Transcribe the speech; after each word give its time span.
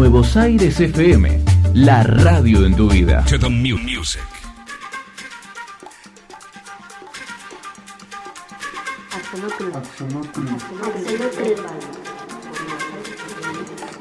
Nuevos 0.00 0.34
Aires 0.38 0.80
FM, 0.80 1.40
la 1.74 2.02
radio 2.02 2.64
en 2.64 2.74
tu 2.74 2.88
vida. 2.88 3.22
To 3.28 3.38
the 3.38 3.50
mu- 3.50 3.76
music. 3.76 4.22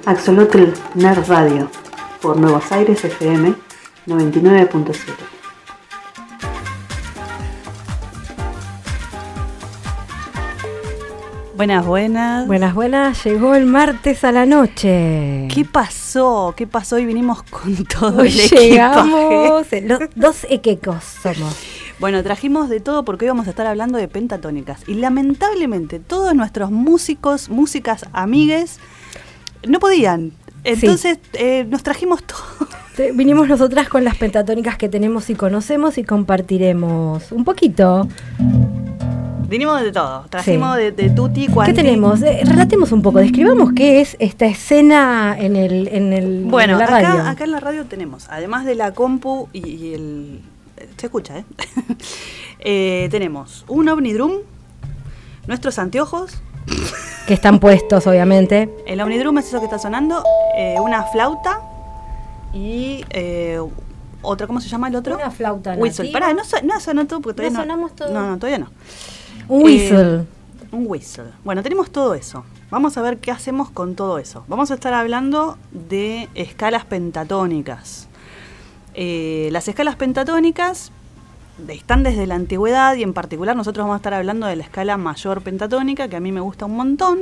Axolotl 0.05 0.73
Nerd 0.95 1.27
Radio 1.27 1.69
por 2.21 2.37
Nuevos 2.37 2.71
Aires 2.71 3.03
FM 3.03 3.53
99.7. 4.07 5.38
Buenas, 11.59 11.85
buenas. 11.85 12.47
Buenas, 12.47 12.73
buenas. 12.73 13.21
Llegó 13.25 13.53
el 13.53 13.65
martes 13.65 14.23
a 14.23 14.31
la 14.31 14.45
noche. 14.45 15.45
¿Qué 15.53 15.65
pasó? 15.69 16.53
¿Qué 16.55 16.65
pasó? 16.67 16.95
Hoy 16.95 17.05
vinimos 17.05 17.43
con 17.43 17.83
todo 17.99 18.21
Hoy 18.21 18.29
el 18.29 18.49
llegamos. 18.49 19.73
eh, 19.73 19.81
Los 19.85 19.99
dos 20.15 20.47
equecos 20.49 21.03
somos. 21.03 21.57
Bueno, 21.99 22.23
trajimos 22.23 22.69
de 22.69 22.79
todo 22.79 23.03
porque 23.03 23.25
hoy 23.25 23.31
vamos 23.31 23.47
a 23.47 23.49
estar 23.49 23.67
hablando 23.67 23.97
de 23.97 24.07
pentatónicas. 24.07 24.87
Y 24.87 24.93
lamentablemente 24.93 25.99
todos 25.99 26.33
nuestros 26.33 26.71
músicos, 26.71 27.49
músicas 27.49 28.05
amigues, 28.13 28.79
no 29.67 29.79
podían. 29.81 30.31
Entonces 30.63 31.19
eh, 31.33 31.67
nos 31.69 31.83
trajimos 31.83 32.23
todo. 32.23 32.39
Vinimos 33.15 33.49
nosotras 33.49 33.89
con 33.89 34.05
las 34.05 34.15
pentatónicas 34.15 34.77
que 34.77 34.87
tenemos 34.87 35.29
y 35.29 35.35
conocemos 35.35 35.97
y 35.97 36.05
compartiremos 36.05 37.33
un 37.33 37.43
poquito. 37.43 38.07
Vinimos 39.49 39.81
de 39.81 39.91
todo. 39.91 40.25
Trajimos 40.29 40.75
Sí. 40.77 40.83
de, 40.83 40.91
de 40.91 41.09
tutti 41.09 41.47
¿Qué 41.47 41.53
quanti. 41.53 41.73
tenemos? 41.73 42.21
Eh, 42.21 42.41
relatemos 42.45 42.91
un 42.91 43.01
poco, 43.01 43.19
describamos 43.19 43.71
qué 43.75 43.99
es 44.01 44.15
esta 44.19 44.45
escena 44.45 45.35
en 45.37 45.55
el 45.55 45.87
en 45.87 46.13
el 46.13 46.43
Bueno, 46.45 46.73
en 46.73 46.79
la 46.79 46.85
acá, 46.85 46.99
radio. 47.01 47.23
acá 47.27 47.43
en 47.45 47.51
la 47.51 47.59
radio 47.59 47.85
tenemos, 47.85 48.27
además 48.29 48.65
de 48.65 48.75
la 48.75 48.93
compu 48.93 49.49
y, 49.53 49.67
y 49.67 49.93
el... 49.95 50.41
Se 50.97 51.07
escucha, 51.07 51.39
¿eh? 51.39 51.45
Eh, 52.61 53.07
tenemos 53.09 53.63
un 53.69 53.87
Omnidrum, 53.87 54.33
nuestros 55.47 55.79
anteojos, 55.79 56.41
Que 57.25 57.33
están 57.33 57.59
puestos, 57.59 58.05
obviamente. 58.05 58.69
el 58.85 58.99
Omnidrum 58.99 59.37
es 59.37 59.47
eso 59.47 59.59
que 59.59 59.65
está 59.65 59.79
sonando, 59.79 60.23
eh, 60.57 60.75
una 60.81 61.03
flauta 61.03 61.61
y 62.53 63.05
eh, 63.11 63.59
otra, 64.21 64.45
¿cómo 64.45 64.59
se 64.59 64.67
llama 64.67 64.89
el 64.89 64.95
otro? 64.97 65.15
Una 65.15 65.31
flauta 65.31 65.73
Whistle. 65.75 66.11
Pará, 66.11 66.33
no, 66.33 66.41
no 66.63 66.79
sonó 66.81 67.07
todo 67.07 67.21
porque 67.21 67.37
todavía 67.37 67.57
¿No 67.57 67.65
no. 67.65 67.71
sonamos 67.71 67.95
todo? 67.95 68.11
No, 68.11 68.27
no, 68.31 68.37
todavía 68.37 68.57
no. 68.59 68.69
Un 69.49 69.61
Eh, 69.61 69.63
whistle. 69.65 70.25
Un 70.71 70.85
whistle. 70.87 71.25
Bueno, 71.43 71.63
tenemos 71.63 71.89
todo 71.89 72.13
eso. 72.13 72.45
Vamos 72.69 72.95
a 72.97 73.01
ver 73.01 73.17
qué 73.17 73.31
hacemos 73.31 73.71
con 73.71 73.95
todo 73.95 74.19
eso. 74.19 74.45
Vamos 74.47 74.69
a 74.69 74.75
estar 74.75 74.93
hablando 74.93 75.57
de 75.71 76.29
escalas 76.35 76.85
pentatónicas. 76.85 78.07
Eh, 78.93 79.49
las 79.51 79.67
escalas 79.67 79.95
pentatónicas 79.95 80.91
están 81.67 82.03
desde 82.03 82.27
la 82.27 82.35
antigüedad 82.35 82.95
y 82.95 83.01
en 83.01 83.13
particular 83.13 83.55
nosotros 83.55 83.83
vamos 83.83 83.95
a 83.95 83.97
estar 83.97 84.13
hablando 84.13 84.45
de 84.45 84.55
la 84.55 84.63
escala 84.63 84.97
mayor 84.97 85.41
pentatónica, 85.41 86.07
que 86.07 86.15
a 86.15 86.19
mí 86.19 86.31
me 86.31 86.41
gusta 86.41 86.65
un 86.65 86.75
montón, 86.75 87.19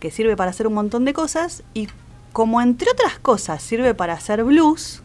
que 0.00 0.10
sirve 0.10 0.36
para 0.36 0.50
hacer 0.50 0.66
un 0.66 0.74
montón 0.74 1.06
de 1.06 1.14
cosas 1.14 1.62
y 1.72 1.88
como 2.34 2.60
entre 2.60 2.90
otras 2.90 3.18
cosas 3.18 3.62
sirve 3.62 3.94
para 3.94 4.12
hacer 4.12 4.44
blues, 4.44 5.02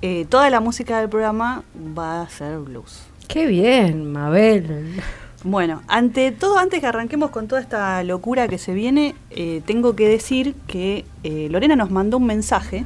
eh, 0.00 0.26
toda 0.28 0.48
la 0.48 0.60
música 0.60 0.98
del 0.98 1.10
programa 1.10 1.62
va 1.96 2.22
a 2.22 2.28
ser 2.30 2.58
blues. 2.58 3.09
Qué 3.32 3.46
bien, 3.46 4.10
Mabel. 4.10 5.00
Bueno, 5.44 5.82
ante 5.86 6.32
todo, 6.32 6.58
antes 6.58 6.80
que 6.80 6.86
arranquemos 6.86 7.30
con 7.30 7.46
toda 7.46 7.60
esta 7.60 8.02
locura 8.02 8.48
que 8.48 8.58
se 8.58 8.74
viene, 8.74 9.14
eh, 9.30 9.62
tengo 9.64 9.94
que 9.94 10.08
decir 10.08 10.54
que 10.66 11.04
eh, 11.22 11.46
Lorena 11.48 11.76
nos 11.76 11.92
mandó 11.92 12.16
un 12.16 12.26
mensaje, 12.26 12.84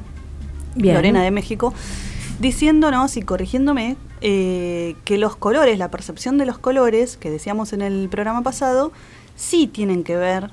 Bien. 0.75 0.97
Lorena 0.97 1.23
de 1.23 1.31
México, 1.31 1.73
diciéndonos 2.41 3.17
y 3.17 3.23
corrigiéndome 3.23 3.97
eh, 4.21 4.97
que 5.07 5.17
los 5.17 5.35
colores, 5.35 5.79
la 5.79 5.91
percepción 5.91 6.37
de 6.37 6.45
los 6.45 6.59
colores, 6.59 7.17
que 7.17 7.31
decíamos 7.31 7.73
en 7.73 7.81
el 7.81 8.11
programa 8.11 8.43
pasado, 8.43 8.93
sí 9.37 9.67
tienen 9.67 10.05
que 10.05 10.17
ver 10.17 10.51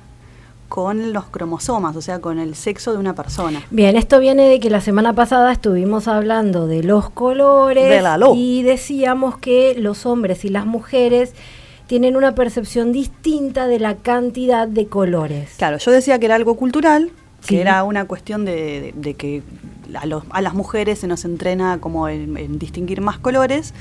con 0.72 1.12
los 1.12 1.26
cromosomas, 1.26 1.98
o 1.98 2.02
sea, 2.02 2.20
con 2.22 2.40
el 2.40 2.56
sexo 2.56 2.94
de 2.94 2.98
una 2.98 3.14
persona. 3.14 3.62
Bien, 3.72 3.98
esto 3.98 4.22
viene 4.22 4.48
de 4.48 4.62
que 4.62 4.70
la 4.70 4.80
semana 4.80 5.12
pasada 5.12 5.52
estuvimos 5.52 6.08
hablando 6.08 6.66
de 6.66 6.82
los 6.82 7.10
colores 7.10 7.90
De 7.90 8.02
la 8.02 8.18
y 8.34 8.64
decíamos 8.64 9.38
que 9.38 9.76
los 9.78 10.06
hombres 10.06 10.46
y 10.46 10.50
las 10.50 10.66
mujeres 10.66 11.34
tienen 11.88 12.16
una 12.16 12.34
percepción 12.36 12.94
distinta 12.94 13.68
de 13.68 13.80
la 13.80 13.96
cantidad 13.98 14.66
de 14.66 14.86
colores. 14.88 15.56
Claro, 15.58 15.78
yo 15.78 15.92
decía 15.92 16.20
que 16.20 16.28
era 16.28 16.36
algo 16.36 16.56
cultural, 16.56 17.12
que 17.42 17.48
Sí. 17.48 17.58
era 17.58 17.84
una 17.84 18.06
cuestión 18.06 18.46
de, 18.46 18.54
de- 18.54 18.94
de 18.96 19.14
que 19.16 19.44
a, 19.94 20.06
los- 20.06 20.24
a 20.30 20.40
las 20.42 20.54
mujeres 20.54 21.00
se 21.00 21.08
nos 21.08 21.26
entrena 21.26 21.80
como 21.82 22.08
en, 22.08 22.38
en 22.38 22.58
distinguir 22.60 23.02
más 23.02 23.20
colores, 23.20 23.74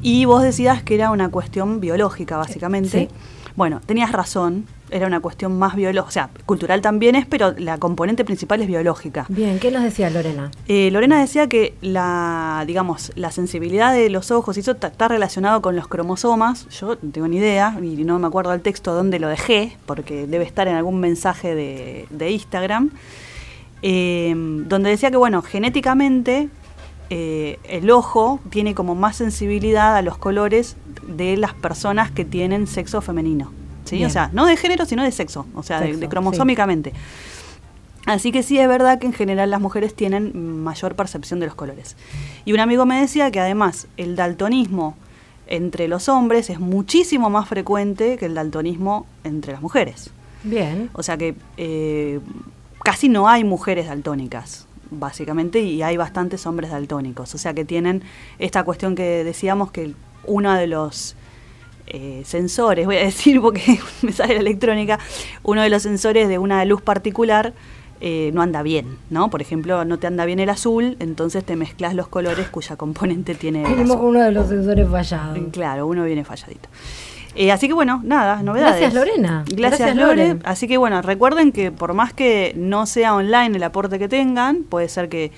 y 0.00 0.24
vos 0.24 0.42
decías 0.42 0.82
que 0.82 0.94
era 0.94 1.10
una 1.10 1.28
cuestión 1.28 1.78
biológica, 1.80 2.38
básicamente. 2.38 2.98
Sí. 3.00 3.08
Bueno, 3.54 3.82
tenías 3.84 4.12
razón, 4.12 4.64
era 4.90 5.06
una 5.06 5.20
cuestión 5.20 5.58
más 5.58 5.74
biológica, 5.74 6.08
o 6.08 6.10
sea, 6.10 6.30
cultural 6.46 6.80
también 6.80 7.16
es, 7.16 7.26
pero 7.26 7.54
la 7.58 7.78
componente 7.78 8.24
principal 8.24 8.62
es 8.62 8.68
biológica. 8.68 9.26
Bien, 9.28 9.58
¿qué 9.58 9.70
nos 9.70 9.82
decía 9.82 10.10
Lorena? 10.10 10.50
Eh, 10.68 10.90
Lorena 10.90 11.20
decía 11.20 11.48
que 11.48 11.74
la, 11.80 12.64
digamos, 12.66 13.12
la 13.16 13.30
sensibilidad 13.30 13.92
de 13.92 14.10
los 14.10 14.30
ojos 14.30 14.56
y 14.56 14.60
eso 14.60 14.72
está 14.72 15.08
relacionado 15.08 15.62
con 15.62 15.76
los 15.76 15.88
cromosomas. 15.88 16.68
Yo 16.68 16.96
no 17.02 17.10
tengo 17.12 17.28
ni 17.28 17.38
idea 17.38 17.78
y 17.82 18.04
no 18.04 18.18
me 18.18 18.26
acuerdo 18.26 18.50
del 18.52 18.60
texto 18.60 18.94
dónde 18.94 19.18
lo 19.18 19.28
dejé, 19.28 19.76
porque 19.86 20.26
debe 20.26 20.44
estar 20.44 20.68
en 20.68 20.76
algún 20.76 21.00
mensaje 21.00 21.54
de, 21.54 22.06
de 22.10 22.30
Instagram, 22.30 22.90
eh, 23.82 24.34
donde 24.36 24.90
decía 24.90 25.10
que, 25.10 25.16
bueno, 25.16 25.42
genéticamente 25.42 26.48
eh, 27.10 27.58
el 27.64 27.90
ojo 27.90 28.40
tiene 28.50 28.74
como 28.74 28.94
más 28.94 29.16
sensibilidad 29.16 29.96
a 29.96 30.02
los 30.02 30.18
colores 30.18 30.76
de 31.06 31.36
las 31.36 31.54
personas 31.54 32.10
que 32.10 32.24
tienen 32.24 32.66
sexo 32.66 33.00
femenino. 33.00 33.52
¿Sí? 33.86 33.96
Bien. 33.96 34.08
O 34.08 34.10
sea, 34.10 34.30
no 34.32 34.44
de 34.46 34.56
género, 34.56 34.84
sino 34.86 35.02
de 35.02 35.10
sexo, 35.12 35.46
o 35.54 35.62
sea, 35.62 35.80
de- 35.80 35.86
Sexo, 35.86 36.00
de, 36.00 36.06
sí. 36.06 36.10
cromosómicamente. 36.10 36.92
Así 38.06 38.30
que 38.30 38.42
sí 38.44 38.58
es 38.58 38.68
verdad 38.68 38.98
que 39.00 39.06
en 39.06 39.12
general 39.12 39.50
las 39.50 39.60
mujeres 39.60 39.94
tienen 39.94 40.62
mayor 40.62 40.94
percepción 40.94 41.40
de 41.40 41.46
los 41.46 41.54
colores. 41.56 41.96
Y 42.44 42.52
un 42.52 42.60
amigo 42.60 42.86
me 42.86 43.00
decía 43.00 43.30
que 43.32 43.40
además 43.40 43.88
el 43.96 44.14
daltonismo 44.14 44.96
entre 45.48 45.88
los 45.88 46.08
hombres 46.08 46.48
es 46.50 46.60
muchísimo 46.60 47.30
más 47.30 47.48
frecuente 47.48 48.16
que 48.16 48.26
el 48.26 48.34
daltonismo 48.34 49.06
entre 49.24 49.52
las 49.52 49.62
mujeres. 49.62 50.10
Bien. 50.44 50.88
O 50.92 51.02
sea 51.02 51.16
que 51.16 51.34
eh, 51.56 52.20
casi 52.84 53.08
no 53.08 53.28
hay 53.28 53.42
mujeres 53.42 53.86
daltónicas, 53.88 54.66
básicamente, 54.92 55.60
y 55.60 55.82
hay 55.82 55.96
bastantes 55.96 56.46
hombres 56.46 56.70
daltónicos. 56.70 57.34
O 57.34 57.38
sea 57.38 57.54
que 57.54 57.64
tienen 57.64 58.02
esta 58.38 58.62
cuestión 58.62 58.94
que 58.94 59.24
decíamos 59.24 59.72
que 59.72 59.94
uno 60.24 60.54
de 60.54 60.68
los 60.68 61.16
eh, 61.86 62.22
sensores, 62.24 62.86
voy 62.86 62.96
a 62.96 63.04
decir 63.04 63.40
porque 63.40 63.78
me 64.02 64.12
sale 64.12 64.34
la 64.34 64.40
electrónica, 64.40 64.98
uno 65.42 65.62
de 65.62 65.70
los 65.70 65.82
sensores 65.82 66.28
de 66.28 66.38
una 66.38 66.64
luz 66.64 66.82
particular 66.82 67.52
eh, 68.00 68.30
no 68.34 68.42
anda 68.42 68.62
bien, 68.62 68.98
¿no? 69.08 69.30
Por 69.30 69.40
ejemplo, 69.40 69.84
no 69.86 69.98
te 69.98 70.06
anda 70.06 70.26
bien 70.26 70.38
el 70.38 70.50
azul, 70.50 70.96
entonces 71.00 71.44
te 71.44 71.56
mezclas 71.56 71.94
los 71.94 72.08
colores 72.08 72.48
cuya 72.50 72.76
componente 72.76 73.34
tiene 73.34 73.62
el 73.62 73.70
Venimos 73.70 73.92
azul. 73.92 73.98
con 73.98 74.06
uno 74.08 74.20
de 74.22 74.32
los 74.32 74.48
sensores 74.48 74.88
fallados. 74.88 75.38
Claro, 75.50 75.86
uno 75.86 76.04
viene 76.04 76.22
falladito. 76.22 76.68
Eh, 77.36 77.52
así 77.52 77.68
que 77.68 77.74
bueno, 77.74 78.00
nada, 78.04 78.42
novedades. 78.42 78.80
Gracias, 78.80 78.94
Lorena. 78.94 79.44
Gracias, 79.46 79.78
Gracias, 79.78 79.96
Lore. 79.96 80.28
Lore. 80.28 80.40
Así 80.44 80.68
que 80.68 80.76
bueno, 80.78 81.00
recuerden 81.02 81.52
que 81.52 81.70
por 81.70 81.94
más 81.94 82.12
que 82.12 82.52
no 82.56 82.86
sea 82.86 83.14
online 83.14 83.56
el 83.56 83.62
aporte 83.62 83.98
que 83.98 84.08
tengan, 84.08 84.62
puede 84.64 84.88
ser 84.88 85.08
que, 85.08 85.32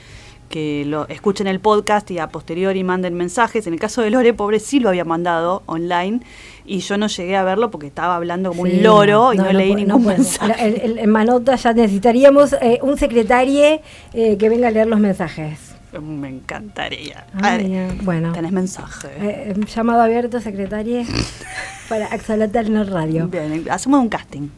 que 0.49 0.85
lo 0.87 1.07
escuchen 1.09 1.47
el 1.47 1.61
podcast 1.61 2.11
y 2.11 2.19
a 2.19 2.29
posteriori 2.29 2.83
manden 2.85 3.15
mensajes. 3.15 3.67
En 3.67 3.75
el 3.75 3.81
caso 3.81 4.03
de 4.03 4.11
Lore, 4.11 4.33
pobre, 4.35 4.61
sí 4.61 4.81
lo 4.81 4.89
había 4.89 5.05
mandado 5.05 5.63
online 5.67 6.21
y 6.65 6.79
yo 6.81 6.97
no 6.99 7.07
llegué 7.07 7.37
a 7.37 7.45
verlo 7.45 7.71
porque 7.71 7.87
estaba 7.87 8.17
hablando 8.17 8.51
como 8.51 8.67
Sí, 8.67 8.73
un 8.79 8.83
loro 8.83 9.33
y 9.35 9.37
no, 9.39 9.53
leí 9.53 9.75
ningún 9.75 10.05
mensaje. 10.07 10.49
La- 10.49 10.55
el- 10.55 10.81
el- 10.81 10.99
en 10.99 11.11
Manota 11.11 11.55
ya 11.57 11.73
necesitaríamos 11.73 12.55
eh, 12.61 12.79
un 12.83 12.97
secretario 12.99 13.81
eh, 14.15 14.37
que 14.39 14.49
venga 14.49 14.69
a 14.69 14.71
leer 14.71 14.87
los 14.87 15.01
mensajes. 15.01 15.75
Me 16.03 16.29
encantaría. 16.29 17.27
Ah, 17.43 17.59
bueno. 18.03 18.33
Tenés 18.33 18.53
mensaje. 18.53 19.09
Eh, 19.21 19.55
llamado 19.75 20.03
abierto, 20.03 20.39
secretaria, 20.41 21.03
para 21.89 22.07
Axolotl 22.09 22.59
en 22.59 22.75
la 22.75 22.85
radio. 22.85 23.27
Bien, 23.29 23.65
hacemos 23.71 24.01
un 24.01 24.09
casting. 24.11 24.49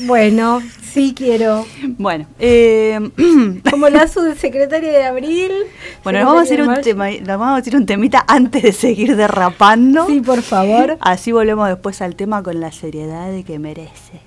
Bueno, 0.00 0.62
sí 0.82 1.14
quiero. 1.16 1.66
Bueno, 1.98 2.26
eh, 2.38 2.98
Como 3.70 3.88
la 3.88 4.06
subsecretaria 4.08 4.92
de 4.92 5.04
abril. 5.04 5.52
Bueno, 6.02 6.20
nos 6.20 6.26
vamos, 6.28 6.40
a 6.40 6.44
hacer 6.44 6.62
un 6.62 6.80
tema, 6.80 7.10
nos 7.10 7.26
vamos 7.26 7.48
a 7.48 7.56
hacer 7.56 7.76
un 7.76 7.86
temita 7.86 8.24
antes 8.26 8.62
de 8.62 8.72
seguir 8.72 9.16
derrapando. 9.16 10.06
Sí, 10.06 10.20
por 10.20 10.42
favor. 10.42 10.96
Así 11.00 11.32
volvemos 11.32 11.68
después 11.68 12.00
al 12.02 12.16
tema 12.16 12.42
con 12.42 12.60
la 12.60 12.72
seriedad 12.72 13.32
que 13.44 13.58
merece. 13.58 14.20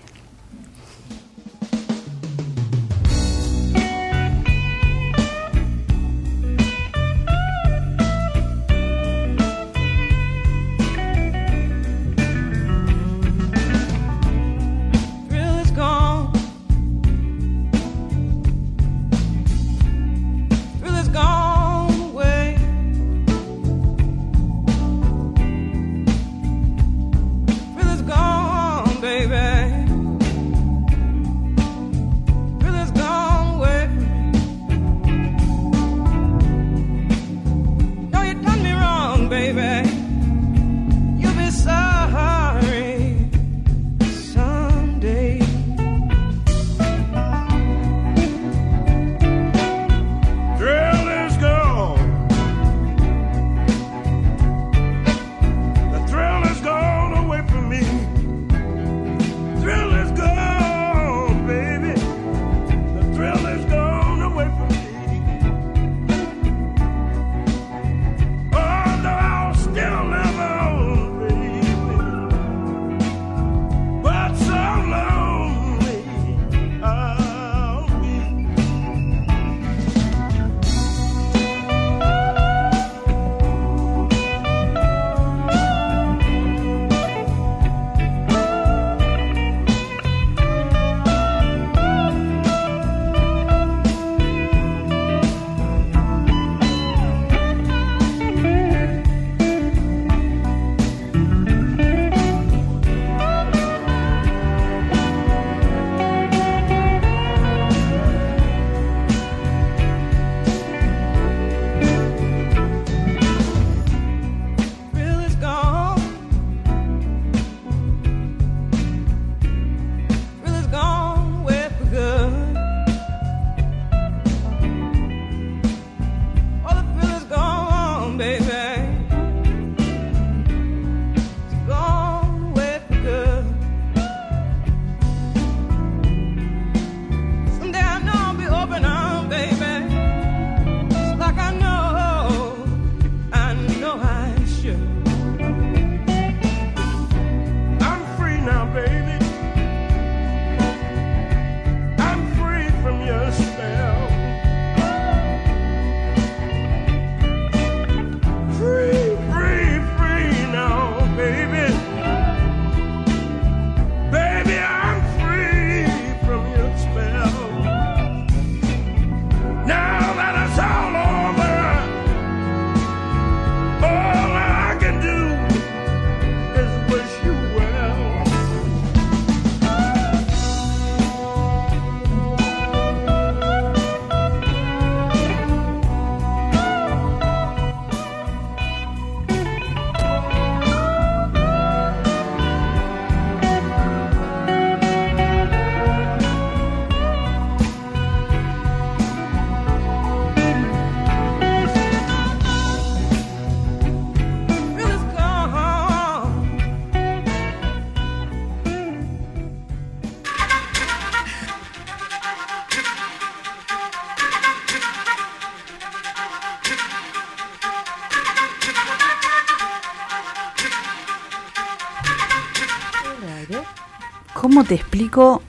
¿Cómo 224.33 224.63
te 224.63 224.75
explico? 224.75 225.41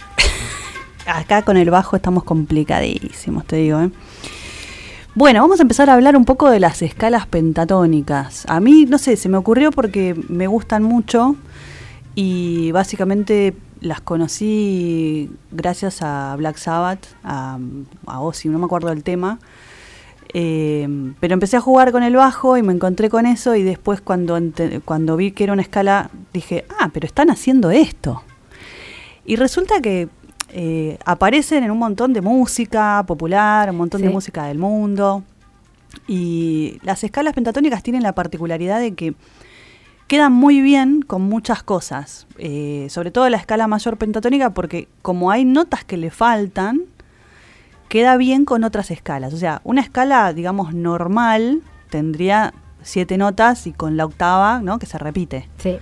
Acá 1.06 1.42
con 1.42 1.56
el 1.56 1.70
bajo 1.70 1.96
estamos 1.96 2.24
complicadísimos, 2.24 3.44
te 3.44 3.56
digo. 3.56 3.80
¿eh? 3.80 3.90
Bueno, 5.14 5.40
vamos 5.40 5.58
a 5.58 5.62
empezar 5.62 5.90
a 5.90 5.94
hablar 5.94 6.16
un 6.16 6.24
poco 6.24 6.50
de 6.50 6.60
las 6.60 6.82
escalas 6.82 7.26
pentatónicas. 7.26 8.44
A 8.48 8.60
mí, 8.60 8.84
no 8.84 8.98
sé, 8.98 9.16
se 9.16 9.28
me 9.28 9.36
ocurrió 9.36 9.70
porque 9.70 10.14
me 10.28 10.46
gustan 10.46 10.82
mucho 10.82 11.36
y 12.14 12.72
básicamente 12.72 13.54
las 13.80 14.00
conocí 14.00 15.30
gracias 15.50 16.02
a 16.02 16.34
Black 16.36 16.56
Sabbath, 16.56 17.06
a, 17.24 17.58
a 18.06 18.20
Ozzy, 18.20 18.48
no 18.48 18.58
me 18.58 18.66
acuerdo 18.66 18.88
del 18.88 19.02
tema. 19.02 19.38
Eh, 20.34 20.86
pero 21.20 21.34
empecé 21.34 21.56
a 21.56 21.60
jugar 21.60 21.90
con 21.90 22.02
el 22.02 22.14
bajo 22.14 22.56
y 22.56 22.62
me 22.62 22.72
encontré 22.72 23.08
con 23.08 23.24
eso 23.24 23.54
y 23.54 23.62
después 23.62 24.00
cuando, 24.00 24.38
cuando 24.84 25.16
vi 25.16 25.32
que 25.32 25.44
era 25.44 25.52
una 25.52 25.62
escala 25.62 26.10
dije, 26.32 26.66
ah, 26.78 26.90
pero 26.92 27.06
están 27.06 27.30
haciendo 27.30 27.70
esto. 27.70 28.22
Y 29.24 29.36
resulta 29.36 29.80
que 29.80 30.08
eh, 30.50 30.98
aparecen 31.04 31.64
en 31.64 31.70
un 31.70 31.78
montón 31.78 32.12
de 32.12 32.20
música 32.20 33.04
popular, 33.06 33.70
un 33.70 33.76
montón 33.76 34.02
de 34.02 34.08
música 34.10 34.44
del 34.44 34.58
mundo. 34.58 35.22
Y 36.06 36.78
las 36.82 37.04
escalas 37.04 37.34
pentatónicas 37.34 37.82
tienen 37.82 38.02
la 38.02 38.14
particularidad 38.14 38.80
de 38.80 38.94
que 38.94 39.14
quedan 40.06 40.32
muy 40.32 40.62
bien 40.62 41.02
con 41.02 41.22
muchas 41.22 41.62
cosas, 41.62 42.26
eh, 42.38 42.86
sobre 42.88 43.10
todo 43.10 43.28
la 43.28 43.36
escala 43.36 43.68
mayor 43.68 43.98
pentatónica, 43.98 44.54
porque 44.54 44.88
como 45.02 45.30
hay 45.30 45.44
notas 45.44 45.84
que 45.84 45.98
le 45.98 46.10
faltan, 46.10 46.82
queda 47.88 48.16
bien 48.16 48.44
con 48.44 48.64
otras 48.64 48.90
escalas. 48.90 49.32
O 49.34 49.36
sea, 49.36 49.60
una 49.64 49.80
escala, 49.80 50.32
digamos, 50.32 50.74
normal 50.74 51.62
tendría 51.90 52.54
siete 52.82 53.18
notas 53.18 53.66
y 53.66 53.72
con 53.72 53.96
la 53.96 54.04
octava, 54.04 54.60
¿no? 54.60 54.78
Que 54.78 54.86
se 54.86 54.98
repite. 54.98 55.48
Sí. 55.58 55.78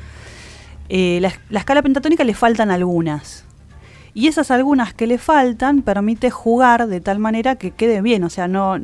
Eh, 0.88 1.18
la, 1.20 1.32
la 1.50 1.60
escala 1.60 1.82
pentatónica 1.82 2.24
le 2.24 2.34
faltan 2.34 2.70
algunas. 2.70 3.44
Y 4.14 4.28
esas 4.28 4.50
algunas 4.50 4.94
que 4.94 5.06
le 5.06 5.18
faltan 5.18 5.82
permite 5.82 6.30
jugar 6.30 6.86
de 6.86 7.00
tal 7.00 7.18
manera 7.18 7.56
que 7.56 7.72
quede 7.72 8.00
bien. 8.00 8.24
O 8.24 8.30
sea, 8.30 8.48
no 8.48 8.78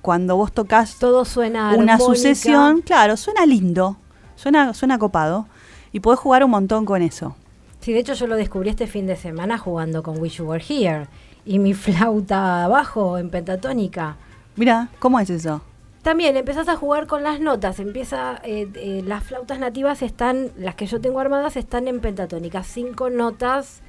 cuando 0.00 0.36
vos 0.36 0.52
tocas 0.52 0.98
Todo 1.00 1.24
suena 1.24 1.74
una 1.74 1.94
armónica. 1.94 1.98
sucesión, 1.98 2.82
claro, 2.82 3.16
suena 3.16 3.44
lindo, 3.44 3.96
suena, 4.36 4.72
suena 4.72 4.98
copado. 4.98 5.48
Y 5.90 5.98
podés 6.00 6.20
jugar 6.20 6.44
un 6.44 6.52
montón 6.52 6.84
con 6.84 7.02
eso. 7.02 7.34
Sí, 7.80 7.92
de 7.92 8.00
hecho 8.00 8.14
yo 8.14 8.26
lo 8.28 8.36
descubrí 8.36 8.68
este 8.68 8.86
fin 8.86 9.06
de 9.06 9.16
semana 9.16 9.58
jugando 9.58 10.02
con 10.04 10.20
Wish 10.20 10.36
You 10.38 10.44
Were 10.44 10.62
Here. 10.66 11.08
Y 11.46 11.58
mi 11.58 11.72
flauta 11.72 12.64
abajo 12.64 13.16
en 13.18 13.30
pentatónica. 13.30 14.16
Mira, 14.56 14.88
¿cómo 14.98 15.20
es 15.20 15.30
eso? 15.30 15.62
También 16.02 16.36
empezás 16.36 16.68
a 16.68 16.76
jugar 16.76 17.06
con 17.06 17.22
las 17.22 17.40
notas. 17.40 17.80
Empieza, 17.80 18.40
eh, 18.44 18.68
eh, 18.74 19.02
las 19.06 19.24
flautas 19.24 19.58
nativas 19.58 20.02
están, 20.02 20.50
las 20.56 20.74
que 20.74 20.86
yo 20.86 21.00
tengo 21.00 21.20
armadas 21.20 21.56
están 21.56 21.88
en 21.88 22.00
pentatónica. 22.00 22.62
Cinco 22.62 23.10
notas 23.10 23.82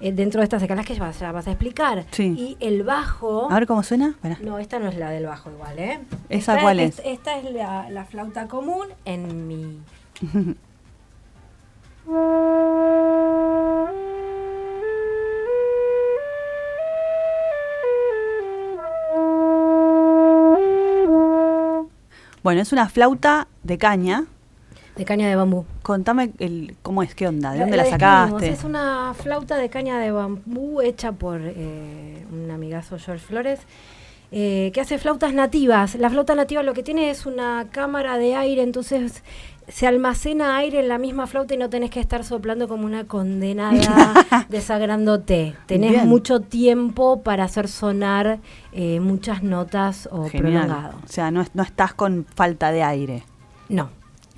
eh, 0.00 0.12
dentro 0.12 0.40
de 0.40 0.44
estas 0.44 0.62
escalas 0.62 0.86
que 0.86 0.94
ya 0.94 1.00
vas, 1.00 1.20
ya 1.20 1.30
vas 1.30 1.46
a 1.46 1.50
explicar. 1.50 2.06
Sí. 2.10 2.34
Y 2.36 2.56
el 2.64 2.82
bajo. 2.82 3.50
A 3.50 3.54
ver 3.54 3.66
cómo 3.66 3.82
suena. 3.82 4.16
No, 4.40 4.58
esta 4.58 4.78
no 4.78 4.88
es 4.88 4.96
la 4.96 5.10
del 5.10 5.26
bajo 5.26 5.50
igual, 5.50 5.78
¿eh? 5.78 6.00
¿Esa 6.28 6.52
Esta 6.54 6.62
cuál 6.62 6.80
es? 6.80 7.00
Esta 7.04 7.38
es 7.38 7.52
la, 7.52 7.90
la 7.90 8.04
flauta 8.04 8.48
común 8.48 8.86
en 9.04 9.46
mi... 9.46 9.78
Bueno, 22.50 22.62
es 22.62 22.72
una 22.72 22.88
flauta 22.88 23.46
de 23.62 23.78
caña. 23.78 24.24
de 24.96 25.04
caña 25.04 25.28
de 25.28 25.36
bambú. 25.36 25.66
Contame 25.82 26.32
el, 26.40 26.74
cómo 26.82 27.04
es, 27.04 27.14
qué 27.14 27.28
onda, 27.28 27.52
de 27.52 27.58
La- 27.58 27.62
dónde 27.62 27.76
la, 27.76 27.84
sacaste. 27.84 28.48
Es 28.48 28.64
una 28.64 29.14
flauta 29.14 29.56
de 29.56 29.68
caña 29.70 30.00
de 30.00 30.10
bambú 30.10 30.80
hecha 30.80 31.12
por 31.12 31.40
eh, 31.44 32.26
un 32.32 32.50
amigazo 32.50 32.98
George 32.98 33.24
Flores, 33.24 33.60
eh, 34.32 34.70
que 34.72 34.80
hace 34.80 34.98
flautas 34.98 35.34
nativas. 35.34 35.94
La 35.96 36.10
flauta 36.10 36.34
nativa 36.34 36.62
lo 36.62 36.72
que 36.74 36.82
tiene 36.82 37.10
es 37.10 37.26
una 37.26 37.66
cámara 37.70 38.16
de 38.18 38.34
aire, 38.36 38.62
entonces 38.62 39.22
se 39.68 39.86
almacena 39.86 40.56
aire 40.56 40.80
en 40.80 40.88
la 40.88 40.98
misma 40.98 41.26
flauta 41.28 41.54
y 41.54 41.56
no 41.56 41.70
tenés 41.70 41.90
que 41.90 42.00
estar 42.00 42.24
soplando 42.24 42.66
como 42.66 42.86
una 42.86 43.04
condenada 43.06 44.46
desagrándote. 44.48 45.54
Tenés 45.66 45.92
Bien. 45.92 46.08
mucho 46.08 46.40
tiempo 46.40 47.22
para 47.22 47.44
hacer 47.44 47.68
sonar 47.68 48.38
eh, 48.72 48.98
muchas 49.00 49.42
notas 49.42 50.08
o 50.10 50.24
Genial. 50.28 50.64
prolongado. 50.66 50.98
O 51.04 51.08
sea, 51.08 51.30
no, 51.30 51.44
no 51.54 51.62
estás 51.62 51.94
con 51.94 52.26
falta 52.34 52.72
de 52.72 52.82
aire. 52.82 53.22
No. 53.68 53.90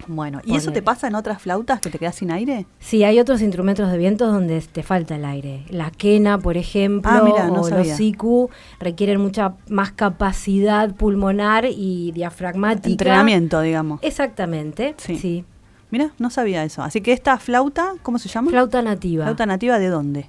Bueno, 0.09 0.41
¿y 0.45 0.57
eso 0.57 0.73
te 0.73 0.83
pasa 0.83 1.07
en 1.09 1.15
otras 1.15 1.41
flautas 1.41 1.81
que 1.81 1.91
te 1.91 1.99
quedas 1.99 2.17
sin 2.17 2.31
aire? 2.31 2.67
Sí, 2.81 3.05
hay 3.05 3.19
otros 3.21 3.41
instrumentos 3.43 3.91
de 3.91 3.99
viento 3.99 4.27
donde 4.27 4.61
te 4.61 4.83
falta 4.83 5.17
el 5.17 5.25
aire. 5.25 5.65
La 5.71 5.91
quena, 5.91 6.39
por 6.39 6.57
ejemplo, 6.57 7.11
Ah, 7.13 7.49
no 7.49 7.61
o 7.61 7.69
sabía. 7.69 7.85
los 7.91 7.97
siku 7.97 8.51
requieren 8.81 9.21
mucha 9.21 9.55
más 9.69 9.93
capacidad 9.93 10.95
pulmonar 10.95 11.67
y 11.67 12.13
diafragmática. 12.13 12.89
Entrenamiento, 12.91 13.61
digamos. 13.61 14.01
Exactamente, 14.03 14.95
Sí. 14.99 15.17
sí. 15.17 15.45
Mira, 15.91 16.13
no 16.19 16.31
sabía 16.31 16.65
eso. 16.65 16.83
Así 16.83 17.01
que 17.03 17.13
esta 17.13 17.39
flauta, 17.39 17.93
¿cómo 18.03 18.19
se 18.19 18.29
llama? 18.29 18.51
Flauta 18.51 18.81
nativa, 18.83 19.25
Flauta 19.25 19.45
nativa 19.47 19.79
de 19.79 19.89
dónde? 19.89 20.27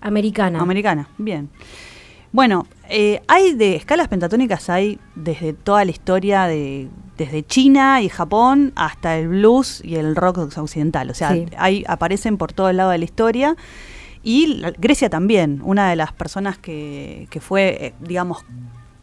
americana. 0.00 0.60
Americana, 0.60 1.08
bien. 1.18 1.48
Bueno, 2.32 2.66
eh, 2.88 3.20
hay 3.28 3.54
de 3.54 3.76
escalas 3.76 4.08
pentatónicas, 4.08 4.70
hay 4.70 4.98
desde 5.14 5.52
toda 5.52 5.84
la 5.84 5.90
historia, 5.90 6.46
de, 6.46 6.88
desde 7.24 7.44
China 7.44 8.00
y 8.02 8.08
Japón 8.08 8.72
hasta 8.76 9.16
el 9.18 9.28
blues 9.28 9.80
y 9.84 9.96
el 9.96 10.14
rock 10.16 10.38
occidental. 10.56 11.10
O 11.10 11.14
sea, 11.14 11.32
Sí. 11.32 11.46
hay, 11.56 11.84
aparecen 11.88 12.36
por 12.36 12.52
todo 12.52 12.68
el 12.70 12.76
lado 12.76 12.90
de 12.90 12.98
la 12.98 13.04
historia. 13.04 13.56
Y 14.24 14.46
la- 14.58 14.70
Grecia 14.78 15.10
también, 15.10 15.60
una 15.64 15.90
de 15.90 15.96
las 15.96 16.12
personas 16.12 16.56
que, 16.58 17.26
que 17.30 17.40
fue, 17.40 17.86
eh, 17.86 17.94
digamos, 18.00 18.44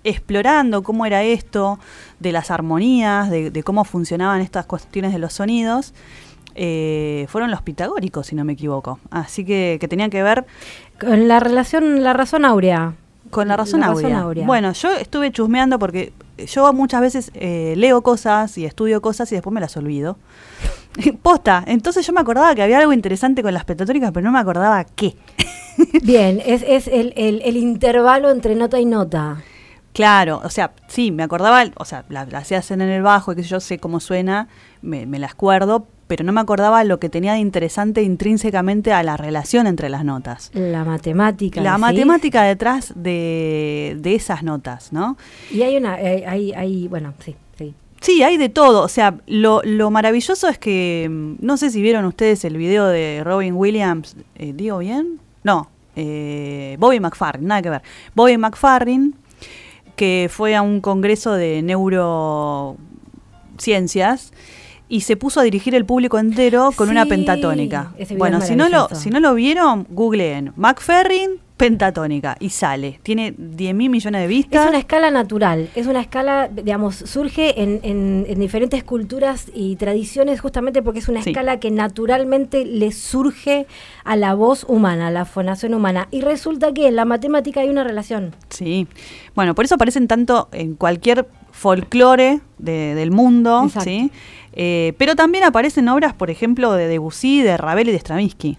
explorando 0.03 0.81
cómo 0.81 1.05
era 1.05 1.23
esto, 1.23 1.77
de 2.19 2.31
las 2.31 2.51
armonías, 2.51 3.29
de, 3.29 3.51
de 3.51 3.63
cómo 3.63 3.83
funcionaban 3.83 4.41
estas 4.41 4.65
cuestiones 4.65 5.11
de 5.11 5.19
los 5.19 5.33
sonidos, 5.33 5.93
eh, 6.55 7.25
fueron 7.29 7.51
los 7.51 7.61
pitagóricos, 7.61 8.27
si 8.27 8.35
no 8.35 8.43
me 8.45 8.53
equivoco. 8.53 8.99
Así 9.11 9.43
que, 9.45 9.77
que 9.79 9.87
tenían 9.87 10.09
que 10.09 10.23
ver 10.23 10.45
Con 10.99 11.27
la 11.27 11.39
relación, 11.39 12.03
la 12.03 12.13
razón 12.13 12.45
áurea. 12.45 12.93
con 13.29 13.47
la 13.47 13.55
razón, 13.57 13.81
La 13.81 13.87
áurea. 13.87 14.09
razón 14.09 14.21
áurea. 14.23 14.45
Bueno, 14.47 14.71
yo 14.73 14.89
estuve 14.95 15.31
chusmeando 15.31 15.77
porque 15.79 16.11
yo 16.47 16.71
muchas 16.73 17.01
veces 17.01 17.31
eh, 17.33 17.73
leo 17.77 18.01
cosas 18.01 18.57
y 18.57 18.65
estudio 18.65 19.01
cosas 19.01 19.31
y 19.31 19.35
después 19.35 19.53
me 19.53 19.61
las 19.61 19.75
olvido. 19.77 20.17
Posta, 21.21 21.63
entonces 21.67 22.05
yo 22.05 22.13
me 22.13 22.21
acordaba 22.21 22.53
que 22.55 22.63
había 22.63 22.79
algo 22.79 22.93
interesante 22.93 23.41
con 23.43 23.53
las 23.53 23.65
pentatónicas, 23.65 24.11
pero 24.11 24.25
no 24.25 24.31
me 24.31 24.39
acordaba 24.39 24.83
qué. 24.83 25.15
Bien, 26.03 26.41
es, 26.45 26.63
es 26.67 26.87
el, 26.87 27.13
el- 27.15 27.41
el 27.43 27.57
intervalo 27.57 28.29
entre 28.31 28.55
nota 28.55 28.79
y 28.79 28.85
nota. 28.85 29.41
Claro, 29.93 30.41
o 30.43 30.49
sea, 30.49 30.73
sí, 30.87 31.11
me 31.11 31.23
acordaba, 31.23 31.63
o 31.75 31.85
sea, 31.85 32.05
la, 32.09 32.25
la 32.25 32.43
se 32.43 32.55
hacen 32.55 32.81
en 32.81 32.89
el 32.89 33.01
bajo, 33.01 33.33
que 33.35 33.41
yo 33.43 33.59
sé 33.59 33.79
cómo 33.79 33.99
suena, 33.99 34.47
me, 34.81 35.05
me 35.05 35.17
la 35.19 35.27
acuerdo, 35.27 35.87
pero 36.09 36.23
no 36.23 36.31
me 36.31 36.41
acordaba 36.41 36.83
lo 36.83 36.99
que 36.99 37.07
tenía 37.07 37.33
de 37.33 37.39
interesante 37.39 38.01
intrínsecamente 38.01 38.91
a 38.93 39.03
la 39.03 39.15
relación 39.15 39.67
entre 39.67 39.89
las 39.89 40.03
notas. 40.03 40.49
La 40.55 40.83
matemática. 40.83 41.61
La 41.61 41.75
¿sí? 41.75 41.81
matemática 41.81 42.41
detrás 42.43 42.93
de, 42.95 43.95
de 43.99 44.15
esas 44.15 44.41
notas, 44.41 44.91
¿no? 44.91 45.17
Y 45.51 45.61
hay 45.61 45.77
una, 45.77 45.93
hay, 45.93 46.23
hay, 46.23 46.51
hay- 46.53 46.87
bueno, 46.87 47.13
sí, 47.23 47.35
sí. 47.59 47.75
Sí, 48.01 48.23
hay 48.23 48.37
de 48.37 48.49
todo. 48.49 48.81
O 48.81 48.87
sea, 48.87 49.19
lo, 49.27 49.61
lo 49.63 49.91
maravilloso 49.91 50.47
es 50.47 50.57
que, 50.57 51.07
mm, 51.07 51.45
no 51.45 51.57
sé 51.57 51.69
si 51.69 51.79
vieron 51.79 52.05
ustedes 52.05 52.43
el 52.43 52.57
video 52.57 52.87
de 52.87 53.21
Robin 53.23 53.53
Williams, 53.53 54.15
eh, 54.35 54.51
¿digo 54.53 54.79
bien? 54.79 55.19
No, 55.43 55.69
eh, 55.95 56.75
Bobby 56.79 56.99
McFarrin, 56.99 57.45
nada 57.45 57.61
que 57.61 57.69
ver. 57.69 57.83
Bobby 58.15 58.35
McFarrin, 58.35 59.13
que 59.95 60.27
fue 60.31 60.55
a 60.55 60.63
un 60.63 60.81
congreso 60.81 61.33
de 61.33 61.61
neurociencias 61.61 64.33
y 64.89 65.01
se 65.01 65.15
puso 65.15 65.39
a 65.39 65.43
dirigir 65.43 65.75
el 65.75 65.85
público 65.85 66.17
entero 66.19 66.71
con 66.75 66.89
una 66.89 67.05
pentatónica. 67.05 67.93
Bueno, 68.17 68.41
si 68.41 68.55
no, 68.55 68.67
lo, 68.69 68.89
si 68.89 69.09
no 69.11 69.19
lo 69.19 69.33
vieron, 69.35 69.85
googleen 69.89 70.51
McFarrin 70.57 71.39
pentatónica 71.57 72.37
y 72.39 72.51
sale. 72.51 73.01
Tiene 73.03 73.33
10 73.37 73.75
mil 73.75 73.89
millones 73.89 74.21
de 74.21 74.27
vistas. 74.27 74.63
Es 74.63 74.69
una 74.69 74.79
escala 74.79 75.11
natural, 75.11 75.69
es 75.75 75.87
una 75.87 75.99
escala, 75.99 76.47
digamos, 76.47 76.95
surge 76.95 77.61
en, 77.61 77.81
en- 77.83 78.25
en 78.29 78.39
diferentes 78.39 78.81
culturas 78.85 79.47
y 79.53 79.75
tradiciones 79.75 80.39
justamente 80.39 80.81
porque 80.81 80.99
es 80.99 81.09
una 81.09 81.21
Sí. 81.21 81.31
escala 81.31 81.59
que 81.59 81.69
naturalmente 81.69 82.63
le 82.65 82.93
surge 82.93 83.67
a 84.05 84.15
la 84.15 84.35
voz 84.35 84.63
humana, 84.69 85.07
a 85.07 85.11
la 85.11 85.25
fonación 85.25 85.73
humana. 85.73 86.07
Y 86.11 86.21
resulta 86.21 86.73
que 86.73 86.87
en 86.87 86.95
la 86.95 87.03
matemática 87.03 87.59
hay 87.59 87.67
una 87.69 87.83
relación. 87.83 88.33
Sí, 88.49 88.87
bueno, 89.35 89.53
por 89.53 89.65
eso 89.65 89.75
aparecen 89.75 90.07
tanto 90.07 90.47
en 90.53 90.75
cualquier 90.75 91.27
folclore 91.51 92.39
de- 92.57 92.95
del 92.95 93.11
mundo, 93.11 93.63
Exacto. 93.65 93.89
¿sí? 93.89 94.11
Eh, 94.61 94.93
pero 94.97 95.15
también 95.15 95.45
aparecen 95.45 95.87
obras, 95.87 96.13
por 96.13 96.29
ejemplo, 96.29 96.73
de 96.73 96.87
Debussy, 96.89 97.41
de 97.41 97.55
Ravel 97.55 97.87
y 97.87 97.91
de 97.93 97.99
Stravinsky. 97.99 98.57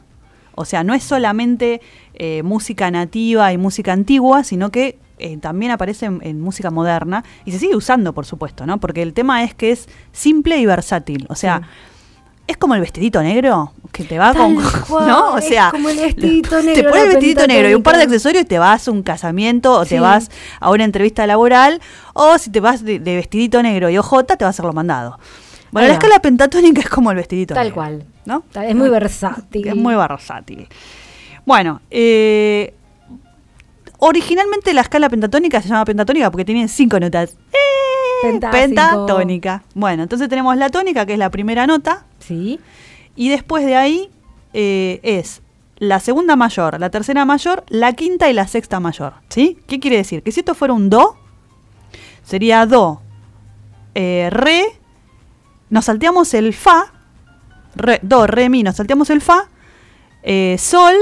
O 0.54 0.64
sea, 0.64 0.82
no 0.82 0.94
es 0.94 1.04
solamente 1.04 1.82
eh, 2.14 2.42
música 2.42 2.90
nativa 2.90 3.52
y 3.52 3.58
música 3.58 3.92
antigua, 3.92 4.42
sino 4.42 4.70
que 4.70 4.98
eh, 5.18 5.36
también 5.36 5.72
aparece 5.72 6.06
en, 6.06 6.20
en 6.22 6.40
música 6.40 6.70
moderna 6.70 7.22
y 7.44 7.52
se 7.52 7.58
sigue 7.58 7.76
usando, 7.76 8.14
por 8.14 8.24
supuesto, 8.24 8.64
¿no? 8.64 8.80
Porque 8.80 9.02
el 9.02 9.12
tema 9.12 9.44
es 9.44 9.54
que 9.54 9.72
es 9.72 9.88
simple 10.12 10.56
y 10.58 10.64
versátil. 10.64 11.26
O 11.28 11.34
sea, 11.34 11.58
Sí. 11.58 11.66
es 12.46 12.56
como 12.56 12.74
el 12.74 12.80
vestidito 12.80 13.22
negro 13.22 13.72
que 13.92 14.04
te 14.04 14.18
va 14.18 14.32
Tal 14.32 14.54
con. 14.54 14.64
cual, 14.88 15.06
¿No? 15.08 15.32
O 15.34 15.38
es 15.38 15.44
sea. 15.48 15.68
como 15.70 15.90
el 15.90 15.98
vestidito 15.98 16.56
Te 16.60 16.62
negro, 16.64 16.88
pones 16.90 17.04
el 17.04 17.10
vestidito 17.10 17.46
negro 17.46 17.68
y 17.68 17.74
un 17.74 17.82
par 17.82 17.96
de 17.98 18.04
accesorios 18.04 18.42
y 18.44 18.46
te 18.46 18.58
vas 18.58 18.88
a 18.88 18.90
un 18.90 19.02
casamiento 19.02 19.72
o 19.78 19.84
Sí. 19.84 19.90
te 19.96 20.00
vas 20.00 20.30
a 20.60 20.70
una 20.70 20.84
entrevista 20.84 21.26
laboral. 21.26 21.82
O 22.14 22.38
si 22.38 22.48
te 22.50 22.60
vas 22.60 22.82
de, 22.86 22.98
de 22.98 23.16
vestidito 23.16 23.62
negro 23.62 23.90
y 23.90 23.98
ojota, 23.98 24.36
te 24.38 24.44
vas 24.46 24.54
a 24.54 24.56
hacer 24.56 24.64
lo 24.64 24.72
mandado. 24.72 25.18
Bueno, 25.72 25.88
la 25.88 25.94
escala 25.94 26.18
pentatónica 26.20 26.80
es 26.80 26.88
como 26.88 27.10
el 27.10 27.16
vestidito 27.16 27.54
Tal 27.54 27.64
negro, 27.64 27.74
cual. 27.74 28.04
¿No? 28.24 28.42
Tal- 28.52 28.66
Es 28.66 28.74
muy 28.74 28.88
versátil. 28.88 29.68
Es 29.68 29.76
muy 29.76 29.94
versátil. 29.94 30.68
Bueno, 31.46 31.80
eh, 31.90 32.74
originalmente 33.98 34.72
la 34.74 34.80
escala 34.82 35.08
pentatónica 35.08 35.60
se 35.62 35.68
llama 35.68 35.84
pentatónica 35.84 36.30
porque 36.30 36.44
tiene 36.44 36.68
cinco 36.68 36.98
notas. 37.00 37.36
¡Eh! 37.52 37.56
Penta, 38.22 38.50
Pentatónica. 38.50 39.62
Bueno, 39.74 40.02
entonces 40.02 40.28
tenemos 40.28 40.54
la 40.56 40.68
tónica, 40.68 41.06
que 41.06 41.14
es 41.14 41.18
la 41.18 41.30
primera 41.30 41.66
nota, 41.66 42.04
Sí. 42.18 42.60
y 43.16 43.30
después 43.30 43.64
de 43.64 43.76
ahí 43.76 44.10
eh, 44.52 45.00
es 45.02 45.40
la 45.78 46.00
segunda 46.00 46.36
mayor, 46.36 46.78
la 46.78 46.90
tercera 46.90 47.24
mayor, 47.24 47.64
la 47.68 47.94
quinta 47.94 48.28
y 48.28 48.34
la 48.34 48.46
sexta 48.46 48.78
mayor. 48.78 49.14
¿Sí? 49.30 49.58
¿Qué 49.66 49.80
quiere 49.80 49.96
decir? 49.96 50.22
Que 50.22 50.32
si 50.32 50.40
esto 50.40 50.54
fuera 50.54 50.74
un 50.74 50.90
do, 50.90 51.16
sería 52.22 52.66
do, 52.66 53.00
eh, 53.94 54.28
re, 54.30 54.64
nos 55.70 55.86
salteamos 55.86 56.34
el 56.34 56.52
fa, 56.52 56.92
re- 57.74 58.00
do, 58.02 58.26
re, 58.26 58.48
mi, 58.48 58.62
nos 58.62 58.76
salteamos 58.76 59.08
el 59.10 59.20
fa, 59.20 59.48
eh, 60.22 60.56
sol, 60.58 60.94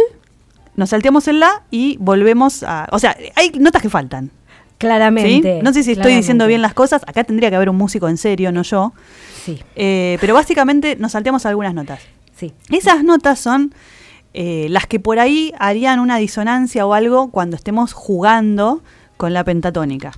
nos 0.77 0.91
salteamos 0.91 1.27
el 1.29 1.41
la 1.41 1.63
y 1.71 1.97
volvemos 1.99 2.63
a... 2.63 2.87
O 2.93 2.99
sea, 2.99 3.17
hay 3.35 3.51
notas 3.59 3.83
que 3.83 3.91
faltan. 3.91 4.27
¿sí? 4.29 4.33
Claramente. 4.79 5.61
No 5.63 5.73
sé 5.73 5.83
si 5.83 5.93
estoy 5.93 6.15
diciendo 6.15 6.47
bien 6.47 6.63
las 6.63 6.73
cosas. 6.75 7.03
Acá 7.07 7.25
tendría 7.25 7.51
que 7.51 7.57
haber 7.57 7.69
un 7.69 7.77
músico 7.77 8.09
en 8.09 8.17
serio, 8.17 8.53
no 8.53 8.63
yo. 8.63 8.93
Sí, 9.45 9.61
Eh, 9.75 10.19
pero 10.21 10.35
básicamente 10.35 10.95
nos 10.97 11.13
salteamos 11.13 11.45
algunas 11.47 11.75
notas. 11.75 12.01
sí. 12.37 12.53
Esas 12.71 13.03
notas 13.03 13.41
son 13.41 13.75
eh, 14.35 14.67
las 14.71 14.87
que 14.87 15.01
por 15.01 15.19
ahí 15.19 15.53
harían 15.59 15.99
una 15.99 16.19
disonancia 16.19 16.87
o 16.87 16.95
algo 16.95 17.31
cuando 17.33 17.57
estemos 17.57 17.93
jugando 17.93 18.83
con 19.17 19.33
la 19.35 19.43
pentatónica. 19.43 20.13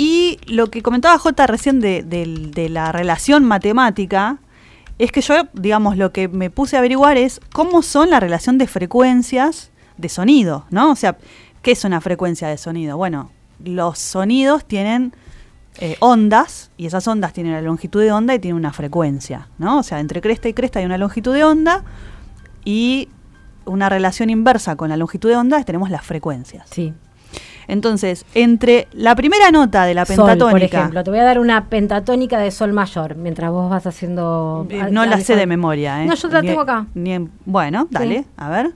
Y 0.00 0.38
lo 0.46 0.68
que 0.68 0.80
comentaba 0.80 1.18
J 1.18 1.46
recién 1.46 1.78
de, 1.78 2.02
de 2.02 2.68
la 2.70 2.90
relación 2.90 3.44
matemática, 3.44 4.38
es 4.98 5.12
que 5.12 5.20
yo, 5.20 5.34
digamos, 5.52 5.98
lo 5.98 6.10
que 6.10 6.26
me 6.26 6.48
puse 6.48 6.76
a 6.76 6.78
averiguar 6.78 7.18
es 7.18 7.38
cómo 7.52 7.82
son 7.82 8.08
la 8.08 8.18
relación 8.18 8.56
de 8.56 8.66
frecuencias 8.66 9.70
de 9.98 10.08
sonido, 10.08 10.64
¿no? 10.70 10.90
O 10.90 10.96
sea, 10.96 11.18
¿qué 11.60 11.72
es 11.72 11.84
una 11.84 12.00
frecuencia 12.00 12.48
de 12.48 12.56
sonido? 12.56 12.96
Bueno, 12.96 13.30
los 13.62 13.98
sonidos 13.98 14.64
tienen 14.64 15.12
eh, 15.80 15.98
ondas 16.00 16.70
y 16.78 16.86
esas 16.86 17.06
ondas 17.06 17.34
tienen 17.34 17.52
la 17.52 17.60
longitud 17.60 18.00
de 18.00 18.10
onda 18.10 18.34
y 18.34 18.38
tienen 18.38 18.56
una 18.56 18.72
frecuencia, 18.72 19.48
¿no? 19.58 19.80
O 19.80 19.82
sea, 19.82 20.00
entre 20.00 20.22
cresta 20.22 20.48
y 20.48 20.54
cresta 20.54 20.78
hay 20.78 20.86
una 20.86 20.96
longitud 20.96 21.34
de 21.34 21.44
onda 21.44 21.84
y 22.64 23.10
una 23.66 23.90
relación 23.90 24.30
inversa 24.30 24.76
con 24.76 24.88
la 24.88 24.96
longitud 24.96 25.28
de 25.28 25.36
onda 25.36 25.62
tenemos 25.62 25.90
las 25.90 26.06
frecuencias. 26.06 26.70
Sí. 26.70 26.94
Entonces, 27.68 28.24
entre 28.34 28.88
la 28.92 29.14
primera 29.14 29.50
nota 29.50 29.84
de 29.84 29.94
la 29.94 30.04
Sol, 30.06 30.16
pentatónica, 30.16 30.50
por 30.50 30.62
ejemplo. 30.62 31.04
Te 31.04 31.10
voy 31.10 31.18
a 31.20 31.24
dar 31.24 31.38
una 31.38 31.66
pentatónica 31.68 32.38
de 32.38 32.50
sol 32.50 32.72
mayor 32.72 33.16
mientras 33.16 33.50
vos 33.50 33.70
vas 33.70 33.86
haciendo. 33.86 34.66
eh, 34.70 34.88
no 34.90 35.04
la 35.06 35.20
sé 35.20 35.36
de 35.36 35.46
memoria, 35.46 36.02
¿eh? 36.02 36.06
No, 36.06 36.14
yo 36.14 36.28
la 36.28 36.42
Ni- 36.42 36.48
tengo 36.48 36.62
acá. 36.62 36.86
ni 36.94 37.28
bueno, 37.44 37.86
dale, 37.90 38.20
Sí. 38.20 38.26
a 38.36 38.48
ver. 38.48 38.70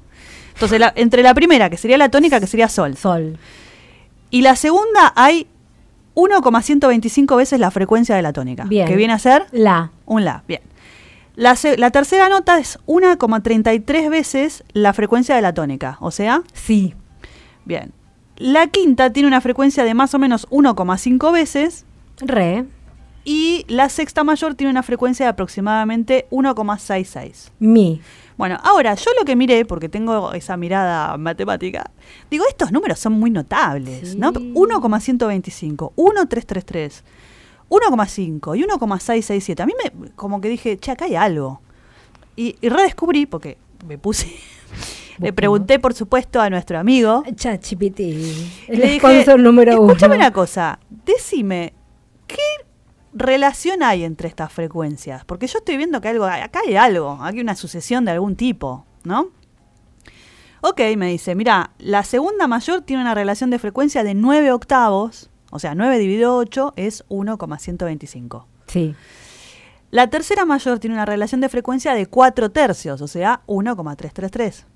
Entonces, 0.54 0.78
la- 0.78 0.92
entre 0.96 1.22
la 1.22 1.34
primera, 1.34 1.68
que 1.70 1.76
sería 1.76 1.98
la 1.98 2.08
tónica, 2.08 2.38
que 2.38 2.46
sería 2.46 2.68
sol, 2.68 2.96
Sol. 2.96 3.38
y 4.30 4.42
la 4.42 4.54
segunda 4.56 5.12
hay 5.16 5.48
1,125 6.14 7.36
veces 7.36 7.58
la 7.58 7.70
frecuencia 7.70 8.14
de 8.14 8.22
la 8.22 8.32
tónica, 8.32 8.64
Bien. 8.64 8.86
que 8.86 8.94
viene 8.96 9.12
a 9.12 9.18
ser 9.18 9.46
La. 9.50 9.90
un 10.06 10.24
La. 10.24 10.44
Bien. 10.46 10.60
La, 11.36 11.56
la 11.78 11.90
tercera 11.90 12.28
nota 12.28 12.58
es 12.60 12.78
1,33 12.86 14.08
veces 14.08 14.62
la 14.72 14.92
frecuencia 14.92 15.34
de 15.34 15.42
la 15.42 15.52
tónica, 15.52 15.96
o 16.00 16.12
sea, 16.12 16.42
Sí. 16.52 16.94
bien. 17.64 17.92
La 18.36 18.66
quinta 18.66 19.10
tiene 19.12 19.28
una 19.28 19.40
frecuencia 19.40 19.84
de 19.84 19.94
más 19.94 20.14
o 20.14 20.18
menos 20.18 20.48
1,5 20.50 21.32
veces 21.32 21.84
Re. 22.18 22.64
y 23.24 23.64
la 23.68 23.88
sexta 23.88 24.24
mayor 24.24 24.54
tiene 24.54 24.70
una 24.70 24.82
frecuencia 24.82 25.26
de 25.26 25.30
aproximadamente 25.30 26.26
1,66. 26.30 27.50
Mi. 27.60 28.00
Bueno, 28.36 28.58
ahora 28.64 28.94
yo 28.96 29.10
lo 29.16 29.24
que 29.24 29.36
miré, 29.36 29.64
porque 29.64 29.88
tengo 29.88 30.32
esa 30.32 30.56
mirada 30.56 31.16
matemática, 31.16 31.90
digo, 32.30 32.44
estos 32.48 32.72
números 32.72 32.98
son 32.98 33.12
muy 33.12 33.30
notables, 33.30 34.10
Sí. 34.10 34.18
¿no? 34.18 34.32
1,125, 34.32 35.92
1,333, 35.94 37.04
1,5 37.68 38.58
y 38.58 38.64
1,667. 38.64 39.62
A 39.62 39.66
mí 39.66 39.72
me, 39.82 40.10
como 40.16 40.40
que 40.40 40.48
dije, 40.48 40.76
che, 40.78 40.90
acá 40.90 41.04
hay 41.04 41.14
algo. 41.14 41.60
Y, 42.34 42.56
y 42.60 42.68
redescubrí, 42.68 43.26
porque 43.26 43.56
me 43.86 43.96
puse, 43.98 44.26
le 45.18 45.32
pregunté, 45.32 45.78
por 45.78 45.94
supuesto, 45.94 46.40
a 46.40 46.50
nuestro 46.50 46.78
amigo, 46.78 47.22
Chachipiti. 47.34 48.50
El 48.68 48.78
le 48.78 48.86
dije, 48.86 48.98
sponsor 48.98 49.40
número 49.40 49.80
uno. 49.80 49.92
escúchame 49.92 50.16
una 50.16 50.32
cosa, 50.32 50.78
decime, 51.04 51.74
¿qué 52.26 52.36
relación 53.12 53.82
hay 53.82 54.04
entre 54.04 54.28
estas 54.28 54.52
frecuencias? 54.52 55.24
Porque 55.24 55.46
yo 55.46 55.58
estoy 55.58 55.76
viendo 55.76 56.00
que 56.00 56.08
algo, 56.08 56.24
acá 56.24 56.60
hay 56.66 56.76
algo, 56.76 57.18
hay 57.20 57.40
una 57.40 57.54
sucesión 57.54 58.04
de 58.04 58.12
algún 58.12 58.36
tipo, 58.36 58.84
¿no? 59.04 59.28
Ok, 60.60 60.80
me 60.96 61.08
dice, 61.08 61.34
mira, 61.34 61.72
la 61.78 62.04
segunda 62.04 62.46
mayor 62.46 62.80
tiene 62.80 63.02
una 63.02 63.14
relación 63.14 63.50
de 63.50 63.58
frecuencia 63.58 64.02
de 64.02 64.14
9 64.14 64.50
octavos, 64.50 65.30
o 65.50 65.58
sea, 65.58 65.74
9 65.74 65.98
dividido 65.98 66.36
8 66.36 66.72
es 66.76 67.04
1,125. 67.08 68.48
Sí. 68.66 68.94
La 69.90 70.08
tercera 70.08 70.44
mayor 70.44 70.78
tiene 70.78 70.96
una 70.96 71.04
relación 71.04 71.40
de 71.40 71.48
frecuencia 71.48 71.94
de 71.94 72.06
4 72.06 72.50
tercios, 72.50 73.02
o 73.02 73.06
sea, 73.06 73.42
1,333. 73.46 74.66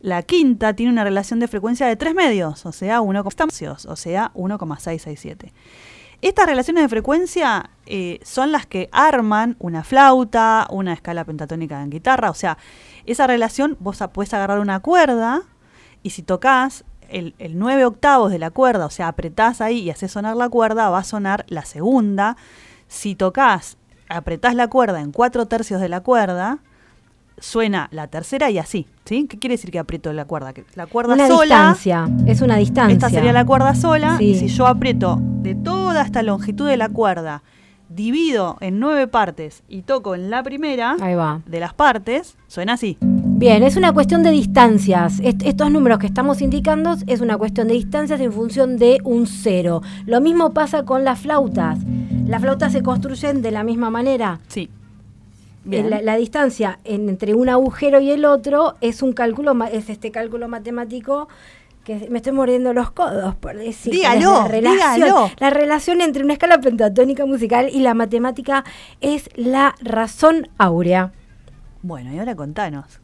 La 0.00 0.22
quinta 0.22 0.74
tiene 0.74 0.92
una 0.92 1.04
relación 1.04 1.40
de 1.40 1.48
frecuencia 1.48 1.86
de 1.86 1.96
3 1.96 2.14
medios, 2.14 2.64
o 2.66 2.72
sea, 2.72 3.00
1 3.00 3.24
tercios, 3.24 3.86
o 3.86 3.96
sea, 3.96 4.30
1,667. 4.34 5.52
Estas 6.20 6.46
relaciones 6.46 6.82
de 6.84 6.88
frecuencia 6.88 7.70
eh, 7.86 8.18
son 8.22 8.50
las 8.52 8.66
que 8.66 8.88
arman 8.92 9.56
una 9.58 9.84
flauta, 9.84 10.66
una 10.70 10.92
escala 10.92 11.24
pentatónica 11.24 11.80
en 11.82 11.90
guitarra, 11.90 12.30
o 12.30 12.34
sea, 12.34 12.58
esa 13.06 13.26
relación 13.26 13.76
vos 13.80 14.02
podés 14.12 14.34
agarrar 14.34 14.60
una 14.60 14.80
cuerda 14.80 15.42
y 16.02 16.10
si 16.10 16.22
tocas 16.22 16.84
el, 17.08 17.34
el 17.38 17.58
9 17.58 17.84
octavos 17.84 18.30
de 18.30 18.38
la 18.38 18.50
cuerda, 18.50 18.86
o 18.86 18.90
sea, 18.90 19.08
apretás 19.08 19.60
ahí 19.60 19.80
y 19.80 19.90
haces 19.90 20.12
sonar 20.12 20.36
la 20.36 20.48
cuerda, 20.48 20.90
va 20.90 20.98
a 20.98 21.04
sonar 21.04 21.44
la 21.48 21.64
segunda. 21.64 22.36
Si 22.86 23.14
tocas, 23.14 23.78
apretás 24.08 24.54
la 24.54 24.68
cuerda 24.68 25.00
en 25.00 25.12
4 25.12 25.46
tercios 25.46 25.80
de 25.80 25.88
la 25.88 26.00
cuerda, 26.00 26.58
suena 27.40 27.88
la 27.92 28.06
tercera 28.08 28.50
y 28.50 28.58
así, 28.58 28.86
¿sí? 29.04 29.26
¿Qué 29.28 29.38
quiere 29.38 29.54
decir 29.54 29.70
que 29.70 29.78
aprieto 29.78 30.12
la 30.12 30.24
cuerda? 30.24 30.52
Que 30.52 30.64
la 30.74 30.86
cuerda 30.86 31.14
Una 31.14 31.26
sola... 31.28 31.42
distancia. 31.74 32.08
Es 32.26 32.40
una 32.40 32.56
distancia. 32.56 32.92
Esta 32.94 33.10
sería 33.10 33.32
la 33.32 33.44
cuerda 33.44 33.74
sola 33.74 34.16
y 34.20 34.34
si 34.36 34.48
yo 34.48 34.66
aprieto 34.66 35.18
de 35.20 35.54
toda 35.54 36.02
esta 36.02 36.22
longitud 36.22 36.66
de 36.68 36.76
la 36.76 36.88
cuerda, 36.88 37.42
divido 37.88 38.58
en 38.60 38.80
nueve 38.80 39.06
partes 39.08 39.62
y 39.68 39.82
toco 39.82 40.14
en 40.14 40.28
la 40.30 40.42
primera 40.42 40.96
Ahí 41.00 41.14
va. 41.14 41.40
de 41.46 41.58
las 41.60 41.72
partes, 41.72 42.36
suena 42.46 42.74
así. 42.74 42.98
Bien, 43.00 43.62
es 43.62 43.76
una 43.76 43.92
cuestión 43.92 44.22
de 44.22 44.30
distancias. 44.30 45.20
Est- 45.22 45.42
estos 45.44 45.70
números 45.70 45.98
que 45.98 46.06
estamos 46.06 46.42
indicando 46.42 46.96
es 47.06 47.20
una 47.20 47.38
cuestión 47.38 47.68
de 47.68 47.74
distancias 47.74 48.20
en 48.20 48.32
función 48.32 48.76
de 48.76 48.98
un 49.04 49.26
cero. 49.26 49.80
Lo 50.06 50.20
mismo 50.20 50.52
pasa 50.52 50.82
con 50.84 51.04
las 51.04 51.20
flautas. 51.20 51.78
Las 52.26 52.42
flautas 52.42 52.72
se 52.72 52.82
construyen 52.82 53.40
de 53.40 53.52
la 53.52 53.64
misma 53.64 53.88
manera. 53.90 54.40
Sí. 54.48 54.68
Eh. 55.70 55.82
La, 55.88 56.00
la 56.02 56.16
distancia 56.16 56.78
en- 56.84 57.08
entre 57.08 57.34
un 57.34 57.48
agujero 57.48 58.00
y 58.00 58.10
el 58.10 58.24
otro 58.24 58.76
es 58.80 59.02
un 59.02 59.12
cálculo, 59.12 59.52
es 59.72 59.90
este 59.90 60.10
cálculo 60.10 60.48
matemático 60.48 61.28
que 61.84 62.06
me 62.10 62.18
estoy 62.18 62.32
mordiendo 62.32 62.72
los 62.74 62.90
codos 62.90 63.34
por 63.36 63.56
decir. 63.56 63.92
Dígalo, 63.92 64.42
la 64.42 64.48
relación, 64.48 64.94
dígalo. 64.94 65.30
La 65.38 65.50
relación 65.50 66.00
entre 66.02 66.22
una 66.22 66.34
escala 66.34 66.60
pentatónica 66.60 67.24
musical 67.26 67.68
y 67.72 67.80
la 67.80 67.94
matemática 67.94 68.64
es 69.00 69.30
la 69.36 69.74
razón 69.80 70.48
áurea. 70.58 71.12
Bueno, 71.82 72.12
y 72.12 72.18
ahora 72.18 72.34
contanos. 72.36 73.00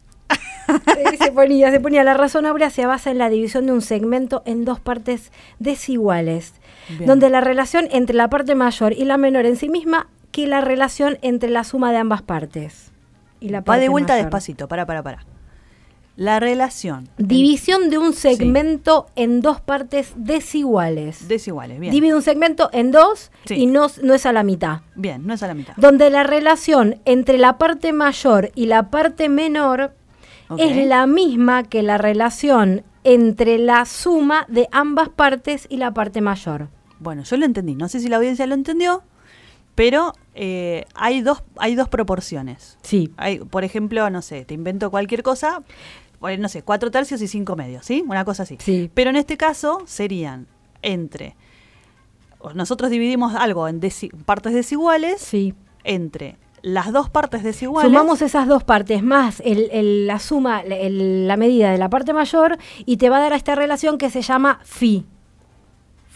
Eh, 0.68 1.16
se 1.18 1.30
ponía, 1.32 1.70
se 1.70 1.78
ponía 1.80 2.02
la 2.04 2.14
razón 2.14 2.46
áurea 2.46 2.70
se 2.70 2.86
basa 2.86 3.10
en 3.10 3.18
la 3.18 3.28
división 3.28 3.66
de 3.66 3.72
un 3.72 3.82
segmento 3.82 4.42
en 4.46 4.64
dos 4.64 4.80
partes 4.80 5.30
desiguales, 5.58 6.54
Bien. 6.88 7.06
donde 7.06 7.28
la 7.28 7.42
relación 7.42 7.86
entre 7.90 8.16
la 8.16 8.28
parte 8.30 8.54
mayor 8.54 8.92
y 8.94 9.04
la 9.04 9.18
menor 9.18 9.44
en 9.44 9.56
sí 9.56 9.68
misma 9.68 10.08
que 10.34 10.48
la 10.48 10.60
relación 10.60 11.16
entre 11.22 11.48
la 11.48 11.62
suma 11.62 11.92
de 11.92 11.98
ambas 11.98 12.20
partes. 12.22 12.90
Y 13.38 13.50
la 13.50 13.60
Va 13.60 13.64
parte 13.66 13.82
de 13.82 13.88
vuelta 13.88 14.14
mayor. 14.14 14.24
despacito, 14.26 14.66
para, 14.66 14.84
para, 14.84 15.00
para. 15.04 15.24
La 16.16 16.40
relación. 16.40 17.08
División 17.18 17.88
de 17.88 17.98
un 17.98 18.12
segmento 18.14 19.06
en 19.14 19.40
dos 19.42 19.60
partes 19.60 20.12
desiguales. 20.16 21.28
Desiguales, 21.28 21.78
bien. 21.78 21.92
Divide 21.92 22.16
un 22.16 22.22
segmento 22.22 22.68
en 22.72 22.90
dos 22.90 23.30
Sí. 23.44 23.54
y 23.54 23.66
no, 23.66 23.86
no 24.02 24.12
es 24.14 24.26
a 24.26 24.32
la 24.32 24.42
mitad. 24.42 24.80
bien, 24.96 25.24
no 25.24 25.34
es 25.34 25.42
a 25.44 25.46
la 25.46 25.54
mitad. 25.54 25.74
Donde 25.76 26.10
la 26.10 26.24
relación 26.24 27.00
entre 27.04 27.38
la 27.38 27.56
parte 27.58 27.92
mayor 27.92 28.50
y 28.56 28.66
la 28.66 28.90
parte 28.90 29.28
menor 29.28 29.94
es 30.58 30.84
la 30.86 31.06
misma 31.06 31.62
que 31.62 31.82
la 31.84 31.96
relación 31.96 32.82
entre 33.04 33.58
la 33.58 33.84
suma 33.84 34.46
de 34.48 34.68
ambas 34.72 35.10
partes 35.10 35.66
y 35.68 35.76
la 35.76 35.92
parte 35.94 36.20
mayor. 36.20 36.70
Bueno, 36.98 37.22
yo 37.22 37.36
lo 37.36 37.44
entendí. 37.44 37.76
No 37.76 37.88
sé 37.88 38.00
si 38.00 38.08
la 38.08 38.16
audiencia 38.16 38.46
lo 38.46 38.54
entendió, 38.54 39.02
pero 39.74 40.12
eh, 40.34 40.84
hay, 40.94 41.20
dos, 41.22 41.42
hay 41.58 41.74
dos 41.74 41.88
proporciones. 41.88 42.76
Sí. 42.82 43.12
Hay, 43.16 43.38
por 43.38 43.64
ejemplo, 43.64 44.08
no 44.10 44.20
sé, 44.22 44.44
te 44.44 44.54
invento 44.54 44.90
cualquier 44.90 45.22
cosa, 45.22 45.62
bueno, 46.20 46.42
no 46.42 46.48
sé, 46.48 46.62
cuatro 46.62 46.90
tercios 46.90 47.20
y 47.22 47.28
cinco 47.28 47.54
medios, 47.56 47.84
¿sí? 47.86 48.04
Una 48.08 48.24
cosa 48.24 48.42
así. 48.44 48.56
Sí. 48.60 48.90
Pero 48.94 49.10
en 49.10 49.16
este 49.16 49.36
caso 49.36 49.82
serían 49.86 50.46
entre. 50.82 51.36
Nosotros 52.54 52.90
dividimos 52.90 53.34
algo 53.34 53.68
en 53.68 53.80
desi- 53.80 54.10
partes 54.24 54.52
desiguales 54.52 55.20
Sí. 55.20 55.54
entre 55.82 56.36
las 56.60 56.92
dos 56.92 57.08
partes 57.10 57.42
desiguales. 57.42 57.90
Sumamos 57.90 58.20
esas 58.22 58.46
dos 58.48 58.64
partes 58.64 59.02
más 59.02 59.40
el- 59.44 59.68
el- 59.72 60.06
la 60.06 60.18
suma, 60.18 60.60
el- 60.60 61.26
la 61.26 61.36
medida 61.36 61.70
de 61.70 61.78
la 61.78 61.88
parte 61.88 62.12
mayor 62.12 62.58
y 62.84 62.96
te 62.98 63.08
va 63.10 63.18
a 63.18 63.20
dar 63.20 63.32
esta 63.34 63.54
relación 63.54 63.96
que 63.98 64.10
se 64.10 64.20
llama 64.22 64.60
phi. 64.64 65.06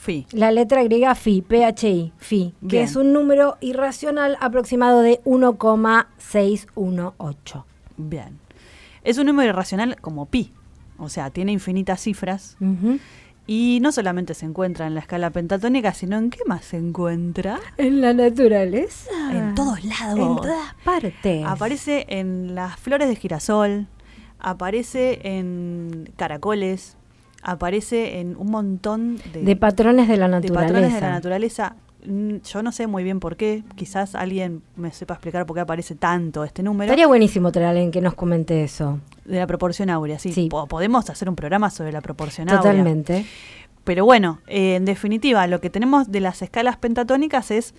Fi. 0.08 0.26
La 0.32 0.50
letra 0.52 0.82
griega 0.84 1.14
phi, 1.14 1.42
PHI, 1.42 2.14
phi, 2.16 2.54
que 2.62 2.76
Bien. 2.76 2.84
es 2.84 2.96
un 2.96 3.12
número 3.12 3.58
irracional 3.60 4.38
aproximado 4.40 5.02
de 5.02 5.20
1,618. 5.24 7.66
Bien. 7.98 8.38
Es 9.04 9.18
un 9.18 9.26
número 9.26 9.50
irracional 9.50 10.00
como 10.00 10.24
pi. 10.24 10.54
O 10.96 11.10
sea, 11.10 11.28
tiene 11.28 11.52
infinitas 11.52 12.00
cifras. 12.00 12.56
Y 13.46 13.80
no 13.82 13.92
solamente 13.92 14.32
se 14.32 14.46
encuentra 14.46 14.86
en 14.86 14.94
la 14.94 15.00
escala 15.00 15.28
pentatónica, 15.28 15.92
sino 15.92 16.16
en 16.16 16.30
qué 16.30 16.38
más 16.46 16.64
se 16.64 16.78
encuentra. 16.78 17.60
En 17.76 18.00
la 18.00 18.14
naturaleza. 18.14 19.10
En 19.30 19.54
todos 19.54 19.84
lados. 19.84 20.18
En 20.18 20.36
todas 20.36 20.74
partes. 20.84 21.44
Aparece 21.46 22.06
en 22.08 22.54
las 22.54 22.80
flores 22.80 23.10
de 23.10 23.16
girasol, 23.16 23.88
aparece 24.38 25.20
en 25.36 26.10
caracoles, 26.16 26.96
aparece 27.50 28.20
en 28.20 28.36
un 28.36 28.50
montón 28.50 29.18
de, 29.32 29.42
de 29.42 29.56
patrones 29.56 30.08
de 30.08 30.16
la 30.16 30.26
de 30.26 30.32
naturaleza. 30.32 30.66
patrones 30.66 30.94
de 30.94 31.00
la 31.00 31.10
naturaleza. 31.10 31.76
Mm, 32.06 32.36
Yo 32.44 32.62
no 32.62 32.70
sé 32.72 32.86
muy 32.86 33.02
bien 33.04 33.18
por 33.20 33.36
qué, 33.36 33.64
quizás 33.74 34.14
alguien 34.14 34.62
me 34.76 34.92
sepa 34.92 35.14
explicar 35.14 35.46
por 35.46 35.54
qué 35.56 35.60
aparece 35.62 35.94
tanto 35.96 36.44
este 36.44 36.62
número. 36.62 36.84
Estaría 36.84 37.06
buenísimo 37.08 37.50
tener 37.50 37.66
a 37.66 37.70
alguien 37.70 37.90
que 37.90 38.00
nos 38.00 38.14
comente 38.14 38.62
eso. 38.62 39.00
De 39.24 39.38
la 39.38 39.46
proporción 39.46 39.90
áurea, 39.90 40.18
sí. 40.18 40.32
Sí. 40.32 40.48
Po- 40.48 40.66
Podemos 40.66 41.10
hacer 41.10 41.28
un 41.28 41.34
programa 41.36 41.70
sobre 41.70 41.92
la 41.92 42.00
proporción 42.00 42.48
áurea. 42.48 42.60
Totalmente. 42.62 43.26
Pero 43.84 44.04
bueno, 44.04 44.38
eh, 44.46 44.76
en 44.76 44.84
definitiva, 44.84 45.46
lo 45.46 45.60
que 45.60 45.70
tenemos 45.70 46.10
de 46.12 46.20
las 46.20 46.40
escalas 46.42 46.76
pentatónicas 46.76 47.50
es 47.50 47.74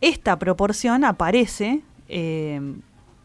esta 0.00 0.38
proporción 0.38 1.04
aparece 1.04 1.82
eh, 2.08 2.60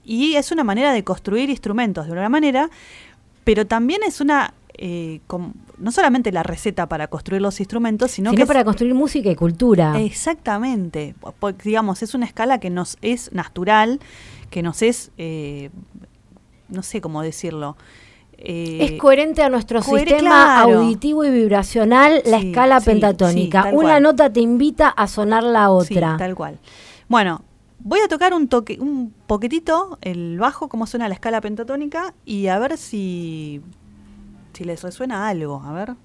y 0.03 0.36
es 0.36 0.51
una 0.51 0.63
manera 0.63 0.91
de 0.91 1.03
construir 1.03 1.49
instrumentos 1.49 2.06
de 2.08 2.12
una 2.12 2.27
manera, 2.29 2.69
pero 3.43 3.65
también 3.67 4.01
es 4.06 4.19
una, 4.19 4.53
eh, 4.86 5.22
no 5.78 5.91
solamente 5.93 6.32
la 6.34 6.43
receta 6.43 6.89
para 6.89 7.08
construir 7.08 7.41
los 7.41 7.60
instrumentos, 7.62 8.12
sino, 8.12 8.32
Sino 8.32 8.38
que 8.38 8.43
es- 8.43 8.48
para 8.48 8.65
construir 8.65 8.93
música 8.93 9.30
y 9.32 9.36
cultura. 9.36 9.98
Exactamente, 10.02 11.15
Po- 11.22 11.32
po- 11.32 11.52
digamos, 11.54 12.04
es 12.04 12.13
una 12.13 12.26
escala 12.26 12.60
que 12.60 12.69
nos 12.69 12.98
es 13.02 13.32
natural, 13.32 14.02
que 14.50 14.62
nos 14.62 14.82
es, 14.82 15.12
eh, 15.17 15.69
no 16.67 16.84
sé 16.84 17.00
cómo 17.02 17.22
decirlo. 17.22 17.78
eh, 18.38 18.80
es 18.82 19.00
coherente 19.00 19.41
a 19.41 19.48
nuestro 19.50 19.82
sistema 19.82 20.19
claro. 20.65 20.80
auditivo 20.80 21.24
y 21.24 21.30
vibracional 21.30 22.22
la 22.26 22.39
Sí, 22.39 22.48
escala 22.50 22.80
sí, 22.82 22.88
pentatónica. 22.88 23.63
sí, 23.63 23.69
Una 23.69 23.82
cual. 23.89 24.04
nota 24.04 24.34
te 24.34 24.41
invita 24.41 24.89
a 24.89 25.08
sonar 25.08 25.43
la 25.43 25.67
Sí, 25.86 25.93
otra. 25.96 26.17
tal 26.17 26.36
cual. 26.36 26.60
Bueno, 27.08 27.43
voy 27.80 28.00
a 28.02 28.08
tocar 28.10 28.34
un 28.34 28.50
toque, 28.50 28.80
un 28.82 29.13
poquitito 29.28 29.98
el 30.02 30.39
bajo, 30.39 30.67
cómo 30.67 30.88
suena 30.88 31.08
la 31.08 31.13
escala 31.13 31.39
pentatónica, 31.39 32.13
y 32.26 32.48
a 32.48 32.60
ver 32.60 32.78
si, 32.78 33.62
si 34.54 34.63
les 34.63 34.82
resuena 34.84 35.28
algo. 35.28 35.62
A 35.63 35.74
ver. 35.74 35.96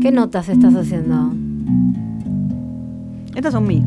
¿Qué 0.00 0.12
notas 0.12 0.48
estás 0.48 0.74
haciendo? 0.74 1.32
Estas 3.34 3.52
son 3.52 3.66
mi. 3.66 3.82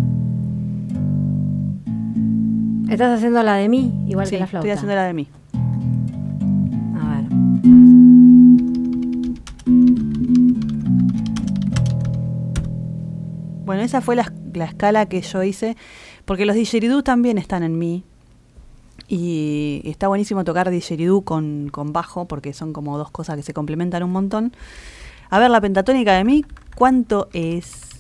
Estás 2.92 3.18
haciendo 3.18 3.42
la 3.44 3.56
de 3.56 3.70
mí, 3.70 3.94
igual 4.08 4.28
Sí, 4.28 4.36
que 4.36 4.40
la 4.42 4.48
flauta. 4.48 4.68
estoy 4.68 4.72
haciendo 4.78 4.96
la 4.96 5.04
de 5.04 5.14
mi. 5.14 5.28
Bueno, 13.72 13.84
esa 13.86 14.02
fue 14.02 14.18
la, 14.18 14.30
la 14.54 14.66
escala 14.66 15.06
que 15.06 15.22
yo 15.22 15.44
hice, 15.44 15.78
porque 16.26 16.46
los 16.46 16.58
didgeridoo 16.58 17.04
también 17.04 17.38
están 17.38 17.64
en 17.64 17.80
mi. 17.80 18.04
Y 19.08 19.82
está 19.86 20.10
buenísimo 20.10 20.44
tocar 20.44 20.70
didgeridoo 20.70 21.22
con, 21.22 21.70
con 21.72 21.94
bajo, 21.94 22.26
porque 22.28 22.52
son 22.52 22.74
como 22.74 22.98
dos 22.98 23.12
cosas 23.12 23.38
que 23.38 23.44
se 23.44 23.54
complementan 23.54 24.04
un 24.04 24.12
montón. 24.12 24.52
A 25.30 25.40
ver, 25.40 25.50
la 25.50 25.62
pentatónica 25.62 26.12
de 26.18 26.26
mi, 26.26 26.44
¿cuánto 26.76 27.30
es? 27.32 27.92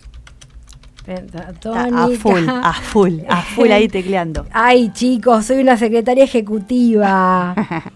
Pentatónica. 1.05 2.03
a 2.03 2.07
full, 2.09 2.49
a 2.49 2.73
full, 2.73 3.19
a 3.29 3.41
full 3.41 3.71
ahí 3.71 3.87
tecleando. 3.87 4.45
Ay, 4.51 4.91
chicos, 4.91 5.45
soy 5.45 5.61
una 5.61 5.77
secretaria 5.77 6.25
ejecutiva. 6.25 7.55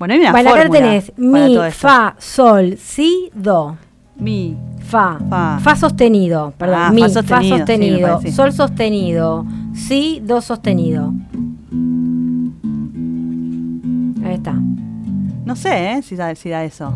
Bueno, 0.00 0.14
hay 0.14 0.20
una 0.20 0.30
bueno, 0.30 0.50
acá 0.50 0.68
tenés 0.70 1.12
mi, 1.16 1.58
fa, 1.72 2.14
sol, 2.18 2.76
si, 2.78 3.32
do. 3.34 3.76
Mi, 4.18 4.56
Fa, 4.80 5.18
Fa. 5.28 5.58
fa, 5.60 5.76
sostenido, 5.76 6.52
perdón, 6.56 6.78
Ah, 6.80 6.90
mi, 6.90 7.02
fa 7.02 7.08
fa 7.08 7.12
sostenido, 7.42 7.56
sostenido, 7.58 7.96
sí, 7.96 8.02
me 8.02 8.08
parece. 8.08 8.32
sol 8.32 8.52
sostenido, 8.52 9.46
si, 9.74 10.20
do 10.24 10.40
sostenido. 10.40 11.12
Ahí 14.24 14.34
está. 14.34 14.54
no 15.44 15.54
sé, 15.56 15.92
¿eh? 15.92 16.02
Si 16.02 16.16
da, 16.16 16.34
si 16.34 16.48
da 16.48 16.64
eso. 16.64 16.92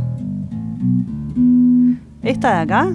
¿Esta 2.23 2.57
de 2.57 2.61
acá? 2.63 2.89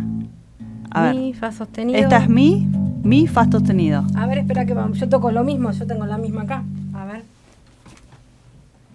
A 0.90 1.02
ver. 1.04 1.16
mi, 1.16 1.34
fa 1.34 1.52
sostenido. 1.52 2.00
Esta 2.00 2.18
es 2.18 2.30
mi, 2.30 2.68
mi, 3.04 3.28
fa 3.28 3.46
sostenido. 3.50 4.04
A 4.16 4.26
ver, 4.26 4.40
espera 4.40 4.66
que 4.66 4.74
vamos. 4.74 4.98
Yo 5.00 5.08
toco 5.08 5.32
lo 5.32 5.44
mismo, 5.44 5.72
yo 5.72 5.86
tengo 5.86 6.06
la 6.06 6.18
misma 6.18 6.42
acá. 6.44 6.64
A 6.94 7.06
ver. 7.06 7.24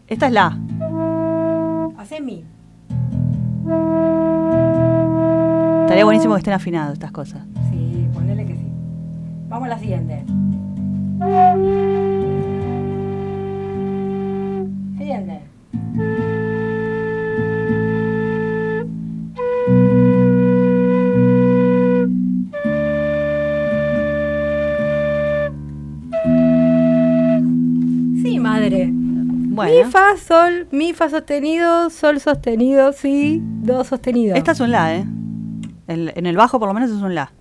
Esta 0.09 0.27
es 0.27 0.33
la. 0.33 0.59
Hace 1.99 2.21
mi. 2.21 2.45
Estaría 5.83 6.05
buenísimo 6.05 6.35
que 6.35 6.39
estén 6.39 6.55
afinados 6.55 6.95
estas 6.95 7.13
cosas. 7.13 7.43
Sí, 7.71 8.09
ponele 8.15 8.47
que 8.47 8.55
sí. 8.55 8.67
Vamos 9.49 9.67
a 9.67 9.71
la 9.71 9.79
siguiente. 9.79 10.25
Siguiente. 14.99 15.41
Sí, 28.23 28.39
madre. 28.39 28.91
Bueno. 28.93 29.85
Mi, 29.85 29.85
fa, 29.91 30.17
sol, 30.17 30.67
mi, 30.71 30.93
fa 30.95 31.11
sostenido, 31.11 31.91
sol 31.91 32.21
sostenido, 32.21 32.93
si, 32.93 33.43
do 33.43 33.85
sostenido. 33.85 34.35
Esta 34.35 34.53
es 34.53 34.61
un 34.61 34.71
la, 34.71 34.97
¿eh? 34.97 35.05
El- 35.93 36.13
en 36.17 36.27
el 36.27 36.37
bajo 36.37 36.59
por 36.59 36.69
lo 36.69 36.75
menos 36.75 36.91
es 36.91 36.97
un 37.03 37.15
la. 37.15 37.33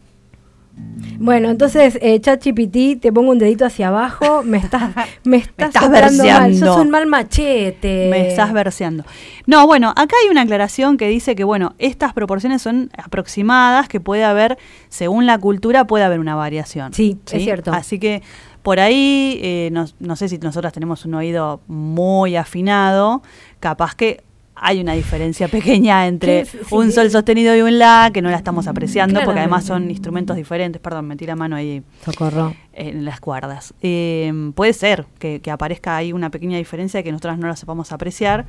Bueno, 1.19 1.49
entonces, 1.49 1.99
eh, 2.01 2.19
ChatGPT, 2.21 3.01
te 3.01 3.11
pongo 3.11 3.31
un 3.31 3.37
dedito 3.37 3.65
hacia 3.65 3.89
abajo, 3.89 4.41
me 4.43 4.57
estás, 4.57 4.91
me 5.25 5.37
estás, 5.37 5.67
estás 5.67 5.83
soplando 5.83 6.23
mal, 6.23 6.55
sos 6.55 6.77
un 6.77 6.89
mal 6.89 7.05
machete. 7.07 8.07
Me 8.09 8.29
estás 8.29 8.53
verseando. 8.53 9.03
No, 9.45 9.67
bueno, 9.67 9.89
acá 9.89 10.15
hay 10.23 10.29
una 10.29 10.41
aclaración 10.41 10.97
que 10.97 11.07
dice 11.09 11.35
que, 11.35 11.43
bueno, 11.43 11.75
estas 11.77 12.13
proporciones 12.13 12.61
son 12.61 12.89
aproximadas, 12.97 13.87
que 13.89 13.99
puede 13.99 14.23
haber, 14.23 14.57
según 14.89 15.25
la 15.25 15.37
cultura, 15.37 15.85
puede 15.85 16.05
haber 16.05 16.19
una 16.19 16.35
variación. 16.35 16.93
Sí, 16.93 17.19
es 17.31 17.43
cierto. 17.43 17.73
Así 17.73 17.99
que 17.99 18.23
por 18.63 18.79
ahí, 18.79 19.39
eh, 19.43 19.69
no, 19.73 19.85
no 19.99 20.15
sé 20.15 20.29
si 20.29 20.37
nosotras 20.37 20.71
tenemos 20.73 21.05
un 21.05 21.15
oído 21.15 21.61
muy 21.67 22.35
afinado, 22.37 23.21
capaz 23.59 23.93
que 23.93 24.23
hay 24.63 24.79
una 24.79 24.93
diferencia 24.93 25.47
pequeña 25.47 26.05
entre 26.07 26.45
Sí, 26.45 26.57
sí, 26.59 26.63
sí. 26.69 26.75
un 26.75 26.91
sol 26.91 27.09
sostenido 27.09 27.55
y 27.55 27.61
un 27.61 27.79
la, 27.79 28.11
que 28.13 28.21
no 28.21 28.29
la 28.29 28.37
estamos 28.37 28.67
apreciando, 28.67 29.19
porque 29.25 29.39
además 29.39 29.65
son 29.65 29.89
instrumentos 29.89 30.35
diferentes. 30.37 30.79
Perdón, 30.81 31.07
metí 31.07 31.25
la 31.25 31.35
mano 31.35 31.55
ahí 31.55 31.81
Socorro. 32.05 32.53
en 32.73 33.03
las 33.03 33.19
cuerdas. 33.19 33.73
Eh, 33.81 34.31
puede 34.55 34.73
ser 34.73 35.07
que, 35.17 35.41
que 35.41 35.49
aparezca 35.51 35.97
ahí 35.97 36.13
una 36.13 36.29
pequeña 36.29 36.57
diferencia 36.57 37.01
que 37.01 37.11
nosotras 37.11 37.39
no 37.39 37.47
la 37.47 37.55
sepamos 37.55 37.91
apreciar. 37.91 38.45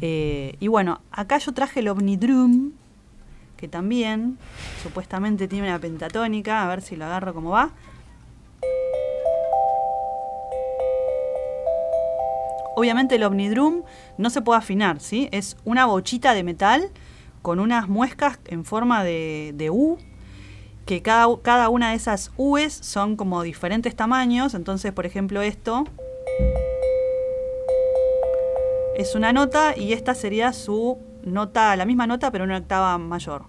Eh, 0.00 0.56
y 0.60 0.68
bueno, 0.68 1.02
acá 1.12 1.36
yo 1.38 1.52
traje 1.52 1.80
el 1.80 1.88
Omnidrum, 1.88 2.72
que 3.58 3.68
también 3.68 4.38
supuestamente 4.82 5.46
tiene 5.46 5.68
una 5.68 5.78
pentatónica, 5.78 6.64
a 6.64 6.68
ver 6.68 6.80
si 6.80 6.96
lo 6.96 7.04
agarro 7.04 7.34
como 7.34 7.50
va. 7.50 7.70
Obviamente 12.76 13.14
el 13.16 13.22
Omnidrum 13.22 13.82
no 14.18 14.30
se 14.30 14.42
puede 14.42 14.58
afinar, 14.58 15.00
¿sí? 15.00 15.28
Es 15.32 15.56
una 15.64 15.86
bochita 15.86 16.34
de 16.34 16.42
metal 16.42 16.90
con 17.42 17.60
unas 17.60 17.88
muescas 17.88 18.38
en 18.46 18.64
forma 18.64 19.04
de, 19.04 19.68
U, 19.70 19.98
que 20.86 21.02
cada, 21.02 21.26
cada 21.42 21.68
una 21.68 21.90
de 21.90 21.96
esas 21.96 22.32
U's 22.36 22.72
son 22.72 23.16
como 23.16 23.42
diferentes 23.42 23.94
tamaños. 23.94 24.54
Entonces, 24.54 24.92
por 24.92 25.06
ejemplo, 25.06 25.42
esto 25.42 25.84
es 28.96 29.14
una 29.14 29.32
nota 29.32 29.76
y 29.76 29.92
esta 29.92 30.14
sería 30.14 30.52
su 30.52 30.98
nota, 31.24 31.74
la 31.76 31.84
misma 31.84 32.06
nota 32.06 32.30
pero 32.30 32.44
una 32.44 32.58
octava 32.58 32.96
mayor. 32.98 33.44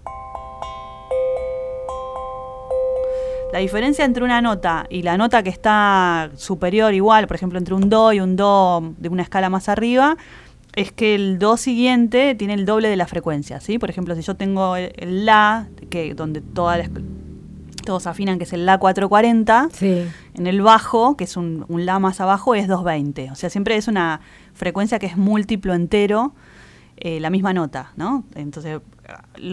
La 3.56 3.62
diferencia 3.62 4.04
entre 4.04 4.22
una 4.26 4.42
nota 4.42 4.86
y 4.90 5.04
la 5.04 5.16
nota 5.16 5.42
que 5.42 5.50
está 5.50 6.30
superior 6.36 6.94
igual, 6.94 7.26
por 7.26 7.38
ejemplo, 7.38 7.58
entre 7.58 7.74
un 7.74 7.88
do 7.90 8.12
y 8.12 8.20
un 8.20 8.36
do 8.36 8.94
de 8.98 9.08
una 9.08 9.24
escala 9.24 9.50
más 9.50 9.70
arriba, 9.70 10.18
es 10.76 10.92
que 10.92 11.16
el 11.16 11.40
do 11.40 11.56
siguiente 11.56 12.36
tiene 12.36 12.54
el 12.54 12.66
doble 12.66 12.90
de 12.90 12.98
la 12.98 13.08
frecuencia, 13.08 13.62
¿sí? 13.62 13.80
Por 13.80 13.90
ejemplo, 13.90 14.14
si 14.14 14.24
yo 14.24 14.36
tengo 14.36 14.76
el, 14.76 14.92
el 14.98 15.26
la, 15.26 15.70
que 15.90 16.14
donde 16.16 16.42
todas 16.42 16.80
las- 16.80 16.90
todos 17.86 18.08
afinan 18.08 18.40
que 18.40 18.44
es 18.44 18.52
el 18.52 18.66
la 18.66 18.78
440, 18.78 19.70
Sí. 19.72 20.04
en 20.34 20.48
el 20.48 20.62
bajo, 20.62 21.16
que 21.16 21.24
es 21.24 21.38
un, 21.38 21.64
un 21.70 21.86
la 21.86 21.98
más 22.00 22.20
abajo, 22.20 22.56
es 22.56 22.68
220. 22.68 23.32
O 23.32 23.36
sea, 23.36 23.50
siempre 23.50 23.78
es 23.78 23.88
una 23.88 24.20
frecuencia 24.54 25.00
que 25.00 25.06
es 25.06 25.16
múltiplo 25.16 25.74
entero, 25.74 26.34
eh, 26.98 27.22
la 27.22 27.30
misma 27.30 27.54
nota, 27.54 27.94
¿no? 27.96 28.26
Entonces, 28.36 28.82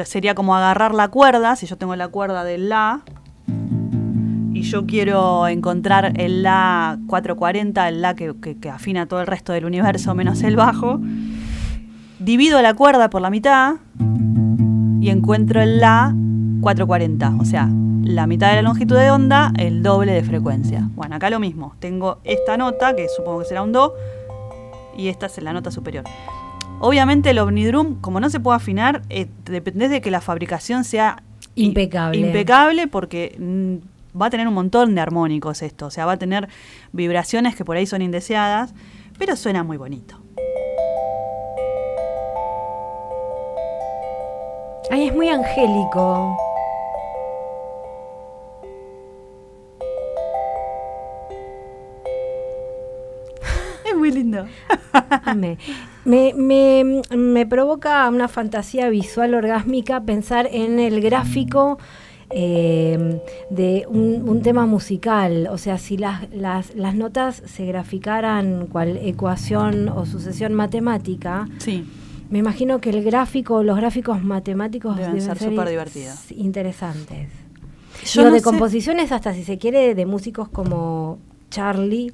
sería 0.06 0.34
como 0.34 0.56
agarrar 0.56 0.92
la 0.92 1.06
cuerda, 1.06 1.54
si 1.54 1.66
yo 1.66 1.76
tengo 1.76 1.94
la 1.94 2.08
cuerda 2.08 2.42
del 2.42 2.68
la, 2.68 3.02
y 4.62 4.64
yo 4.64 4.86
quiero 4.86 5.48
encontrar 5.48 6.12
el 6.20 6.42
la 6.44 6.96
440, 7.08 7.88
el 7.88 8.00
la 8.00 8.14
que, 8.14 8.32
que- 8.40 8.56
que 8.56 8.70
afina 8.70 9.06
todo 9.06 9.20
el 9.20 9.26
resto 9.26 9.52
del 9.52 9.64
universo 9.64 10.14
menos 10.14 10.40
el 10.42 10.54
bajo, 10.56 11.00
divido 12.20 12.62
la 12.62 12.72
cuerda 12.74 13.10
por 13.10 13.20
la 13.22 13.30
mitad 13.30 13.74
y 15.00 15.10
encuentro 15.10 15.60
el 15.60 15.80
la 15.80 16.14
440, 16.60 17.34
o 17.40 17.44
sea, 17.44 17.68
la 18.04 18.26
mitad 18.28 18.50
de 18.50 18.56
la 18.56 18.62
longitud 18.62 18.96
de 18.96 19.10
onda, 19.10 19.52
el 19.58 19.82
doble 19.82 20.12
de 20.12 20.22
frecuencia. 20.22 20.88
Bueno, 20.94 21.16
acá 21.16 21.28
lo 21.28 21.40
mismo, 21.40 21.74
tengo 21.80 22.18
esta 22.22 22.56
nota, 22.56 22.94
que 22.94 23.08
supongo 23.08 23.40
que 23.40 23.46
será 23.46 23.62
un 23.62 23.72
do, 23.72 23.94
y 24.96 25.08
esta 25.08 25.26
es 25.26 25.42
la 25.42 25.52
nota 25.52 25.70
superior. 25.72 26.04
Obviamente 26.78 27.30
el 27.30 27.38
Omnidrum, 27.40 27.96
como 28.00 28.20
no 28.20 28.30
se 28.30 28.38
puede 28.38 28.56
afinar, 28.56 29.02
eh, 29.10 29.26
depende 29.44 29.88
de 29.88 30.00
que 30.00 30.10
la 30.12 30.20
fabricación 30.20 30.84
sea 30.84 31.22
Impecable. 31.54 32.18
impecable 32.18 32.86
porque 32.86 33.36
va 34.20 34.26
a 34.26 34.30
tener 34.30 34.46
un 34.48 34.54
montón 34.54 34.94
de 34.94 35.00
armónicos 35.00 35.62
esto, 35.62 35.86
o 35.86 35.90
sea, 35.90 36.06
va 36.06 36.12
a 36.12 36.18
tener 36.18 36.48
vibraciones 36.92 37.56
que 37.56 37.64
por 37.64 37.76
ahí 37.76 37.86
son 37.86 38.02
indeseadas, 38.02 38.74
pero 39.18 39.36
suena 39.36 39.62
muy 39.62 39.76
bonito. 39.76 40.22
Ay, 44.90 45.08
es 45.08 45.14
muy 45.14 45.28
angélico. 45.28 46.36
Es 53.84 53.96
muy 53.96 54.10
lindo. 54.10 54.46
Me, 56.04 56.34
me, 56.34 57.02
me 57.16 57.46
provoca 57.46 58.08
una 58.08 58.26
fantasía 58.26 58.88
visual 58.88 59.34
orgásmica 59.34 60.02
pensar 60.02 60.48
en 60.50 60.80
el 60.80 61.00
gráfico 61.00 61.78
eh, 62.34 63.20
de 63.50 63.84
un, 63.88 64.28
un 64.28 64.42
tema 64.42 64.66
musical. 64.66 65.48
O 65.50 65.58
sea, 65.58 65.78
si 65.78 65.96
las, 65.96 66.30
las, 66.32 66.74
las 66.74 66.94
notas 66.94 67.42
se 67.46 67.66
graficaran 67.66 68.66
cual 68.66 68.96
ecuación 69.02 69.88
o 69.88 70.06
sucesión 70.06 70.54
matemática, 70.54 71.46
Sí. 71.58 71.84
me 72.30 72.38
imagino 72.38 72.80
que 72.80 72.90
el 72.90 73.02
gráfico, 73.04 73.62
los 73.62 73.76
gráficos 73.76 74.22
matemáticos 74.22 74.96
Deben 74.96 75.14
deben, 75.18 75.26
ser 75.36 75.38
súper 75.50 75.68
divertidos. 75.68 76.32
interesantes. 76.32 77.28
Yo 78.04 78.22
Digo, 78.22 78.24
no 78.30 78.34
de 78.34 78.40
sé- 78.40 78.44
composiciones 78.44 79.12
hasta 79.12 79.32
si 79.34 79.44
se 79.44 79.58
quiere 79.58 79.94
de 79.94 80.06
músicos 80.06 80.48
como 80.48 81.18
Charlie, 81.50 82.12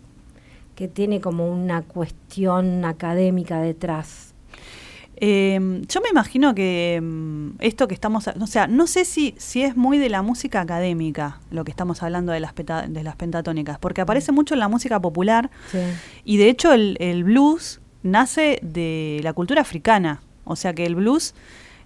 que 0.74 0.86
tiene 0.88 1.20
como 1.20 1.50
una 1.50 1.82
cuestión 1.82 2.84
académica 2.84 3.60
detrás. 3.60 4.34
Eh, 5.20 5.82
yo 5.88 6.00
me 6.00 6.08
imagino 6.10 6.54
que 6.54 7.00
mm, 7.02 7.48
esto 7.60 7.88
que 7.88 7.94
estamos, 7.94 8.28
o 8.28 8.46
sea, 8.46 8.66
no 8.68 8.86
sé 8.86 9.04
si, 9.04 9.34
si 9.38 9.62
es 9.62 9.76
muy 9.76 9.98
de 9.98 10.08
la 10.08 10.22
música 10.22 10.60
académica 10.60 11.40
lo 11.50 11.64
que 11.64 11.70
estamos 11.72 12.02
hablando 12.04 12.30
de 12.32 12.40
las, 12.40 12.52
peta- 12.52 12.86
de 12.86 13.02
las 13.02 13.16
pentatónicas, 13.16 13.78
porque 13.78 14.00
aparece 14.00 14.30
mucho 14.30 14.54
en 14.54 14.60
la 14.60 14.68
música 14.68 15.00
popular 15.00 15.50
Sí. 15.72 15.78
y 16.24 16.36
de 16.36 16.48
hecho 16.48 16.72
el, 16.72 16.96
el 17.00 17.24
blues 17.24 17.80
nace 18.04 18.60
de 18.62 19.20
la 19.24 19.32
cultura 19.32 19.60
africana, 19.62 20.20
o 20.44 20.54
sea 20.54 20.72
que 20.72 20.86
el 20.86 20.94
blues 20.94 21.34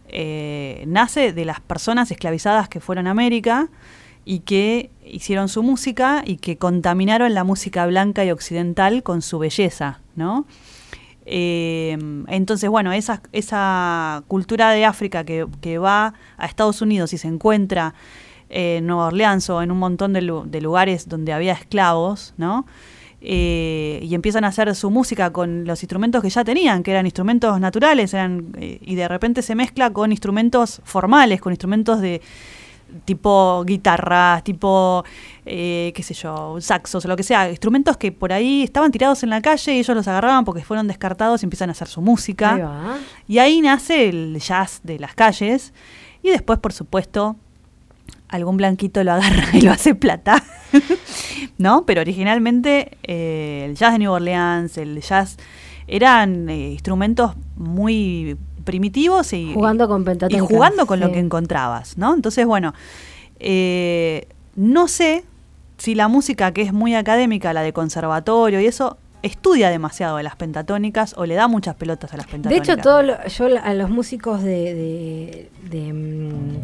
eh, 0.09 0.85
nace 0.87 1.33
de 1.33 1.45
las 1.45 1.61
personas 1.61 2.11
esclavizadas 2.11 2.69
que 2.69 2.81
fueron 2.81 3.07
a 3.07 3.13
América 3.13 3.69
y 4.25 4.41
que 4.41 4.91
hicieron 5.05 5.49
su 5.49 5.63
música 5.63 6.23
y 6.25 6.37
que 6.37 6.57
contaminaron 6.59 7.33
la 7.35 7.45
música 7.45 7.87
blanca 7.87 8.25
y 8.25 8.31
occidental 8.31 9.03
con 9.03 9.23
su 9.23 9.39
belleza, 9.39 10.01
¿no? 10.17 10.47
Eh, 11.25 11.97
entonces, 12.29 12.69
bueno, 12.69 12.93
esa, 12.93 13.23
esa 13.33 14.25
cultura 14.29 14.71
de 14.71 14.85
África 14.85 15.25
que, 15.25 15.79
va 15.79 16.15
a 16.37 16.47
Estados 16.47 16.83
Unidos 16.83 17.13
y 17.13 17.19
se 17.19 17.29
encuentra 17.29 17.95
en 18.49 18.87
Nueva 18.87 19.07
Orleans 19.07 19.49
o 19.51 19.63
en 19.63 19.71
un 19.71 19.79
montón 19.79 20.13
de 20.13 20.61
lugares 20.61 21.09
donde 21.09 21.33
había 21.33 21.53
esclavos, 21.53 22.35
¿no? 22.37 22.67
Eh, 23.25 24.01
y 24.03 24.17
empiezan 24.17 24.43
a 24.43 24.49
hacer 24.49 24.75
su 24.75 24.91
música 24.91 25.33
con 25.33 25.65
los 25.65 25.81
instrumentos 25.85 26.21
que 26.23 26.29
ya 26.29 26.43
tenían, 26.43 26.83
que 26.83 26.91
eran 26.91 27.07
instrumentos 27.07 27.61
naturales, 27.61 28.13
eran, 28.15 28.49
eh, 28.59 28.79
y 28.81 28.97
de 28.97 29.07
repente 29.07 29.43
se 29.43 29.55
mezcla 29.55 29.91
con 29.91 30.11
instrumentos 30.11 30.83
formales, 30.83 31.41
con 31.41 31.53
instrumentos 31.53 32.01
de 32.01 32.21
tipo 33.05 33.65
guitarras, 33.65 34.45
tipo, 34.45 35.05
eh, 35.45 35.93
qué 35.95 36.03
sé 36.03 36.15
yo, 36.15 36.61
saxos 36.61 37.05
o 37.05 37.09
lo 37.09 37.17
que 37.17 37.23
sea, 37.23 37.51
instrumentos 37.51 37.97
que 37.97 38.13
por 38.13 38.33
ahí 38.33 38.63
estaban 38.63 38.91
tirados 38.91 39.23
en 39.23 39.31
la 39.31 39.41
calle 39.41 39.75
y 39.75 39.79
ellos 39.79 39.97
los 39.97 40.09
agarraban 40.09 40.45
porque 40.45 40.63
fueron 40.63 40.89
descartados 40.89 41.43
y 41.43 41.47
empiezan 41.47 41.69
a 41.69 41.73
hacer 41.73 41.89
su 41.89 42.01
música. 42.01 42.55
Ahí. 42.55 43.01
Y 43.29 43.39
ahí 43.39 43.61
nace 43.61 44.09
el 44.09 44.39
jazz 44.39 44.81
de 44.83 44.99
las 44.99 45.15
calles. 45.15 45.73
Y 46.23 46.31
después, 46.31 46.59
por 46.59 46.73
supuesto, 46.73 47.37
algún 48.29 48.57
blanquito 48.57 49.05
lo 49.05 49.13
agarra 49.13 49.47
y 49.53 49.61
lo 49.61 49.73
hace 49.73 49.95
plata. 49.95 50.43
¿No? 51.59 51.85
Pero 51.87 52.01
originalmente 52.01 52.99
eh, 53.03 53.67
el 53.69 53.77
jazz 53.77 53.93
de 53.93 53.99
New 54.01 54.13
Orleans, 54.13 54.79
el 54.79 55.01
jazz, 55.01 55.37
eran 55.87 56.49
eh, 56.49 56.71
instrumentos 56.71 57.35
muy 57.57 58.37
primitivos 58.63 59.33
y 59.33 59.53
Jugando 59.55 59.89
con 59.89 60.05
y 60.31 60.39
jugando 60.39 60.87
con 60.87 61.01
lo 61.01 61.13
que 61.13 61.19
encontrabas, 61.19 61.99
¿no? 61.99 62.15
Entonces, 62.15 62.47
bueno, 62.47 62.73
eh, 63.41 64.27
no 64.57 64.89
sé 64.89 65.25
si 65.79 65.95
la 65.95 66.09
música 66.09 66.53
que 66.53 66.63
es 66.63 66.73
muy 66.73 66.95
académica, 66.95 67.53
la 67.53 67.63
de 67.63 67.73
conservatorio 67.73 68.61
y 68.61 68.67
eso, 68.67 68.97
estudia 69.23 69.71
demasiado 69.71 70.17
de 70.17 70.25
las 70.25 70.35
pentatónicas 70.37 71.15
o 71.17 71.27
le 71.27 71.35
da 71.35 71.47
muchas 71.49 71.75
pelotas 71.77 72.13
a 72.13 72.17
las 72.17 72.27
De 72.27 72.33
pentatónicas. 72.33 72.69
hecho, 72.75 72.83
todo 72.83 73.03
lo- 73.03 73.27
yo 73.27 73.47
a 73.63 73.75
los 73.75 73.89
músicos 73.91 74.43
de, 74.43 74.75
de, 74.75 75.51
de, 75.71 75.93
mm, 75.93 76.61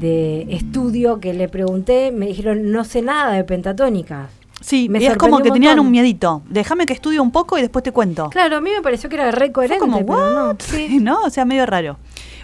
de 0.00 0.46
estudio 0.50 1.18
que 1.20 1.32
le 1.32 1.48
pregunté 1.48 2.12
me 2.12 2.26
dijeron 2.26 2.70
no 2.72 2.84
sé 2.84 3.00
nada 3.02 3.32
de 3.32 3.44
pentatónicas. 3.44 4.30
Sí, 4.64 4.88
me 4.88 4.98
y 4.98 5.04
es 5.04 5.18
como 5.18 5.40
que 5.40 5.50
un 5.50 5.54
tenían 5.54 5.78
un 5.78 5.90
miedito. 5.90 6.42
Déjame 6.48 6.86
que 6.86 6.94
estudie 6.94 7.20
un 7.20 7.30
poco 7.30 7.58
y 7.58 7.60
después 7.60 7.82
te 7.82 7.92
cuento. 7.92 8.30
Claro, 8.30 8.56
a 8.56 8.60
mí 8.62 8.70
me 8.74 8.80
pareció 8.80 9.10
que 9.10 9.16
era 9.16 9.30
re 9.30 9.46
Fue 9.46 9.52
coherente, 9.52 9.78
como, 9.78 9.98
pero 9.98 10.16
no. 10.18 10.46
"What?", 10.52 10.56
¿no? 11.02 11.20
O 11.20 11.28
sea, 11.28 11.44
medio 11.44 11.66
raro. 11.66 11.98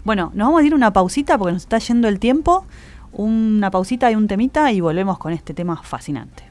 Bueno, 0.05 0.31
nos 0.35 0.49
vamos 0.49 0.61
a 0.61 0.67
ir 0.67 0.75
una 0.75 0.93
pausita 0.93 1.39
porque 1.39 1.55
nos 1.55 1.63
está 1.63 1.79
yendo 1.79 2.09
el 2.09 2.19
tiempo. 2.19 2.67
Una 3.13 3.71
pausita 3.71 4.11
y 4.11 4.17
un 4.17 4.29
temita 4.29 4.71
y 4.71 4.83
volvemos 4.83 5.17
con 5.17 5.33
este 5.33 5.55
tema 5.55 5.83
fascinante. 5.83 6.45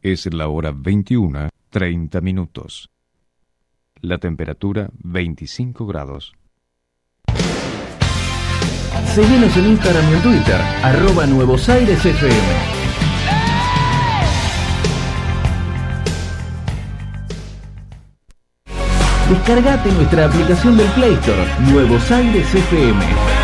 Es 0.00 0.32
la 0.32 0.48
hora 0.48 0.72
21, 0.74 1.50
30 1.68 2.20
minutos. 2.22 2.88
La 4.00 4.16
temperatura 4.16 4.88
25 5.02 5.84
grados. 5.86 6.32
Seguinos 9.14 9.54
en 9.54 9.66
Instagram 9.66 10.10
y 10.10 10.14
en 10.14 10.22
Twitter, 10.22 10.60
arroba 10.82 11.26
Nuevos 11.26 11.68
Aires 11.68 12.04
FM. 12.04 12.75
Descargate 19.28 19.90
nuestra 19.90 20.26
aplicación 20.26 20.76
del 20.76 20.86
Play 20.90 21.14
Store, 21.14 21.50
Nuevos 21.72 22.10
Aires 22.12 22.46
FM. 22.54 23.35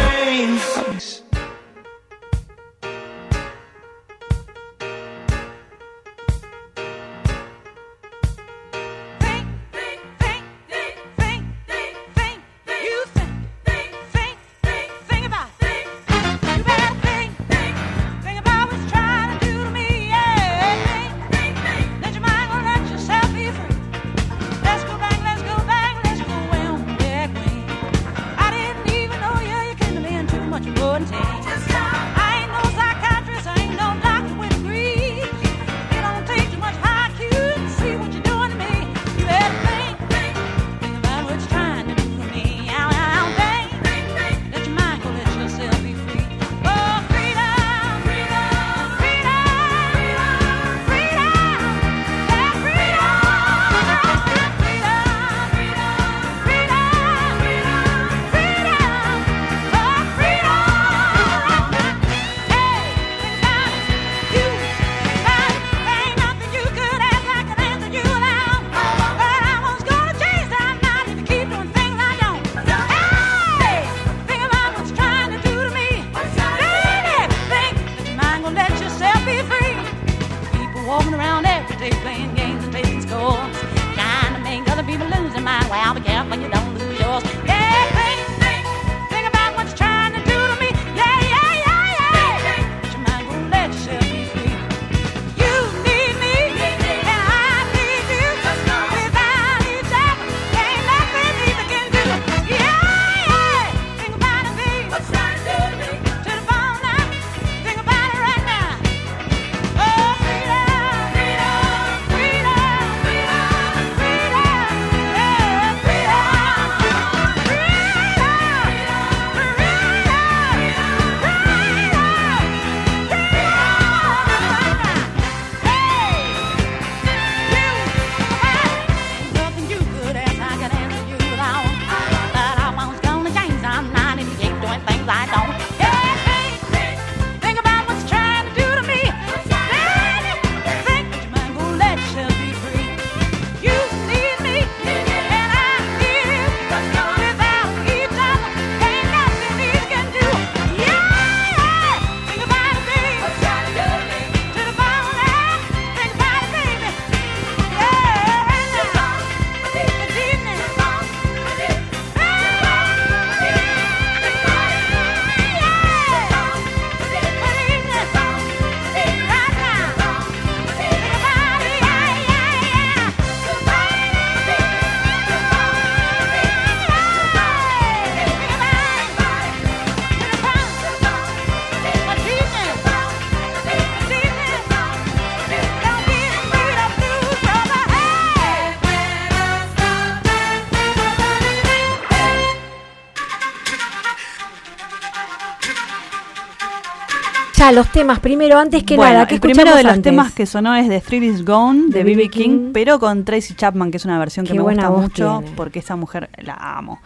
Los 197.74 197.90
temas 197.90 198.20
primero, 198.20 198.58
antes 198.58 198.82
que 198.84 198.96
Bueno, 198.96 199.12
nada, 199.14 199.26
¿qué 199.26 199.34
el 199.36 199.40
primero 199.40 199.74
de 199.74 199.82
los 199.82 199.92
antes? 199.92 200.10
temas 200.10 200.32
que 200.32 200.46
sonó 200.46 200.74
es 200.74 200.88
The 200.88 201.00
Thrill 201.00 201.24
Is 201.24 201.44
Gone 201.44 201.88
de 201.88 202.04
B.B. 202.04 202.28
King, 202.28 202.42
King. 202.42 202.70
pero 202.72 202.98
con 202.98 203.24
Tracy 203.24 203.54
Chapman, 203.54 203.90
que 203.90 203.96
es 203.96 204.04
una 204.04 204.18
versión 204.18 204.46
que 204.46 204.54
me 204.54 204.60
gusta 204.62 204.90
mucho 204.90 205.38
tiene. 205.40 205.56
porque 205.56 205.78
esa 205.78 205.96
mujer 205.96 206.28
la 206.42 206.54
amo. 206.54 207.00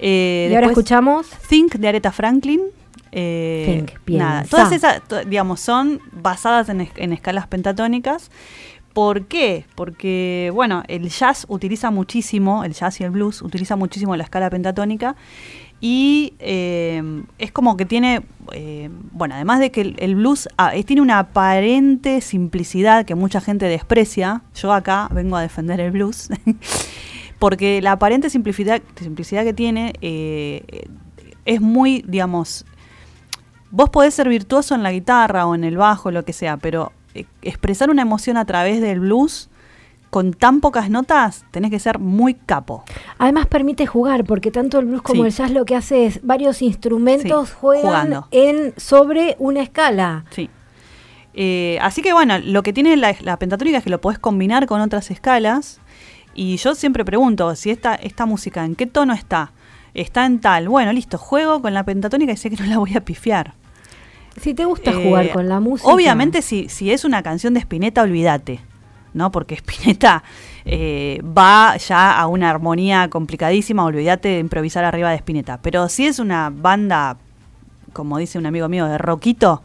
Eh, 0.00 0.48
Y 0.50 0.54
ahora 0.54 0.68
escuchamos 0.68 1.26
Think 1.48 1.74
de 1.74 1.88
Aretha 1.88 2.12
Franklin. 2.12 2.60
eh, 3.12 3.84
Think, 4.06 4.18
nada, 4.18 4.44
todas 4.44 4.72
esas, 4.72 5.02
digamos, 5.26 5.60
son 5.60 6.00
basadas 6.12 6.68
en, 6.68 6.80
es- 6.82 6.90
en 6.96 7.12
escalas 7.12 7.46
pentatónicas. 7.48 8.30
¿Por 8.92 9.26
qué? 9.26 9.66
Porque, 9.76 10.50
bueno, 10.52 10.82
el 10.88 11.08
jazz 11.10 11.44
utiliza 11.48 11.90
muchísimo, 11.92 12.64
el 12.64 12.72
jazz 12.72 13.00
y 13.00 13.04
el 13.04 13.10
blues 13.10 13.40
utiliza 13.42 13.76
muchísimo 13.76 14.16
la 14.16 14.24
escala 14.24 14.50
pentatónica 14.50 15.14
y 15.80 16.34
eh, 16.38 17.02
es 17.38 17.52
como 17.52 17.76
que 17.76 17.86
tiene, 17.86 18.22
eh, 18.52 18.90
bueno, 19.12 19.34
además 19.34 19.60
de 19.60 19.70
que 19.70 19.94
el, 19.96 20.14
blues 20.14 20.48
ah, 20.58 20.72
tiene 20.86 21.00
una 21.00 21.18
aparente 21.18 22.20
simplicidad 22.20 23.06
que 23.06 23.14
mucha 23.14 23.40
gente 23.40 23.66
desprecia, 23.66 24.42
yo 24.54 24.72
acá 24.72 25.08
vengo 25.12 25.36
a 25.36 25.42
defender 25.42 25.80
el 25.80 25.90
blues, 25.92 26.28
porque 27.38 27.80
la 27.80 27.92
aparente 27.92 28.28
simplicidad, 28.28 28.82
simplicidad 28.96 29.44
que 29.44 29.54
tiene 29.54 29.94
eh, 30.02 30.86
es 31.44 31.60
muy, 31.60 32.04
digamos, 32.06 32.66
vos 33.70 33.90
podés 33.90 34.14
ser 34.14 34.28
virtuoso 34.28 34.74
en 34.74 34.82
la 34.82 34.92
guitarra 34.92 35.46
o 35.46 35.54
en 35.54 35.64
el 35.64 35.76
bajo, 35.76 36.10
lo 36.10 36.24
que 36.24 36.32
sea, 36.32 36.56
pero 36.56 36.92
eh, 37.14 37.26
expresar 37.42 37.90
una 37.90 38.02
emoción 38.02 38.36
a 38.36 38.44
través 38.44 38.80
del 38.80 39.00
blues 39.00 39.49
con 40.10 40.32
tan 40.32 40.60
pocas 40.60 40.90
notas, 40.90 41.44
tenés 41.52 41.70
que 41.70 41.78
ser 41.78 41.98
muy 42.00 42.34
capo. 42.34 42.82
Además 43.18 43.46
permite 43.46 43.86
jugar, 43.86 44.24
porque 44.24 44.50
tanto 44.50 44.80
el 44.80 44.86
blues 44.86 45.02
como 45.02 45.22
Sí. 45.22 45.28
el 45.28 45.32
jazz 45.32 45.50
lo 45.52 45.64
que 45.64 45.76
hace 45.76 46.06
es 46.06 46.20
varios 46.24 46.62
instrumentos 46.62 47.48
Sí, 47.48 47.54
juegan 47.60 47.84
jugando. 47.86 48.28
en 48.32 48.74
sobre 48.76 49.36
una 49.38 49.62
escala. 49.62 50.24
Sí. 50.30 50.50
Eh, 51.34 51.78
así 51.80 52.02
que 52.02 52.12
bueno, 52.12 52.38
lo 52.38 52.62
que 52.64 52.72
tiene 52.72 52.96
la, 52.96 53.14
la 53.20 53.38
pentatónica 53.38 53.78
es 53.78 53.84
que 53.84 53.90
lo 53.90 54.00
podés 54.00 54.18
combinar 54.18 54.66
con 54.66 54.80
otras 54.80 55.10
escalas. 55.12 55.80
Y 56.34 56.56
yo 56.56 56.74
siempre 56.74 57.04
pregunto, 57.04 57.54
si 57.54 57.70
esta, 57.70 57.94
esta 57.94 58.26
música, 58.26 58.64
¿en 58.64 58.74
qué 58.74 58.86
tono 58.86 59.12
está? 59.12 59.52
Está 59.94 60.26
en 60.26 60.40
tal. 60.40 60.68
Bueno, 60.68 60.92
listo, 60.92 61.18
juego 61.18 61.60
con 61.62 61.74
la 61.74 61.84
pentatónica 61.84 62.32
y 62.32 62.36
sé 62.36 62.50
que 62.50 62.56
no 62.56 62.66
la 62.66 62.78
voy 62.78 62.96
a 62.96 63.00
pifiar. 63.04 63.54
Si 64.40 64.54
te 64.54 64.64
gusta 64.64 64.90
Eh, 64.92 65.04
jugar 65.04 65.30
con 65.32 65.48
la 65.48 65.58
música. 65.60 65.88
Obviamente, 65.92 66.42
si, 66.42 66.68
si 66.68 66.92
es 66.92 67.04
una 67.04 67.22
canción 67.22 67.54
de 67.54 67.60
Spinetta, 67.60 68.02
olvídate. 68.02 68.60
¿No? 69.12 69.30
Porque 69.32 69.54
Spinetta 69.60 70.22
eh, 70.64 71.20
va 71.24 71.76
ya 71.76 72.18
a 72.18 72.26
una 72.26 72.50
armonía 72.50 73.08
complicadísima, 73.10 73.84
olvídate 73.84 74.28
de 74.28 74.38
improvisar 74.38 74.84
arriba 74.84 75.10
de 75.10 75.16
Spinetta. 75.16 75.60
Pero 75.62 75.88
si 75.88 76.06
es 76.06 76.18
una 76.18 76.50
banda, 76.50 77.16
como 77.92 78.18
dice 78.18 78.38
un 78.38 78.46
amigo 78.46 78.68
mío, 78.68 78.86
de 78.86 78.98
rockito, 78.98 79.62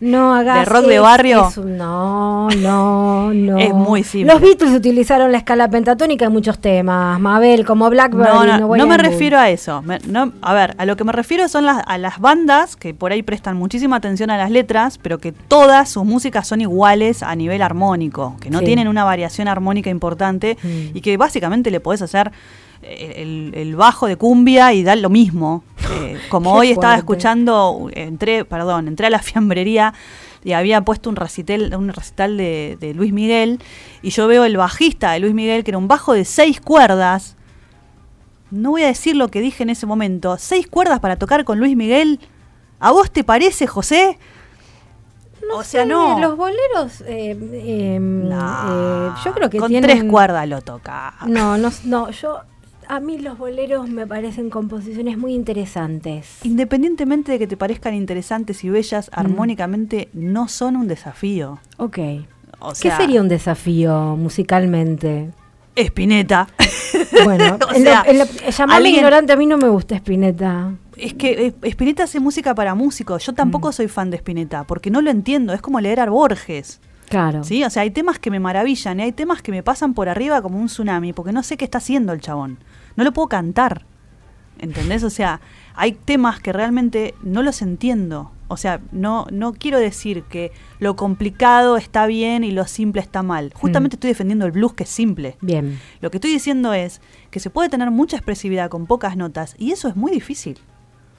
No 0.00 0.34
hagas 0.34 0.60
de 0.60 0.64
rock 0.66 0.84
de 0.86 0.98
barrio. 0.98 1.48
es 1.48 1.56
un- 1.56 1.78
no, 1.78 2.48
no, 2.50 3.32
no. 3.32 3.58
Es 3.58 3.72
muy 3.72 4.02
simple. 4.04 4.32
Los 4.32 4.42
Beatles 4.42 4.72
utilizaron 4.74 5.32
la 5.32 5.38
escala 5.38 5.70
pentatónica 5.70 6.26
en 6.26 6.32
muchos 6.32 6.58
temas. 6.58 7.18
Mabel, 7.20 7.64
como 7.64 7.88
Blackbird. 7.88 8.26
No, 8.60 8.76
no, 8.76 8.86
me 8.86 8.98
refiero 8.98 9.38
a 9.38 9.48
eso. 9.50 9.82
Me- 9.82 10.00
no, 10.06 10.32
a 10.42 10.52
ver, 10.52 10.74
a 10.78 10.84
lo 10.84 10.96
que 10.96 11.04
me 11.04 11.12
refiero 11.12 11.48
son 11.48 11.64
las, 11.66 11.82
a 11.86 11.96
las 11.98 12.18
bandas 12.20 12.76
que 12.76 12.92
por 12.92 13.12
ahí 13.12 13.22
prestan 13.22 13.56
muchísima 13.56 13.96
atención 13.96 14.30
a 14.30 14.36
las 14.36 14.50
letras, 14.50 14.98
pero 15.00 15.18
que 15.18 15.32
todas 15.32 15.88
sus 15.90 16.04
músicas 16.04 16.46
son 16.46 16.60
iguales 16.60 17.22
a 17.22 17.34
nivel 17.34 17.62
armónico, 17.62 18.36
que 18.40 18.50
no 18.50 18.58
Sí. 18.58 18.66
tienen 18.66 18.88
una 18.88 19.04
variación 19.04 19.48
armónica 19.48 19.90
importante 19.90 20.58
Mm. 20.62 20.96
y 20.96 21.00
que 21.00 21.16
básicamente 21.16 21.70
le 21.70 21.80
podés 21.80 22.02
hacer 22.02 22.30
el, 22.86 23.52
el 23.54 23.76
bajo 23.76 24.06
de 24.06 24.16
cumbia 24.16 24.72
y 24.72 24.82
dar 24.82 24.98
lo 24.98 25.10
mismo. 25.10 25.64
Eh, 25.84 26.18
como 26.30 26.54
hoy 26.54 26.70
estaba 26.70 26.94
fuerte. 26.94 27.00
escuchando, 27.00 27.90
entré, 27.92 28.46
perdón, 28.46 28.88
entré 28.88 29.08
a 29.08 29.10
la 29.10 29.18
fiambrería 29.18 29.92
y 30.42 30.52
había 30.52 30.80
puesto 30.80 31.10
un 31.10 31.16
recital, 31.16 31.74
un 31.76 31.90
recital 31.90 32.38
de, 32.38 32.78
de 32.80 32.94
Luis 32.94 33.12
Miguel 33.12 33.60
y 34.00 34.08
yo 34.08 34.26
veo 34.26 34.46
el 34.46 34.56
bajista 34.56 35.12
de 35.12 35.20
Luis 35.20 35.34
Miguel 35.34 35.62
que 35.62 35.72
era 35.72 35.78
un 35.78 35.86
bajo 35.86 36.14
de 36.14 36.24
seis 36.24 36.58
cuerdas 36.58 37.36
no 38.54 38.70
voy 38.70 38.82
a 38.84 38.86
decir 38.86 39.16
lo 39.16 39.28
que 39.28 39.40
dije 39.40 39.62
en 39.62 39.70
ese 39.70 39.84
momento. 39.84 40.36
¿Seis 40.38 40.66
cuerdas 40.68 41.00
para 41.00 41.16
tocar 41.16 41.44
con 41.44 41.58
Luis 41.58 41.76
Miguel? 41.76 42.20
¿A 42.78 42.92
vos 42.92 43.10
te 43.10 43.24
parece, 43.24 43.66
José? 43.66 44.18
No 45.48 45.56
o 45.56 45.64
sea, 45.64 45.82
sé, 45.82 45.88
no. 45.88 46.18
Los 46.20 46.36
boleros, 46.36 47.00
eh, 47.02 47.36
eh, 47.52 47.98
No, 48.00 49.08
eh, 49.08 49.12
yo 49.24 49.34
creo 49.34 49.50
que 49.50 49.58
con 49.58 49.68
tienen... 49.68 49.90
tres 49.90 50.04
cuerdas 50.10 50.48
lo 50.48 50.62
toca. 50.62 51.14
No, 51.26 51.58
no, 51.58 51.70
no, 51.84 52.10
yo... 52.10 52.40
A 52.88 53.00
mí 53.00 53.18
los 53.18 53.38
boleros 53.38 53.88
me 53.88 54.06
parecen 54.06 54.50
composiciones 54.50 55.16
muy 55.18 55.34
interesantes. 55.34 56.38
Independientemente 56.44 57.32
de 57.32 57.38
que 57.38 57.46
te 57.46 57.56
parezcan 57.56 57.94
interesantes 57.94 58.62
y 58.64 58.70
bellas, 58.70 59.08
Mm. 59.14 59.20
armónicamente 59.20 60.08
no 60.12 60.48
son 60.48 60.76
un 60.76 60.88
desafío. 60.88 61.58
Ok. 61.78 61.98
O 62.60 62.72
¿Qué 62.80 62.90
sería 62.90 63.20
un 63.20 63.28
desafío 63.28 64.16
musicalmente? 64.16 65.30
Spinetta. 65.76 66.48
Bueno, 67.24 67.58
O 67.70 67.74
en 67.74 67.82
sea, 67.84 68.02
lo- 68.04 68.10
en 68.10 68.18
lo- 68.18 68.24
llamarme 68.24 68.74
alguien- 68.76 68.94
ignorante 68.96 69.32
a 69.32 69.36
mí 69.36 69.46
no 69.46 69.56
me 69.56 69.68
gusta 69.68 69.94
Spinetta. 69.96 70.72
Es 70.96 71.14
que 71.14 71.46
eh, 71.48 71.54
Spinetta 71.68 72.04
hace 72.04 72.20
música 72.20 72.54
para 72.54 72.74
músicos. 72.74 73.24
Yo 73.26 73.32
tampoco 73.34 73.68
Mm. 73.68 73.72
soy 73.72 73.88
fan 73.88 74.10
de 74.10 74.16
Spinetta, 74.16 74.64
porque 74.64 74.90
no 74.90 75.00
lo 75.00 75.10
entiendo. 75.10 75.52
Es 75.52 75.60
como 75.60 75.80
leer 75.80 76.00
a 76.00 76.06
Borges. 76.10 76.80
Claro. 77.14 77.44
¿Sí? 77.44 77.62
O 77.62 77.70
sea, 77.70 77.82
hay 77.82 77.90
temas 77.90 78.18
que 78.18 78.30
me 78.30 78.40
maravillan 78.40 78.98
y 78.98 79.04
hay 79.04 79.12
temas 79.12 79.40
que 79.40 79.52
me 79.52 79.62
pasan 79.62 79.94
por 79.94 80.08
arriba 80.08 80.42
como 80.42 80.58
un 80.58 80.66
tsunami, 80.66 81.12
porque 81.12 81.32
no 81.32 81.44
sé 81.44 81.56
qué 81.56 81.64
está 81.64 81.78
haciendo 81.78 82.12
el 82.12 82.20
chabón. 82.20 82.58
No 82.96 83.04
lo 83.04 83.12
puedo 83.12 83.28
cantar. 83.28 83.86
¿Entendés? 84.58 85.04
O 85.04 85.10
sea, 85.10 85.40
hay 85.74 85.92
temas 85.92 86.40
que 86.40 86.52
realmente 86.52 87.14
no 87.22 87.42
los 87.42 87.62
entiendo. 87.62 88.32
O 88.48 88.56
sea, 88.56 88.80
no, 88.92 89.26
no 89.30 89.52
quiero 89.52 89.78
decir 89.78 90.24
que 90.24 90.50
lo 90.80 90.96
complicado 90.96 91.76
está 91.76 92.06
bien 92.06 92.42
y 92.42 92.50
lo 92.50 92.66
simple 92.66 93.00
está 93.00 93.22
mal. 93.22 93.52
Justamente 93.54 93.96
estoy 93.96 94.08
defendiendo 94.08 94.44
el 94.46 94.52
blues 94.52 94.74
que 94.74 94.82
es 94.82 94.90
simple. 94.90 95.36
Bien. 95.40 95.78
Lo 96.00 96.10
que 96.10 96.16
estoy 96.16 96.32
diciendo 96.32 96.72
es 96.72 97.00
que 97.30 97.40
se 97.40 97.50
puede 97.50 97.68
tener 97.68 97.90
mucha 97.90 98.16
expresividad 98.16 98.70
con 98.70 98.86
pocas 98.86 99.16
notas 99.16 99.54
y 99.58 99.70
eso 99.70 99.88
es 99.88 99.96
muy 99.96 100.10
difícil. 100.10 100.58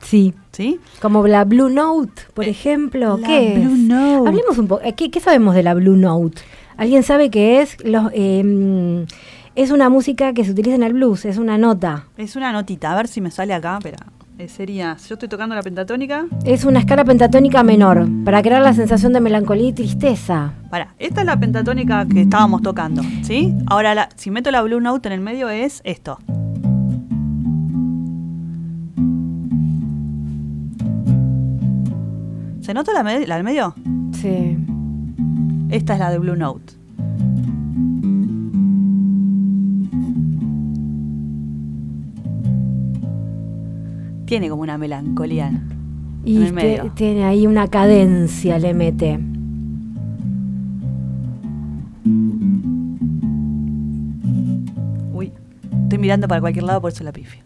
Sí. 0.01 0.33
¿Sí? 0.51 0.79
Como 1.01 1.25
la 1.27 1.43
Blue 1.43 1.69
Note, 1.69 2.21
por 2.33 2.45
ejemplo. 2.45 3.17
Eh, 3.17 3.21
la 3.21 3.27
¿Qué 3.27 3.55
Blue 3.59 3.73
es? 3.73 3.79
Note. 3.79 4.29
Hablemos 4.29 4.57
un 4.57 4.67
poco. 4.67 4.81
eh, 4.85 4.93
¿Qué, 4.93 5.11
qué 5.11 5.19
sabemos 5.19 5.53
de 5.55 5.63
la 5.63 5.73
Blue 5.73 5.97
Note? 5.97 6.41
¿Alguien 6.77 7.03
sabe 7.03 7.29
qué 7.29 7.61
es? 7.61 7.77
Los, 7.83 8.11
eh, 8.13 9.05
es 9.55 9.71
una 9.71 9.89
música 9.89 10.33
que 10.33 10.43
se 10.45 10.51
utiliza 10.51 10.75
en 10.75 10.83
el 10.83 10.93
blues, 10.93 11.25
es 11.25 11.37
una 11.37 11.57
nota. 11.57 12.05
Es 12.17 12.35
una 12.35 12.51
notita, 12.51 12.91
a 12.91 12.95
ver 12.95 13.07
si 13.07 13.21
me 13.21 13.31
sale 13.31 13.53
acá, 13.53 13.77
espera. 13.77 13.97
Eh, 14.37 14.49
sería, 14.49 14.97
yo 15.07 15.13
estoy 15.15 15.29
tocando 15.29 15.55
la 15.55 15.61
pentatónica. 15.63 16.25
Es 16.43 16.65
una 16.65 16.79
escala 16.79 17.05
pentatónica 17.05 17.63
menor, 17.63 18.05
para 18.25 18.41
crear 18.41 18.61
la 18.61 18.73
sensación 18.73 19.13
de 19.13 19.21
melancolía 19.21 19.69
y 19.69 19.73
tristeza. 19.73 20.51
Para, 20.69 20.93
esta 20.99 21.21
es 21.21 21.25
la 21.25 21.39
pentatónica 21.39 22.05
que 22.05 22.21
estábamos 22.23 22.61
tocando, 22.61 23.01
¿sí? 23.23 23.53
Ahora, 23.67 23.95
la- 23.95 24.09
si 24.17 24.31
meto 24.31 24.51
la 24.51 24.61
Blue 24.61 24.81
Note 24.81 25.07
en 25.07 25.13
el 25.13 25.21
medio 25.21 25.47
es 25.47 25.79
esto. 25.85 26.19
¿Se 32.65 32.73
nota 32.73 32.93
la, 32.93 33.03
me- 33.03 33.27
la 33.27 33.35
del 33.35 33.43
medio? 33.43 33.75
Sí. 34.13 34.57
Esta 35.69 35.93
es 35.93 35.99
la 35.99 36.09
de 36.09 36.17
Blue 36.17 36.35
Note. 36.35 36.73
Tiene 44.25 44.49
como 44.49 44.63
una 44.63 44.77
melancolía. 44.77 45.51
Y 46.23 46.37
En 46.37 46.41
el 46.43 46.47
te- 46.49 46.53
medio. 46.55 46.91
tiene 46.95 47.23
ahí 47.25 47.45
una 47.45 47.67
cadencia, 47.67 48.57
le 48.57 48.73
mete. 48.73 49.19
Uy, 55.13 55.31
estoy 55.83 55.99
mirando 55.99 56.27
para 56.27 56.41
cualquier 56.41 56.63
lado, 56.65 56.81
por 56.81 56.91
eso 56.91 57.03
la 57.03 57.11
pifio. 57.11 57.43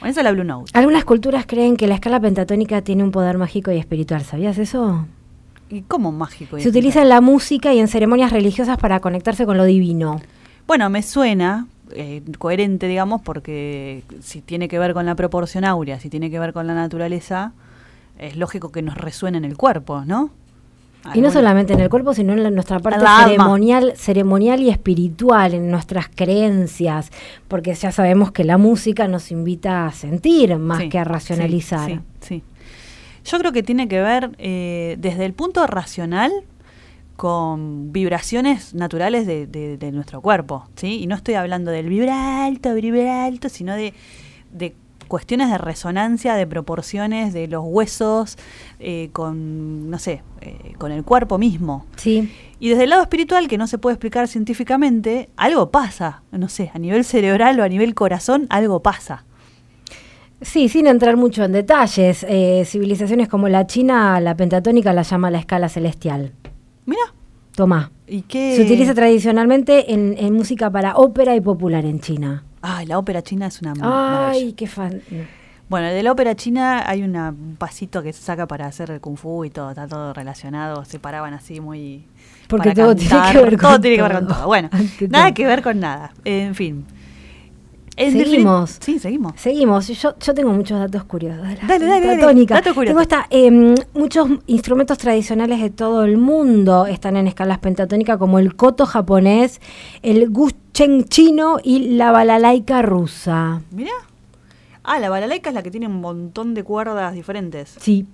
Bueno, 0.00 0.12
esa 0.12 0.20
es 0.20 0.24
la 0.24 0.32
Blue 0.32 0.44
Note. 0.44 0.70
Algunas 0.74 1.04
culturas 1.04 1.44
creen 1.46 1.76
que 1.76 1.86
la 1.86 1.94
escala 1.94 2.18
pentatónica 2.18 2.80
tiene 2.80 3.04
un 3.04 3.10
poder 3.10 3.36
mágico 3.36 3.70
y 3.70 3.76
espiritual. 3.76 4.22
¿Sabías 4.22 4.56
eso? 4.56 5.06
¿Y 5.68 5.82
cómo 5.82 6.10
mágico? 6.10 6.56
y 6.56 6.62
Se 6.62 6.70
utiliza 6.70 7.02
en 7.02 7.10
la 7.10 7.20
música 7.20 7.74
y 7.74 7.78
en 7.80 7.86
ceremonias 7.86 8.32
religiosas 8.32 8.78
para 8.78 9.00
conectarse 9.00 9.44
con 9.44 9.58
lo 9.58 9.64
divino. 9.64 10.20
Bueno, 10.66 10.88
me 10.88 11.02
suena 11.02 11.66
eh, 11.92 12.22
coherente, 12.38 12.88
digamos, 12.88 13.20
porque 13.20 14.02
si 14.20 14.40
tiene 14.40 14.68
que 14.68 14.78
ver 14.78 14.94
con 14.94 15.04
la 15.04 15.14
proporción 15.14 15.64
áurea, 15.64 16.00
si 16.00 16.08
tiene 16.08 16.30
que 16.30 16.38
ver 16.38 16.54
con 16.54 16.66
la 16.66 16.74
naturaleza, 16.74 17.52
es 18.18 18.36
lógico 18.36 18.72
que 18.72 18.80
nos 18.80 18.96
resuene 18.96 19.38
en 19.38 19.44
el 19.44 19.56
cuerpo, 19.56 20.04
¿no? 20.06 20.30
Y 21.14 21.20
no 21.22 21.30
solamente 21.30 21.72
en 21.72 21.80
el 21.80 21.88
cuerpo, 21.88 22.12
sino 22.14 22.32
en 22.34 22.42
la- 22.42 22.50
nuestra 22.50 22.78
parte 22.78 23.00
la 23.02 23.24
ceremonial, 23.24 23.94
ceremonial 23.96 24.60
y 24.62 24.68
espiritual, 24.68 25.54
en 25.54 25.70
nuestras 25.70 26.08
creencias, 26.14 27.10
porque 27.48 27.74
ya 27.74 27.90
sabemos 27.90 28.32
que 28.32 28.44
la 28.44 28.58
música 28.58 29.08
nos 29.08 29.30
invita 29.32 29.86
a 29.86 29.92
sentir 29.92 30.56
más 30.58 30.78
Sí, 30.82 30.88
que 30.90 30.98
a 30.98 31.04
racionalizar. 31.04 31.88
Sí, 31.90 32.00
sí. 32.20 32.42
Yo 33.24 33.38
creo 33.38 33.52
que 33.52 33.62
tiene 33.62 33.88
que 33.88 34.00
ver 34.00 34.30
eh, 34.38 34.96
desde 34.98 35.24
el 35.24 35.32
punto 35.32 35.66
racional 35.66 36.30
con 37.16 37.92
vibraciones 37.92 38.74
naturales 38.74 39.26
de, 39.26 39.46
de- 39.46 39.76
de 39.76 39.92
nuestro 39.92 40.20
cuerpo, 40.22 40.66
¿sí? 40.76 41.00
Y 41.02 41.06
no 41.06 41.14
estoy 41.16 41.34
hablando 41.34 41.70
del 41.70 41.88
vibrar 41.88 42.42
alto, 42.46 42.72
vibrar 42.74 43.26
alto, 43.26 43.48
sino 43.48 43.74
de, 43.74 43.92
de 44.52 44.74
cuestiones 45.10 45.50
de 45.50 45.58
resonancia, 45.58 46.34
de 46.36 46.46
proporciones 46.46 47.34
de 47.34 47.48
los 47.48 47.62
huesos, 47.66 48.38
eh, 48.78 49.10
con, 49.12 49.90
no 49.90 49.98
sé, 49.98 50.22
eh, 50.40 50.72
con 50.78 50.92
el 50.92 51.04
cuerpo 51.04 51.36
mismo. 51.36 51.84
Sí. 51.96 52.32
Y 52.58 52.70
desde 52.70 52.84
el 52.84 52.90
lado 52.90 53.02
espiritual, 53.02 53.48
que 53.48 53.58
no 53.58 53.66
se 53.66 53.76
puede 53.76 53.94
explicar 53.94 54.28
científicamente, 54.28 55.28
algo 55.36 55.70
pasa, 55.70 56.22
no 56.30 56.48
sé, 56.48 56.70
a 56.72 56.78
nivel 56.78 57.04
cerebral 57.04 57.58
o 57.60 57.64
a 57.64 57.68
nivel 57.68 57.94
corazón, 57.94 58.46
algo 58.48 58.80
pasa. 58.80 59.24
Sí, 60.40 60.70
sin 60.70 60.86
entrar 60.86 61.18
mucho 61.18 61.44
en 61.44 61.52
detalles, 61.52 62.24
eh, 62.26 62.62
civilizaciones 62.64 63.28
como 63.28 63.48
la 63.48 63.66
China, 63.66 64.18
la 64.20 64.34
pentatónica 64.36 64.92
la 64.94 65.02
llama 65.02 65.30
la 65.30 65.40
escala 65.40 65.68
celestial. 65.68 66.32
Mira, 66.86 67.02
Tomá. 67.56 67.90
¿y 68.06 68.22
qué? 68.22 68.54
Se 68.56 68.62
utiliza 68.62 68.94
tradicionalmente 68.94 69.92
en, 69.92 70.14
en 70.16 70.32
música 70.34 70.70
para 70.70 70.96
ópera 70.96 71.34
y 71.34 71.40
popular 71.40 71.84
en 71.84 72.00
China. 72.00 72.44
Ay, 72.62 72.86
la 72.86 72.98
ópera 72.98 73.22
china 73.22 73.46
es 73.46 73.60
una 73.62 73.72
Ay, 73.72 73.78
maravilla. 73.80 74.56
qué 74.56 74.66
fan. 74.66 75.00
Bueno, 75.68 75.86
de 75.88 76.02
la 76.02 76.10
ópera 76.12 76.34
china 76.34 76.82
hay 76.88 77.02
una- 77.02 77.28
un 77.30 77.54
pasito 77.56 78.02
que 78.02 78.12
se 78.12 78.20
saca 78.22 78.46
para 78.46 78.66
hacer 78.66 78.90
el 78.90 79.00
kung 79.00 79.16
fu 79.16 79.44
y 79.44 79.50
todo, 79.50 79.70
está 79.70 79.86
todo 79.86 80.12
relacionado, 80.12 80.84
se 80.84 80.98
paraban 80.98 81.32
así 81.32 81.60
muy... 81.60 82.04
Porque 82.48 82.74
todo 82.74 82.94
tiene 82.96 83.14
que 83.32 83.38
ver 83.38 83.50
con 83.50 83.58
todo 83.60 83.80
tiene 83.80 83.96
que 83.96 84.02
ver 84.02 84.12
con 84.12 84.26
todo. 84.26 84.46
Bueno, 84.46 84.68
nada 85.08 85.32
que 85.32 85.46
ver 85.46 85.62
con 85.62 85.78
nada. 85.78 86.12
En 86.24 86.54
fin. 86.56 86.84
En 88.00 88.12
Seguimos. 88.12 88.78
Sí, 88.80 88.98
seguimos. 88.98 89.34
Seguimos. 89.36 89.86
Yo, 89.88 90.14
yo 90.18 90.32
tengo 90.32 90.50
muchos 90.52 90.78
datos 90.78 91.04
curiosos. 91.04 91.46
De 91.46 91.56
la 91.56 91.66
Dale, 91.66 91.84
dale, 91.84 91.86
dale. 91.86 92.06
pentatónica. 92.08 92.54
Datos 92.54 92.72
curiosos. 92.72 92.96
Tengo 92.96 93.02
esta, 93.02 93.26
em, 93.28 93.74
muchos 93.92 94.26
instrumentos 94.46 94.96
tradicionales 94.96 95.60
de 95.60 95.68
todo 95.68 96.04
el 96.04 96.16
mundo 96.16 96.86
están 96.86 97.18
en 97.18 97.26
escalas 97.26 97.58
pentatónicas, 97.58 98.16
como 98.16 98.38
el 98.38 98.56
koto 98.56 98.86
japonés, 98.86 99.60
el 100.00 100.30
guchen 100.30 101.04
chino 101.04 101.58
y 101.62 101.90
la 101.96 102.10
balalaika 102.10 102.80
rusa. 102.80 103.60
Mira. 103.70 103.92
Ah, 104.82 104.98
la 104.98 105.10
balalaika 105.10 105.50
es 105.50 105.54
la 105.54 105.62
que 105.62 105.70
tiene 105.70 105.86
un 105.86 106.00
montón 106.00 106.54
de 106.54 106.64
cuerdas 106.64 107.12
diferentes. 107.12 107.76
Sí. 107.78 108.06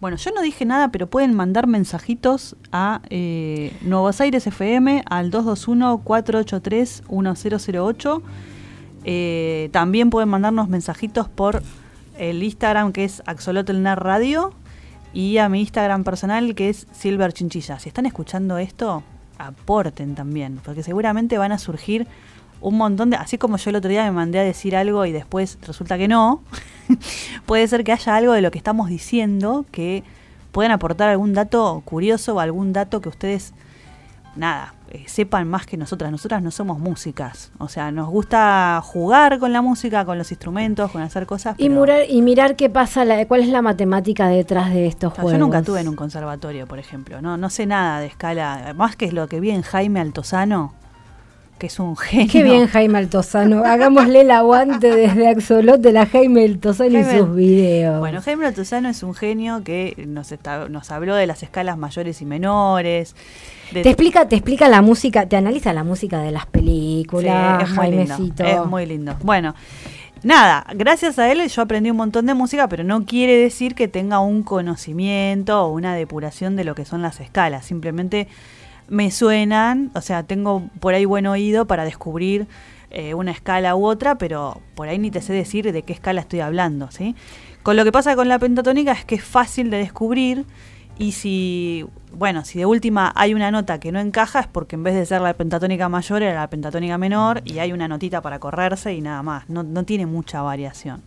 Bueno, 0.00 0.16
yo 0.16 0.32
no 0.32 0.42
dije 0.42 0.64
nada, 0.64 0.90
pero 0.90 1.06
pueden 1.06 1.34
mandar 1.34 1.68
mensajitos 1.68 2.56
a 2.72 3.00
eh, 3.10 3.72
Nuevos 3.82 4.20
Aires 4.20 4.44
FM 4.44 5.04
al 5.08 5.30
221-483-1008. 5.30 8.22
Eh, 9.04 9.68
también 9.72 10.10
pueden 10.10 10.28
mandarnos 10.28 10.68
mensajitos 10.68 11.28
por 11.28 11.62
el 12.18 12.42
Instagram 12.42 12.92
que 12.92 13.04
es 13.04 13.22
Axolotelnar 13.26 14.02
Radio 14.02 14.52
y 15.12 15.38
a 15.38 15.48
mi 15.48 15.60
Instagram 15.60 16.04
personal 16.04 16.54
que 16.54 16.68
es 16.70 16.86
Silver 16.92 17.32
Chinchilla. 17.32 17.78
Si 17.78 17.88
están 17.88 18.06
escuchando 18.06 18.58
esto, 18.58 19.02
aporten 19.38 20.14
también, 20.14 20.60
porque 20.64 20.82
seguramente 20.82 21.38
van 21.38 21.52
a 21.52 21.58
surgir 21.58 22.06
un 22.60 22.76
montón 22.76 23.10
de... 23.10 23.16
Así 23.16 23.38
como 23.38 23.56
yo 23.56 23.70
el 23.70 23.76
otro 23.76 23.90
día 23.90 24.04
me 24.04 24.12
mandé 24.12 24.38
a 24.38 24.44
decir 24.44 24.76
algo 24.76 25.04
y 25.04 25.12
después 25.12 25.58
resulta 25.66 25.98
que 25.98 26.08
no, 26.08 26.42
puede 27.46 27.66
ser 27.68 27.84
que 27.84 27.92
haya 27.92 28.16
algo 28.16 28.32
de 28.32 28.40
lo 28.40 28.50
que 28.50 28.58
estamos 28.58 28.88
diciendo 28.88 29.66
que 29.70 30.04
puedan 30.52 30.70
aportar 30.72 31.08
algún 31.08 31.34
dato 31.34 31.82
curioso 31.84 32.36
o 32.36 32.40
algún 32.40 32.72
dato 32.72 33.00
que 33.00 33.08
ustedes, 33.08 33.52
nada, 34.36 34.74
eh, 34.94 35.04
sepan 35.06 35.48
más 35.48 35.64
que 35.66 35.76
nosotras. 35.76 36.10
Nosotras 36.12 36.42
no 36.42 36.50
somos 36.50 36.78
músicas, 36.78 37.50
o 37.58 37.68
sea, 37.68 37.90
nos 37.90 38.08
gusta 38.10 38.80
jugar 38.84 39.38
con 39.38 39.52
la 39.52 39.62
música, 39.62 40.04
con 40.04 40.18
los 40.18 40.30
instrumentos, 40.30 40.90
con 40.90 41.00
hacer 41.02 41.26
cosas. 41.26 41.54
Y, 41.58 41.68
murar- 41.70 42.04
y 42.08 42.20
mirar 42.22 42.56
qué 42.56 42.68
pasa, 42.68 43.04
la- 43.04 43.26
cuál 43.26 43.40
es 43.40 43.48
la 43.48 43.62
matemática 43.62 44.28
detrás 44.28 44.70
de 44.72 44.86
estos 44.86 45.12
o 45.12 45.14
sea, 45.14 45.22
juegos. 45.22 45.38
yo 45.38 45.44
nunca 45.44 45.58
estuve 45.60 45.80
en 45.80 45.88
un 45.88 45.96
conservatorio, 45.96 46.66
por 46.66 46.78
ejemplo. 46.78 47.20
No, 47.22 47.36
no 47.36 47.48
sé 47.50 47.66
nada 47.66 48.00
de 48.00 48.06
escala. 48.06 48.74
Más 48.76 48.94
que 48.96 49.10
lo 49.12 49.26
que 49.28 49.40
vi 49.40 49.50
en 49.50 49.62
Jaime 49.62 50.00
Altozano, 50.00 50.74
que 51.62 51.68
es 51.68 51.78
un 51.78 51.96
genio. 51.96 52.26
Qué 52.28 52.42
bien 52.42 52.66
Jaime 52.66 52.98
Altozano. 52.98 53.62
Hagámosle 53.64 54.22
el 54.22 54.32
aguante 54.32 54.90
desde 54.96 55.28
Axolot 55.28 55.80
la 55.86 56.06
Jaime 56.06 56.44
Altozano 56.44 56.98
y 56.98 57.04
sus 57.04 57.32
videos. 57.36 58.00
Bueno, 58.00 58.20
Jaime 58.20 58.46
Altozano 58.46 58.88
es 58.88 59.04
un 59.04 59.14
genio 59.14 59.62
que 59.62 59.94
nos, 60.08 60.32
está- 60.32 60.68
nos 60.68 60.90
habló 60.90 61.14
de 61.14 61.28
las 61.28 61.44
escalas 61.44 61.78
mayores 61.78 62.20
y 62.20 62.24
menores. 62.24 63.14
de- 63.72 63.82
Te 63.82 63.90
explica, 63.90 64.26
te 64.26 64.34
explica 64.34 64.68
la 64.68 64.82
música, 64.82 65.26
te 65.26 65.36
analiza 65.36 65.72
la 65.72 65.84
música 65.84 66.20
de 66.20 66.32
las 66.32 66.42
Sí, 66.42 66.48
películas, 66.50 67.62
es 67.62 67.70
muy 67.76 67.90
lindo. 67.92 68.44
Es 68.44 68.66
muy 68.66 68.86
lindo. 68.86 69.16
Bueno, 69.22 69.54
nada, 70.24 70.66
gracias 70.74 71.20
a 71.20 71.30
él 71.30 71.46
yo 71.48 71.62
aprendí 71.62 71.90
un 71.92 71.96
montón 71.96 72.26
de 72.26 72.34
música, 72.34 72.68
pero 72.68 72.82
no 72.82 73.04
quiere 73.06 73.36
decir 73.36 73.76
que 73.76 73.86
tenga 73.86 74.18
un 74.18 74.42
conocimiento 74.42 75.62
o 75.64 75.72
una 75.72 75.94
depuración 75.94 76.56
de 76.56 76.64
lo 76.64 76.74
que 76.74 76.84
son 76.84 77.02
las 77.02 77.20
escalas. 77.20 77.64
Simplemente 77.66 78.26
me 78.92 79.10
suenan, 79.10 79.90
o 79.94 80.02
sea, 80.02 80.22
tengo 80.22 80.68
por 80.78 80.92
ahí 80.92 81.06
buen 81.06 81.26
oído 81.26 81.66
para 81.66 81.86
descubrir 81.86 82.46
eh, 82.90 83.14
una 83.14 83.30
escala 83.30 83.74
u 83.74 83.86
otra, 83.86 84.18
pero 84.18 84.60
por 84.74 84.86
ahí 84.86 84.98
ni 84.98 85.10
te 85.10 85.22
sé 85.22 85.32
decir 85.32 85.72
de 85.72 85.82
qué 85.82 85.94
escala 85.94 86.20
estoy 86.20 86.40
hablando, 86.40 86.90
¿sí? 86.90 87.16
Con 87.62 87.76
lo 87.76 87.84
que 87.84 87.90
pasa 87.90 88.14
con 88.16 88.28
la 88.28 88.38
pentatónica 88.38 88.92
es 88.92 89.06
que 89.06 89.14
es 89.14 89.24
fácil 89.24 89.70
de 89.70 89.78
descubrir 89.78 90.44
y 90.98 91.12
si, 91.12 91.86
bueno, 92.14 92.44
si 92.44 92.58
de 92.58 92.66
última 92.66 93.14
hay 93.16 93.32
una 93.32 93.50
nota 93.50 93.80
que 93.80 93.92
no 93.92 93.98
encaja 93.98 94.40
es 94.40 94.46
porque 94.46 94.76
en 94.76 94.82
vez 94.82 94.94
de 94.94 95.06
ser 95.06 95.22
la 95.22 95.32
pentatónica 95.32 95.88
mayor 95.88 96.22
era 96.22 96.34
la 96.40 96.50
pentatónica 96.50 96.98
menor 96.98 97.40
y 97.46 97.60
hay 97.60 97.72
una 97.72 97.88
notita 97.88 98.20
para 98.20 98.40
correrse 98.40 98.92
y 98.92 99.00
nada 99.00 99.22
más, 99.22 99.48
no, 99.48 99.62
no 99.62 99.84
tiene 99.84 100.04
mucha 100.04 100.42
variación. 100.42 101.00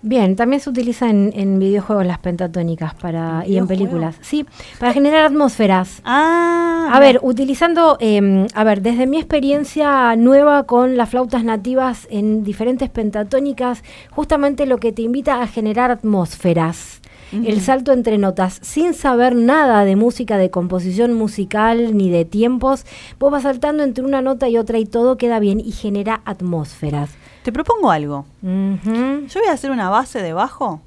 Bien, 0.00 0.36
también 0.36 0.60
se 0.60 0.70
utiliza 0.70 1.10
en, 1.10 1.32
en 1.34 1.58
videojuegos 1.58 2.06
las 2.06 2.18
pentatónicas 2.20 2.94
para 2.94 3.42
¿En 3.44 3.52
y 3.52 3.56
en 3.58 3.66
películas. 3.66 4.16
Sí, 4.20 4.46
para 4.78 4.92
generar 4.92 5.24
atmósferas. 5.24 6.00
Ah, 6.04 6.88
A 6.92 7.00
ver, 7.00 7.18
utilizando, 7.22 7.96
eh, 8.00 8.46
a 8.54 8.64
ver, 8.64 8.80
desde 8.80 9.06
mi 9.08 9.18
experiencia 9.18 10.14
nueva 10.16 10.64
con 10.64 10.96
las 10.96 11.08
flautas 11.10 11.42
nativas 11.42 12.06
en 12.10 12.44
diferentes 12.44 12.88
pentatónicas, 12.90 13.82
justamente 14.10 14.66
lo 14.66 14.78
que 14.78 14.92
te 14.92 15.02
invita 15.02 15.42
a 15.42 15.46
generar 15.48 15.90
atmósferas. 15.90 17.00
el 17.30 17.60
salto 17.60 17.92
entre 17.92 18.16
notas, 18.16 18.58
sin 18.62 18.94
saber 18.94 19.34
nada 19.34 19.84
de 19.84 19.96
música, 19.96 20.38
de 20.38 20.48
composición 20.50 21.12
musical 21.12 21.94
ni 21.94 22.08
de 22.08 22.24
tiempos, 22.24 22.86
vos 23.18 23.30
vas 23.30 23.42
saltando 23.42 23.82
entre 23.82 24.02
una 24.02 24.22
nota 24.22 24.48
y 24.48 24.56
otra 24.56 24.78
y 24.78 24.86
todo 24.86 25.18
queda 25.18 25.38
bien 25.38 25.60
y 25.60 25.72
genera 25.72 26.22
atmósferas. 26.24 27.10
Te 27.48 27.52
propongo 27.52 27.90
algo. 27.90 28.26
Yo 28.42 29.40
voy 29.40 29.48
a 29.48 29.52
hacer 29.54 29.70
una 29.70 29.88
base 29.88 30.20
de 30.20 30.34
bajo 30.34 30.82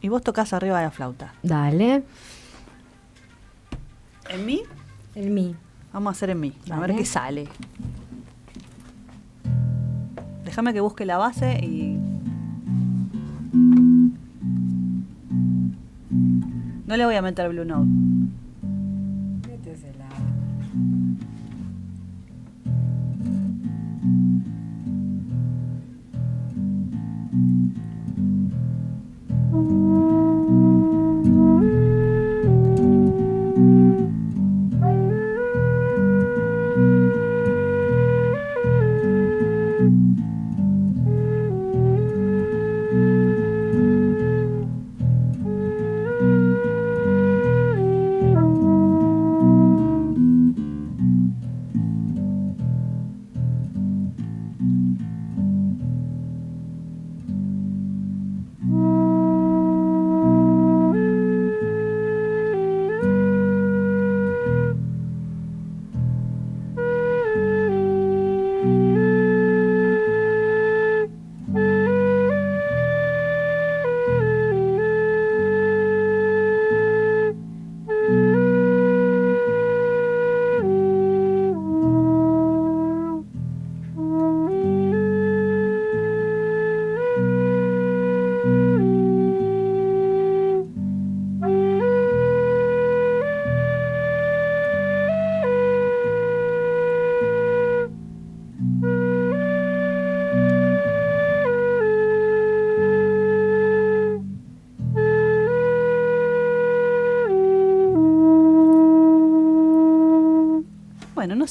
y 0.00 0.08
vos 0.08 0.20
tocas 0.20 0.52
arriba 0.52 0.78
de 0.78 0.86
la 0.86 0.90
flauta. 0.90 1.32
Dale, 1.44 2.02
¿En 4.30 4.44
mí? 4.46 4.62
el 5.14 5.30
mi. 5.30 5.54
Vamos 5.92 6.10
a 6.10 6.10
hacer 6.10 6.30
en 6.30 6.40
mí. 6.40 6.52
A 6.72 6.80
ver 6.80 6.88
Dale. 6.90 6.96
qué 6.96 7.04
sale. 7.04 7.48
Déjame 10.44 10.72
que 10.74 10.80
busque 10.80 11.04
la 11.04 11.18
base 11.18 11.60
y. 11.64 12.00
No 16.88 16.96
le 16.96 17.04
voy 17.04 17.14
a 17.14 17.22
meter 17.22 17.48
Blue 17.50 17.64
Note. 17.64 17.88
Bueno, 29.54 30.23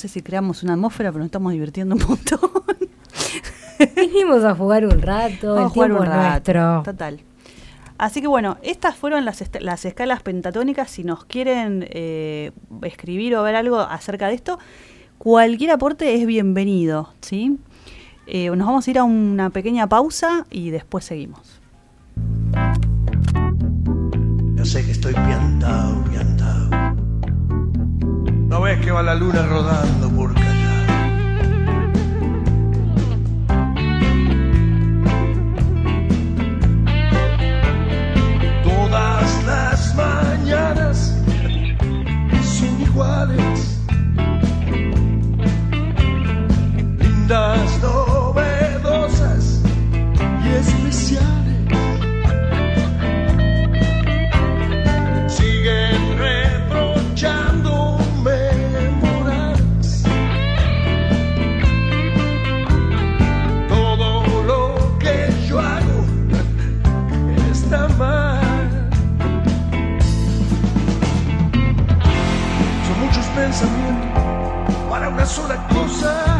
sé 0.03 0.09
si 0.09 0.21
creamos 0.21 0.63
una 0.63 0.73
atmósfera, 0.73 1.11
pero 1.11 1.19
nos 1.19 1.27
estamos 1.27 1.53
divirtiendo 1.53 1.95
un 1.95 2.01
montón. 2.05 2.39
Vinimos 3.95 4.43
a 4.43 4.53
jugar 4.53 4.85
un 4.85 5.01
rato, 5.01 5.55
Vamos 5.55 5.71
el 5.71 5.73
jugar 5.73 5.89
tiempo 5.89 6.03
un 6.03 6.09
rato. 6.09 6.53
nuestro. 6.53 6.83
Total. 6.83 7.21
Así 7.97 8.19
que 8.21 8.27
bueno, 8.27 8.57
estas 8.63 8.97
fueron 8.97 9.23
las, 9.23 9.41
las 9.61 9.85
escalas 9.85 10.21
pentatónicas. 10.21 10.91
Si 10.91 11.05
nos 11.05 11.23
quieren 11.23 11.87
eh, 11.89 12.51
escribir 12.81 13.33
o 13.37 13.43
ver 13.43 13.55
algo 13.55 13.79
acerca 13.79 14.27
de 14.27 14.33
esto, 14.33 14.59
cualquier 15.17 15.71
aporte 15.71 16.13
es 16.15 16.25
bienvenido, 16.25 17.13
¿sí? 17.21 17.57
Eh, 18.27 18.49
nos 18.49 18.67
vamos 18.67 18.85
a 18.87 18.91
ir 18.91 18.99
a 18.99 19.03
una 19.05 19.51
pequeña 19.51 19.87
pausa 19.87 20.45
y 20.49 20.69
después 20.71 21.05
seguimos. 21.05 21.61
Ya 24.55 24.65
sé 24.65 24.85
que 24.85 24.91
estoy 24.91 25.13
piantao. 25.13 26.03
No 28.63 28.69
ves 28.69 28.79
que 28.79 28.91
va 28.91 29.03
la 29.03 29.13
luna 29.13 29.45
rodando 29.45 30.09
por 30.09 30.33
callar. 30.33 30.87
Todas 38.63 39.43
las 39.45 39.95
mañanas 39.95 41.13
son 42.41 42.81
iguales. 42.81 43.81
Lindas, 46.99 47.81
novedosas 47.81 48.02
una 75.23 75.25
sola 75.25 75.67
cosa. 75.69 76.32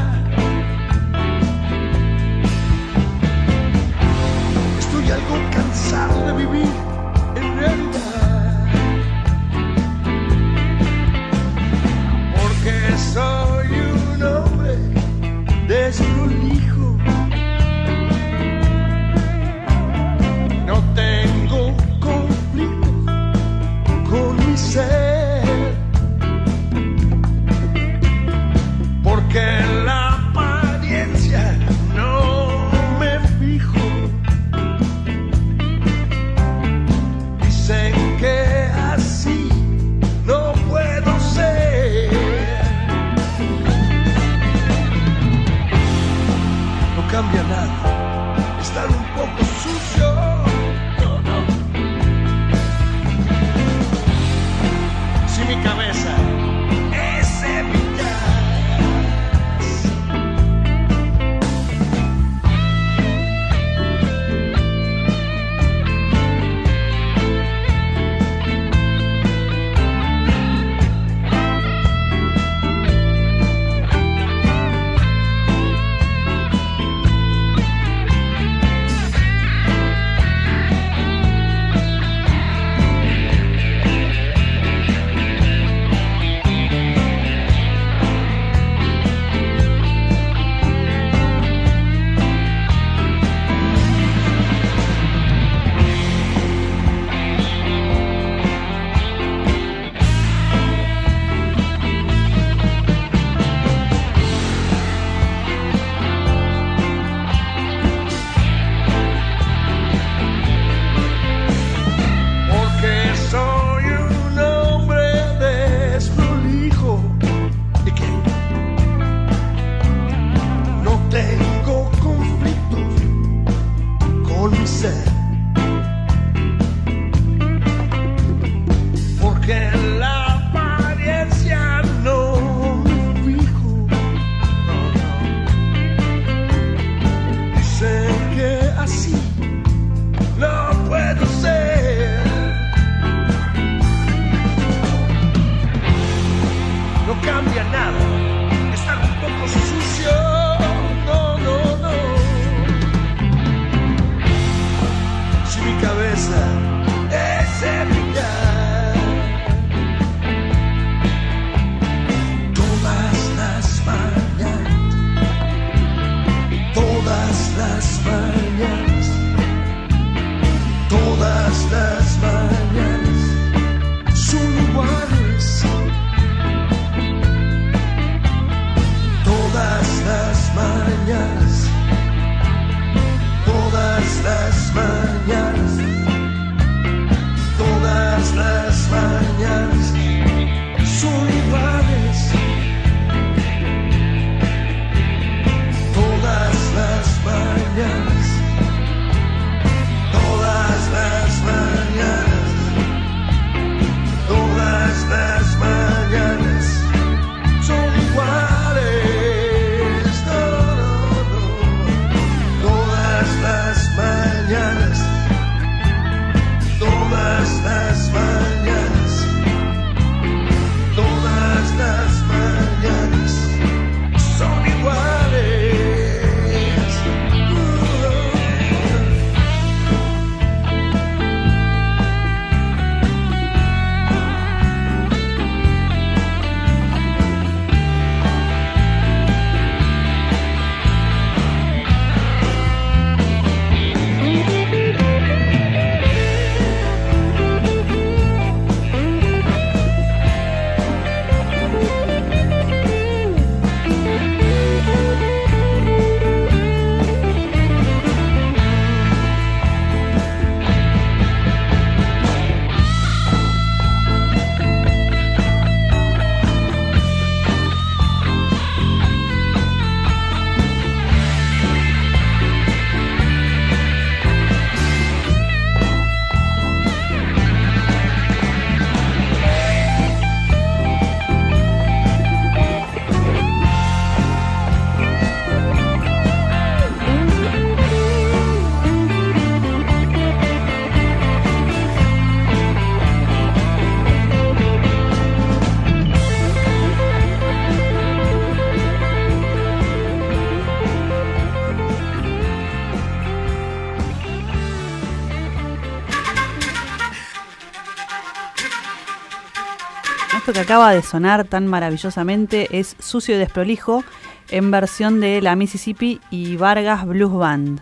Que 310.53 310.59
acaba 310.59 310.93
de 310.93 311.01
sonar 311.01 311.45
tan 311.45 311.65
maravillosamente 311.65 312.79
es 312.79 312.95
Sucio 312.99 313.35
y 313.35 313.39
Desprolijo 313.39 314.03
en 314.51 314.69
versión 314.69 315.19
de 315.19 315.41
la 315.41 315.55
Mississippi 315.55 316.21
y 316.29 316.57
Vargas 316.57 317.05
Blues 317.07 317.33
Band. 317.33 317.81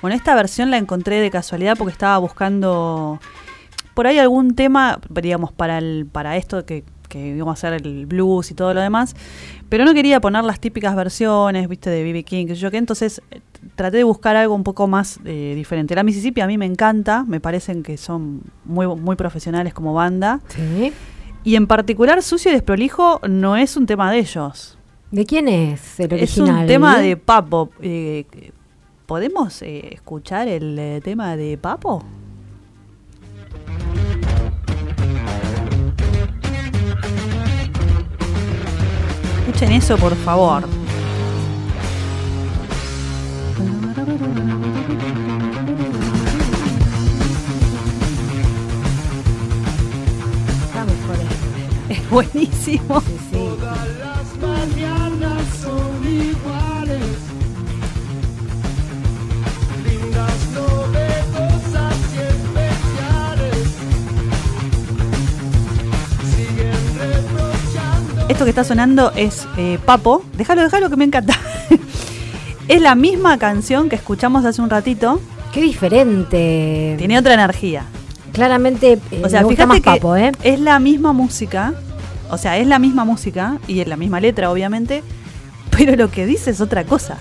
Bueno, 0.00 0.16
esta 0.16 0.34
versión 0.36 0.70
la 0.70 0.78
encontré 0.78 1.20
de 1.20 1.30
casualidad 1.30 1.76
porque 1.76 1.92
estaba 1.92 2.16
buscando 2.18 3.18
por 3.94 4.06
ahí 4.06 4.18
algún 4.18 4.54
tema, 4.54 5.00
digamos, 5.10 5.52
para, 5.52 5.78
el, 5.78 6.06
para 6.10 6.36
esto 6.36 6.64
que, 6.64 6.84
que 7.08 7.34
íbamos 7.36 7.52
a 7.52 7.68
hacer 7.68 7.84
el 7.84 8.06
blues 8.06 8.52
y 8.52 8.54
todo 8.54 8.72
lo 8.72 8.80
demás, 8.80 9.16
pero 9.68 9.84
no 9.84 9.92
quería 9.92 10.20
poner 10.20 10.44
las 10.44 10.60
típicas 10.60 10.94
versiones, 10.94 11.68
viste, 11.68 11.90
de 11.90 12.04
B.B. 12.04 12.22
King, 12.22 12.46
que 12.46 12.54
yo 12.54 12.70
qué, 12.70 12.76
entonces 12.76 13.20
eh, 13.32 13.40
traté 13.74 13.96
de 13.96 14.04
buscar 14.04 14.36
algo 14.36 14.54
un 14.54 14.62
poco 14.62 14.86
más 14.86 15.18
eh, 15.24 15.54
diferente. 15.56 15.94
La 15.96 16.04
Mississippi 16.04 16.40
a 16.40 16.46
mí 16.46 16.56
me 16.56 16.66
encanta, 16.66 17.24
me 17.26 17.40
parecen 17.40 17.82
que 17.82 17.96
son 17.96 18.42
muy, 18.64 18.86
muy 18.86 19.16
profesionales 19.16 19.74
como 19.74 19.92
banda. 19.92 20.40
Sí. 20.48 20.92
Y 21.42 21.56
en 21.56 21.66
particular, 21.66 22.22
Sucio 22.22 22.50
y 22.50 22.54
Desprolijo 22.54 23.20
no 23.28 23.56
es 23.56 23.76
un 23.76 23.86
tema 23.86 24.10
de 24.12 24.18
ellos. 24.18 24.76
¿De 25.10 25.24
quién 25.24 25.48
es 25.48 25.98
el 25.98 26.12
Es 26.12 26.38
original? 26.38 26.60
un 26.62 26.66
tema 26.66 26.98
de 26.98 27.16
Papo. 27.16 27.70
Eh, 27.80 28.24
¿Podemos 29.06 29.60
eh, 29.62 29.88
escuchar 29.94 30.46
el 30.48 30.78
eh, 30.78 31.00
tema 31.02 31.36
de 31.36 31.58
Papo? 31.58 32.04
Escuchen 39.46 39.72
eso, 39.72 39.96
por 39.96 40.14
favor. 40.16 40.64
Buenísimo. 52.10 53.00
Sí, 53.00 53.16
sí. 53.30 53.40
Esto 68.30 68.44
que 68.44 68.50
está 68.50 68.62
sonando 68.62 69.10
es 69.16 69.48
eh, 69.56 69.80
Papo. 69.84 70.22
Déjalo, 70.36 70.62
déjalo 70.62 70.88
que 70.88 70.96
me 70.96 71.04
encanta. 71.04 71.34
es 72.68 72.80
la 72.80 72.94
misma 72.94 73.38
canción 73.38 73.88
que 73.88 73.96
escuchamos 73.96 74.44
hace 74.44 74.62
un 74.62 74.70
ratito. 74.70 75.20
Qué 75.52 75.60
diferente. 75.60 76.94
Tiene 76.96 77.18
otra 77.18 77.34
energía. 77.34 77.86
Claramente 78.32 79.00
eh, 79.10 79.22
O 79.24 79.28
sea, 79.28 79.40
me 79.40 79.46
gusta 79.46 79.64
fíjate 79.64 79.66
más 79.66 79.76
que 79.78 80.00
papo, 80.00 80.14
¿eh? 80.14 80.30
es 80.44 80.60
la 80.60 80.78
misma 80.78 81.12
música. 81.12 81.74
O 82.30 82.38
sea, 82.38 82.58
es 82.58 82.66
la 82.66 82.78
misma 82.78 83.04
música 83.04 83.58
y 83.66 83.80
es 83.80 83.88
la 83.88 83.96
misma 83.96 84.20
letra, 84.20 84.50
obviamente. 84.50 85.02
Pero 85.76 85.96
lo 85.96 86.10
que 86.10 86.26
dice 86.26 86.50
es 86.50 86.60
otra 86.60 86.84
cosa. 86.84 87.18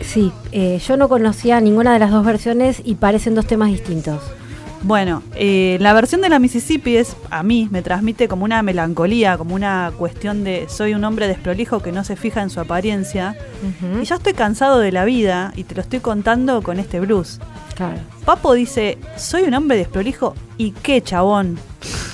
Sí, 0.00 0.32
eh, 0.52 0.80
yo 0.86 0.96
no 0.96 1.08
conocía 1.08 1.60
ninguna 1.60 1.92
de 1.92 1.98
las 1.98 2.10
dos 2.10 2.24
versiones 2.24 2.82
y 2.84 2.94
parecen 2.94 3.34
dos 3.34 3.46
temas 3.46 3.70
distintos. 3.70 4.20
Bueno, 4.82 5.22
eh, 5.34 5.76
la 5.80 5.92
versión 5.92 6.22
de 6.22 6.30
la 6.30 6.38
Mississippi 6.38 6.96
es, 6.96 7.14
a 7.30 7.42
mí, 7.42 7.68
me 7.70 7.82
transmite 7.82 8.28
como 8.28 8.46
una 8.46 8.62
melancolía, 8.62 9.36
como 9.36 9.54
una 9.54 9.92
cuestión 9.98 10.42
de 10.42 10.66
soy 10.70 10.94
un 10.94 11.04
hombre 11.04 11.28
desprolijo 11.28 11.80
que 11.80 11.92
no 11.92 12.02
se 12.02 12.16
fija 12.16 12.40
en 12.40 12.48
su 12.48 12.60
apariencia. 12.60 13.36
Y 14.00 14.04
ya 14.04 14.16
estoy 14.16 14.32
cansado 14.32 14.78
de 14.78 14.90
la 14.90 15.04
vida 15.04 15.52
y 15.54 15.64
te 15.64 15.74
lo 15.74 15.82
estoy 15.82 16.00
contando 16.00 16.62
con 16.62 16.78
este 16.78 16.98
blues. 16.98 17.40
Claro. 17.76 17.98
Papo 18.24 18.54
dice, 18.54 18.96
soy 19.16 19.42
un 19.42 19.54
hombre 19.54 19.76
desprolijo 19.76 20.34
y 20.56 20.70
qué 20.70 21.02
chabón. 21.02 21.58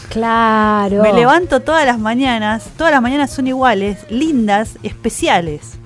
Claro. 0.08 1.02
Me 1.02 1.12
levanto 1.12 1.60
todas 1.60 1.84
las 1.84 1.98
mañanas, 1.98 2.68
todas 2.76 2.92
las 2.92 3.02
mañanas 3.02 3.30
son 3.30 3.46
iguales, 3.46 3.98
lindas, 4.08 4.78
especiales. 4.82 5.78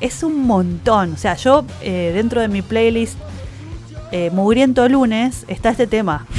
Es 0.00 0.22
un 0.22 0.46
montón. 0.46 1.14
O 1.14 1.16
sea, 1.16 1.34
yo 1.36 1.64
eh, 1.82 2.12
dentro 2.14 2.40
de 2.40 2.48
mi 2.48 2.62
playlist 2.62 3.18
eh, 4.12 4.30
Mugriento 4.30 4.88
Lunes 4.88 5.44
está 5.48 5.70
este 5.70 5.86
tema. 5.86 6.26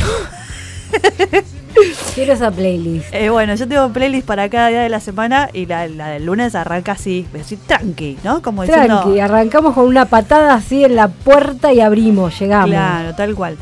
Quiero 2.14 2.34
esa 2.34 2.52
playlist. 2.52 3.14
Eh, 3.14 3.30
bueno, 3.30 3.56
yo 3.56 3.68
tengo 3.68 3.90
playlist 3.90 4.28
para 4.28 4.50
cada 4.50 4.68
día 4.68 4.82
de 4.82 4.90
la 4.90 5.00
semana 5.00 5.50
y 5.54 5.66
la, 5.66 5.88
la 5.88 6.10
del 6.10 6.26
lunes 6.26 6.54
arranca 6.54 6.92
así, 6.94 7.26
así 7.40 7.56
tranqui, 7.56 8.18
¿no? 8.24 8.42
Como 8.42 8.64
diciendo. 8.64 9.02
Tranqui, 9.02 9.20
arrancamos 9.20 9.74
con 9.74 9.86
una 9.86 10.06
patada 10.06 10.54
así 10.54 10.84
en 10.84 10.96
la 10.96 11.08
puerta 11.08 11.72
y 11.72 11.80
abrimos, 11.80 12.38
llegamos. 12.40 12.70
Claro, 12.70 13.16
tal 13.16 13.36
cual. 13.36 13.58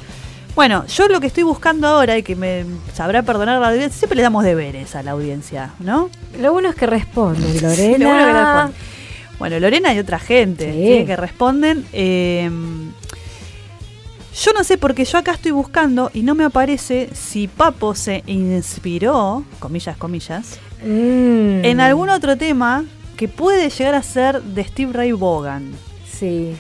Bueno, 0.60 0.86
yo 0.88 1.08
lo 1.08 1.22
que 1.22 1.28
estoy 1.28 1.44
buscando 1.44 1.88
ahora 1.88 2.18
y 2.18 2.22
que 2.22 2.36
me 2.36 2.66
sabrá 2.94 3.22
perdonar 3.24 3.62
la 3.62 3.70
audiencia, 3.70 3.98
siempre 3.98 4.18
le 4.18 4.24
damos 4.24 4.44
deberes 4.44 4.94
a 4.94 5.02
la 5.04 5.12
audiencia, 5.12 5.72
¿no? 5.80 6.10
Lo 6.38 6.52
bueno 6.52 6.68
es 6.68 6.76
que 6.76 6.86
responden, 6.86 7.54
Lo 7.62 7.70
bueno 7.70 7.76
que 7.78 7.98
Lorena. 8.04 8.44
responden. 8.66 8.82
Bueno, 9.40 9.60
Lorena 9.62 9.94
y 9.94 10.00
otra 10.00 10.20
gente 10.20 10.66
Sí. 10.74 11.00
¿sí? 11.00 11.06
que 11.06 11.16
responden. 11.16 11.86
eh, 11.94 12.52
yo 14.44 14.52
no 14.52 14.66
sé 14.66 14.78
porque 14.78 15.06
yo 15.06 15.18
acá 15.18 15.32
estoy 15.32 15.52
buscando 15.52 16.12
y 16.14 16.24
no 16.24 16.36
me 16.36 16.44
aparece 16.44 17.10
si 17.14 17.48
Papo 17.48 17.96
se 17.96 18.22
inspiró, 18.28 19.46
comillas, 19.60 19.96
comillas, 19.96 20.60
Mm, 20.84 21.64
en 21.64 21.80
algún 21.80 22.10
otro 22.10 22.36
tema 22.38 22.84
que 23.16 23.30
puede 23.30 23.70
llegar 23.70 23.96
a 23.96 24.04
ser 24.04 24.42
de 24.44 24.66
Steve 24.66 24.92
Ray 24.92 25.14
Vaughan, 25.14 25.72
Sí. 26.20 26.54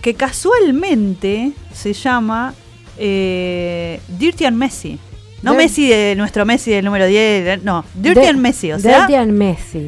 que 0.00 0.14
casualmente 0.14 1.52
se 1.74 1.92
llama 1.92 2.54
eh, 2.98 4.00
Dirty 4.08 4.44
and 4.44 4.56
Messi. 4.56 4.98
No 5.42 5.52
Dir- 5.52 5.56
Messi 5.58 5.88
de 5.88 6.14
nuestro 6.16 6.46
Messi 6.46 6.70
del 6.70 6.84
número 6.84 7.06
10, 7.06 7.62
no, 7.64 7.84
Dirty 7.94 8.20
De- 8.20 8.28
and 8.28 8.38
Messi, 8.40 8.72
o 8.72 8.78
sea, 8.78 9.00
Dirty 9.00 9.14
and 9.14 9.32
Messi. 9.32 9.78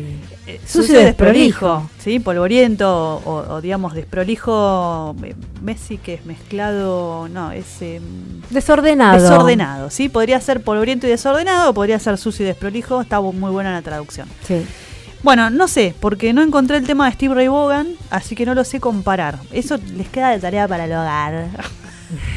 eh, 0.46 0.60
sucio 0.66 0.82
sucio 0.82 0.98
desprolijo. 1.00 1.66
desprolijo, 1.68 1.90
¿sí? 1.98 2.18
Polvoriento 2.20 3.16
o, 3.24 3.54
o, 3.54 3.60
digamos 3.62 3.94
desprolijo, 3.94 5.16
eh, 5.24 5.34
Messi 5.62 5.96
que 5.96 6.14
es 6.14 6.26
mezclado, 6.26 7.28
no, 7.28 7.52
es 7.52 7.64
eh, 7.80 8.00
Desordenado. 8.50 9.20
desordenado, 9.22 9.88
¿sí? 9.90 10.08
Podría 10.10 10.40
ser 10.42 10.60
polvoriento 10.62 11.06
y 11.06 11.10
desordenado 11.10 11.70
o 11.70 11.74
podría 11.74 11.98
ser 11.98 12.18
sucio 12.18 12.44
y 12.44 12.48
desprolijo, 12.48 13.00
está 13.00 13.20
muy 13.22 13.50
buena 13.50 13.72
la 13.72 13.80
traducción. 13.82 14.28
Sí. 14.46 14.62
Bueno, 15.22 15.48
no 15.48 15.66
sé, 15.68 15.94
porque 15.98 16.34
no 16.34 16.42
encontré 16.42 16.76
el 16.76 16.86
tema 16.86 17.06
de 17.06 17.12
Steve 17.12 17.34
Ray 17.34 17.48
Vaughan, 17.48 17.88
así 18.10 18.34
que 18.36 18.44
no 18.44 18.54
lo 18.54 18.62
sé 18.62 18.78
comparar. 18.78 19.38
Eso 19.52 19.78
les 19.96 20.08
queda 20.10 20.30
de 20.30 20.38
tarea 20.38 20.68
para 20.68 20.84
el 20.84 20.92
hogar. 20.92 21.46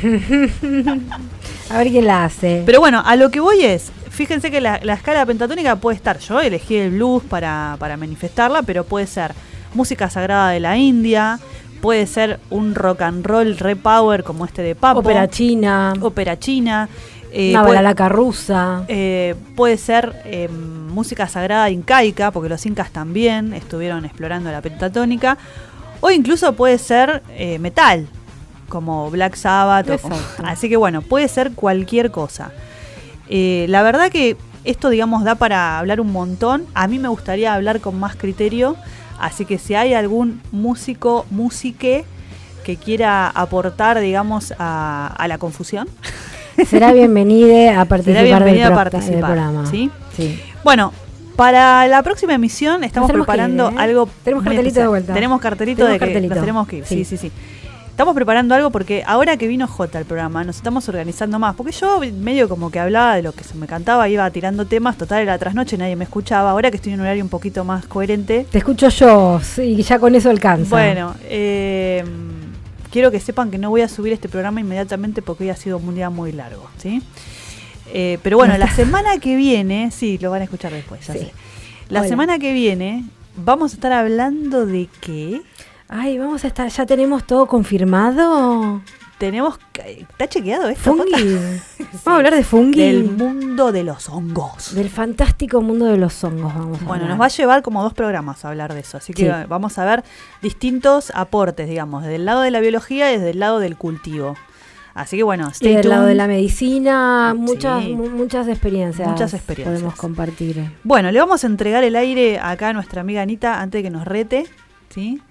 A 1.70 1.78
ver 1.78 1.88
quién 1.90 2.08
la 2.08 2.26
hace. 2.26 2.64
Pero 2.66 2.80
bueno, 2.80 3.02
a 3.06 3.16
lo 3.16 3.30
que 3.30 3.40
voy 3.40 3.62
es, 3.64 3.92
fíjense 4.10 4.50
que 4.52 4.62
la, 4.62 4.80
la 4.84 4.94
escala 4.94 5.26
pentatónica 5.26 5.76
puede 5.76 5.96
estar, 5.98 6.20
yo 6.20 6.40
elegí 6.40 6.76
el 6.76 6.92
blues 6.92 7.24
para, 7.24 7.76
para 7.80 7.96
manifestarla, 7.98 8.64
pero 8.64 8.84
puede 8.84 9.06
ser 9.08 9.34
música 9.74 10.10
sagrada 10.10 10.50
de 10.50 10.60
la 10.60 10.78
India, 10.78 11.40
puede 11.82 12.08
ser 12.08 12.40
un 12.50 12.74
rock 12.76 13.04
and 13.04 13.26
roll 13.26 13.58
repower 13.58 14.24
como 14.24 14.46
este 14.46 14.64
de 14.64 14.76
Papo, 14.76 15.00
Ópera 15.00 15.30
china. 15.30 15.94
ópera 16.02 16.40
china, 16.40 16.90
eh, 17.32 17.52
una 17.52 17.62
balalaca 17.62 18.10
rusa. 18.10 18.84
eh, 18.88 19.36
puede 19.56 19.78
ser 19.78 20.24
eh, 20.26 20.50
música 20.50 21.28
sagrada 21.28 21.70
incaica, 21.70 22.32
porque 22.32 22.50
los 22.50 22.66
incas 22.66 22.90
también 22.92 23.54
estuvieron 23.54 24.06
explorando 24.06 24.52
la 24.52 24.62
pentatónica, 24.62 25.38
o 26.02 26.10
incluso 26.10 26.54
puede 26.54 26.80
ser 26.80 27.22
eh, 27.38 27.60
metal, 27.60 28.08
como 28.70 29.10
Black 29.12 29.36
Sabbath. 29.36 29.90
o 29.90 30.00
así 30.46 30.70
que 30.70 30.78
bueno, 30.78 31.02
puede 31.02 31.28
ser 31.28 31.52
cualquier 31.52 32.12
cosa. 32.12 32.52
Eh, 33.28 33.66
la 33.70 33.84
verdad 33.84 34.10
que 34.10 34.38
esto, 34.64 34.90
digamos, 34.90 35.24
da 35.24 35.36
para 35.36 35.78
hablar 35.80 36.00
un 36.00 36.12
montón. 36.12 36.66
A 36.74 36.88
mí 36.88 37.00
me 37.00 37.08
gustaría 37.10 37.54
hablar 37.54 37.80
con 37.82 38.00
más 38.00 38.16
criterio, 38.16 38.76
así 39.20 39.46
que 39.46 39.58
si 39.58 39.76
hay 39.76 39.94
algún 39.94 40.42
músico, 40.52 41.26
musique 41.30 42.06
que 42.64 42.76
quiera 42.78 43.28
aportar, 43.28 44.00
digamos, 44.00 44.54
a, 44.60 45.14
a 45.18 45.28
la 45.28 45.38
confusión, 45.38 45.88
Será 46.70 46.92
bienvenida 46.92 47.80
a 47.80 47.86
participar 47.86 48.24
del, 48.24 48.26
bienvenida 48.34 48.68
a 48.68 48.76
participar, 48.76 49.12
del 49.16 49.20
programa. 49.24 49.66
¿sí? 49.70 49.90
Sí. 50.18 50.42
Bueno, 50.64 50.92
para 51.38 51.88
la 51.88 52.04
próxima 52.04 52.34
emisión 52.34 52.84
estamos 52.84 53.10
preparando 53.12 53.70
ir, 53.72 53.78
¿eh? 53.78 53.82
algo. 53.82 54.10
Tenemos 54.24 54.44
cartelito 54.44 54.80
de 54.82 54.88
vuelta. 54.88 55.14
Tenemos 55.14 55.40
cartelito 55.40 55.78
Tenemos 55.86 55.94
de 55.94 56.00
que 56.00 56.06
cartelito. 56.06 56.36
nos 56.36 56.42
tenemos 56.44 56.68
que 56.68 56.78
ir. 56.80 56.86
Sí, 56.86 57.06
Sí. 57.06 57.18
sí, 57.18 57.18
sí. 57.18 57.32
Estamos 58.00 58.16
preparando 58.16 58.56
algo 58.56 58.70
porque 58.70 59.04
ahora 59.06 59.36
que 59.36 59.45
vino 59.45 59.68
J 59.68 59.97
al 59.97 60.06
programa 60.06 60.45
nos 60.45 60.56
estamos 60.56 60.88
organizando 60.88 61.38
más. 61.38 61.54
Porque 61.54 61.74
yo 61.74 62.00
medio 62.00 62.47
como 62.47 62.72
que 62.72 62.80
hablaba 62.80 63.18
de 63.18 63.24
lo 63.24 63.34
que 63.34 63.43
se 63.43 63.56
me 63.56 63.68
cantaba, 63.68 64.08
iba 64.08 64.32
tirando 64.32 64.66
temas, 64.66 64.97
total 64.97 65.24
era 65.24 65.38
trasnoche, 65.38 65.78
nadie 65.78 65.97
me 65.97 66.06
escuchaba. 66.06 66.52
Ahora 66.52 66.72
que 66.72 66.78
estoy 66.78 66.93
en 66.93 67.02
un 67.02 67.06
horario 67.06 67.22
un 67.26 67.30
poquito 67.30 67.66
más 67.66 67.88
coherente. 67.88 68.45
Te 68.50 68.60
escucho 68.60 68.88
yo, 68.88 69.41
sí, 69.43 69.76
ya 69.84 70.00
con 70.00 70.16
eso 70.16 70.30
alcanza. 70.30 70.70
Bueno, 70.70 71.14
eh, 71.26 72.06
quiero 72.89 73.12
que 73.12 73.20
sepan 73.20 73.52
que 73.52 73.58
no 73.58 73.70
voy 73.70 73.82
a 73.82 73.89
subir 73.89 74.14
este 74.14 74.30
programa 74.30 74.62
inmediatamente 74.62 75.22
porque 75.22 75.43
hoy 75.43 75.50
ha 75.50 75.58
sido 75.58 75.78
un 75.78 75.93
día 75.93 76.10
muy 76.10 76.32
largo, 76.32 76.70
¿sí? 76.78 77.04
Eh, 77.93 78.18
pero 78.24 78.38
bueno, 78.38 78.58
la 78.58 78.70
semana 78.74 79.18
que 79.18 79.36
viene, 79.36 79.91
sí, 79.91 80.18
lo 80.20 80.32
van 80.32 80.39
a 80.39 80.45
escuchar 80.45 80.72
después. 80.72 81.06
ya 81.06 81.16
Sí. 81.16 81.20
sé. 81.20 81.32
La 81.89 82.00
Hola. 82.00 82.08
semana 82.08 82.39
que 82.39 82.54
viene 82.54 83.04
vamos 83.36 83.74
a 83.74 83.76
estar 83.76 83.91
hablando 83.91 84.66
de 84.66 84.88
qué. 85.02 85.41
Ay, 85.90 86.18
vamos 86.20 86.44
a 86.44 86.48
estar, 86.48 86.70
ya 86.70 86.86
tenemos 86.86 87.24
todo 87.26 87.48
confirmado. 87.48 88.82
Tenemos, 89.18 89.60
¿está 89.86 90.28
chequeado 90.30 90.70
esto? 90.70 90.96
Fungi. 90.96 91.12
Vamos 91.80 92.08
a 92.08 92.16
hablar 92.16 92.36
de 92.36 92.44
fungi. 92.44 92.80
Del 92.80 93.04
mundo 93.04 93.72
de 93.74 93.84
los 93.84 94.08
hongos. 94.08 94.74
Del 94.76 94.90
fantástico 94.90 95.62
mundo 95.62 95.86
de 95.88 95.98
los 95.98 96.24
hongos, 96.24 96.54
vamos 96.54 96.82
a 96.82 96.86
Bueno, 96.86 96.94
hablar. 97.04 97.10
nos 97.10 97.20
va 97.22 97.26
a 97.26 97.30
llevar 97.30 97.62
como 97.64 97.84
dos 97.84 97.94
programas 97.94 98.46
a 98.46 98.50
hablar 98.50 98.74
de 98.74 98.80
eso, 98.82 98.96
así 98.98 99.14
que 99.14 99.26
Sí. 99.26 99.32
vamos 99.50 99.78
a 99.78 99.84
ver 99.84 100.04
distintos 100.42 101.12
aportes, 101.16 101.68
digamos, 101.68 102.04
desde 102.04 102.16
el 102.16 102.26
lado 102.26 102.42
de 102.42 102.52
la 102.52 102.62
biología 102.62 103.12
y 103.12 103.18
desde 103.18 103.32
el 103.32 103.40
lado 103.40 103.60
del 103.60 103.76
cultivo. 103.76 104.36
Así 104.94 105.18
que 105.18 105.24
bueno, 105.24 105.48
Y 105.50 105.52
stay 105.52 105.76
del 105.76 105.90
lado 105.90 106.06
de 106.06 106.16
la 106.16 106.28
medicina, 106.28 107.34
muchas, 107.36 107.84
Sí. 107.84 107.94
mu- 107.94 108.10
muchas 108.10 108.48
experiencias. 108.48 109.08
Muchas 109.10 109.34
experiencias. 109.34 109.74
Podemos 109.82 109.96
compartir. 110.00 110.72
Bueno, 110.84 111.12
le 111.12 111.20
vamos 111.20 111.44
a 111.44 111.48
entregar 111.48 111.84
el 111.84 111.96
aire 111.98 112.40
acá 112.40 112.70
a 112.70 112.74
nuestra 112.74 113.02
amiga 113.02 113.22
Anita 113.22 113.60
antes 113.60 113.80
de 113.80 113.84
que 113.84 113.90
nos 113.90 114.06
rete, 114.06 114.46
¿sí? 114.90 115.22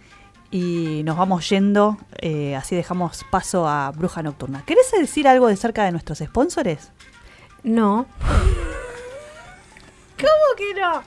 Y 0.51 1.03
nos 1.05 1.17
vamos 1.19 1.47
yendo, 1.51 1.99
eh, 2.23 2.57
así 2.57 2.75
dejamos 2.75 3.25
paso 3.31 3.69
a 3.69 3.91
Bruja 3.91 4.23
Nocturna. 4.23 4.63
¿Querés 4.65 4.91
decir 4.99 5.29
algo 5.29 5.47
de 5.49 5.57
cerca 5.57 5.85
de 5.85 5.93
nuestros 5.93 6.19
sponsores? 6.21 6.91
No. 7.63 8.07
¿Cómo 10.19 10.57
que 10.57 10.75
no? 10.81 11.03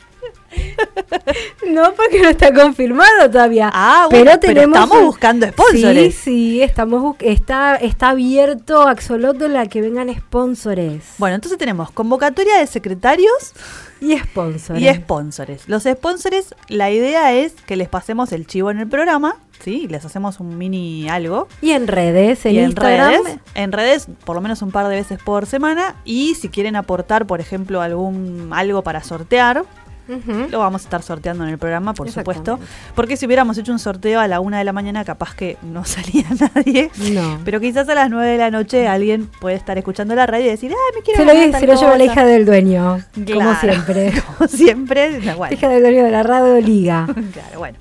no, 1.73 1.93
porque 1.95 2.21
no 2.21 2.29
está 2.29 2.53
confirmado 2.53 3.29
todavía. 3.29 3.69
Ah, 3.73 4.07
bueno, 4.09 4.25
pero 4.25 4.39
pero 4.39 4.53
tenemos 4.53 4.77
estamos 4.83 5.03
buscando 5.05 5.47
sponsores. 5.47 6.15
Sí, 6.15 6.21
sí, 6.21 6.61
estamos 6.61 7.01
bus- 7.01 7.15
está, 7.19 7.75
está 7.77 8.09
abierto 8.09 8.87
Axolotl 8.87 9.55
a 9.57 9.65
que 9.65 9.81
vengan 9.81 10.13
sponsores. 10.15 11.15
Bueno, 11.17 11.35
entonces 11.35 11.57
tenemos 11.57 11.91
convocatoria 11.91 12.57
de 12.59 12.67
secretarios 12.67 13.53
y 14.01 14.17
sponsores. 14.17 14.81
y 14.81 14.93
sponsores. 14.93 15.69
Los 15.69 15.83
sponsores, 15.83 16.55
la 16.67 16.91
idea 16.91 17.33
es 17.33 17.53
que 17.53 17.75
les 17.75 17.87
pasemos 17.87 18.31
el 18.31 18.47
chivo 18.47 18.71
en 18.71 18.79
el 18.79 18.87
programa, 18.87 19.35
¿sí? 19.59 19.87
Les 19.87 20.03
hacemos 20.03 20.39
un 20.39 20.57
mini 20.57 21.07
algo. 21.07 21.47
Y 21.61 21.71
en 21.71 21.87
redes, 21.87 22.45
en 22.45 22.55
y 22.55 22.57
en 22.59 22.65
Instagram. 22.65 23.23
redes, 23.23 23.39
en 23.53 23.71
redes 23.71 24.07
por 24.25 24.35
lo 24.35 24.41
menos 24.41 24.61
un 24.61 24.71
par 24.71 24.87
de 24.87 24.95
veces 24.95 25.19
por 25.23 25.45
semana 25.45 25.95
y 26.03 26.35
si 26.35 26.49
quieren 26.49 26.75
aportar, 26.75 27.27
por 27.27 27.39
ejemplo, 27.39 27.81
algún 27.81 28.49
algo 28.51 28.81
para 28.81 29.03
sortear, 29.03 29.63
Lo 30.49 30.59
vamos 30.59 30.81
a 30.81 30.85
estar 30.85 31.01
sorteando 31.01 31.43
en 31.43 31.49
el 31.49 31.57
programa, 31.57 31.93
por 31.93 32.11
supuesto, 32.11 32.59
porque 32.95 33.17
si 33.17 33.25
hubiéramos 33.25 33.57
hecho 33.57 33.71
un 33.71 33.79
sorteo 33.79 34.19
a 34.19 34.27
la 34.27 34.39
una 34.39 34.57
de 34.57 34.63
la 34.63 34.73
mañana, 34.73 35.03
capaz 35.05 35.33
que 35.35 35.57
no 35.61 35.85
salía 35.85 36.25
nadie. 36.53 36.91
No. 37.13 37.39
Pero 37.45 37.59
quizás 37.59 37.87
a 37.89 37.93
las 37.95 38.09
9 38.09 38.27
de 38.31 38.37
la 38.37 38.51
noche 38.51 38.87
alguien 38.87 39.27
puede 39.39 39.55
estar 39.55 39.77
escuchando 39.77 40.15
la 40.15 40.25
radio 40.25 40.45
y 40.45 40.49
decir, 40.49 40.71
ay, 40.71 40.95
me 40.95 41.01
quiero 41.03 41.19
se 41.19 41.25
lo, 41.25 41.59
se 41.59 41.67
lo 41.67 41.73
lleva 41.75 41.91
la 41.91 41.97
cosa". 41.97 42.03
hija 42.05 42.25
del 42.25 42.45
dueño, 42.45 42.99
como 43.15 43.25
Claro. 43.25 43.59
siempre. 43.59 44.13
Como 44.37 44.47
siempre, 44.49 45.19
no, 45.23 45.37
bueno. 45.37 45.53
hija 45.53 45.67
del 45.69 45.81
dueño 45.83 46.03
de 46.03 46.11
la 46.11 46.23
radio 46.23 46.59
liga. 46.61 47.05
Claro, 47.33 47.59
bueno. 47.59 47.77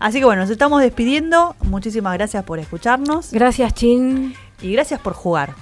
Así 0.00 0.18
que 0.18 0.24
bueno, 0.24 0.42
nos 0.42 0.50
estamos 0.50 0.82
despidiendo. 0.82 1.54
Muchísimas 1.62 2.12
gracias 2.14 2.42
por 2.44 2.58
escucharnos 2.58 3.30
Gracias, 3.32 3.72
Chin. 3.74 4.34
y 4.60 4.72
gracias 4.72 4.98
por 5.00 5.12
jugar. 5.12 5.54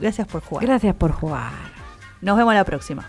Gracias 0.00 0.26
por 0.26 0.40
jugar. 0.42 0.64
Gracias 0.66 0.94
por 0.94 1.12
jugar. 1.12 1.52
Nos 2.22 2.36
vemos 2.38 2.54
la 2.54 2.64
próxima. 2.64 3.08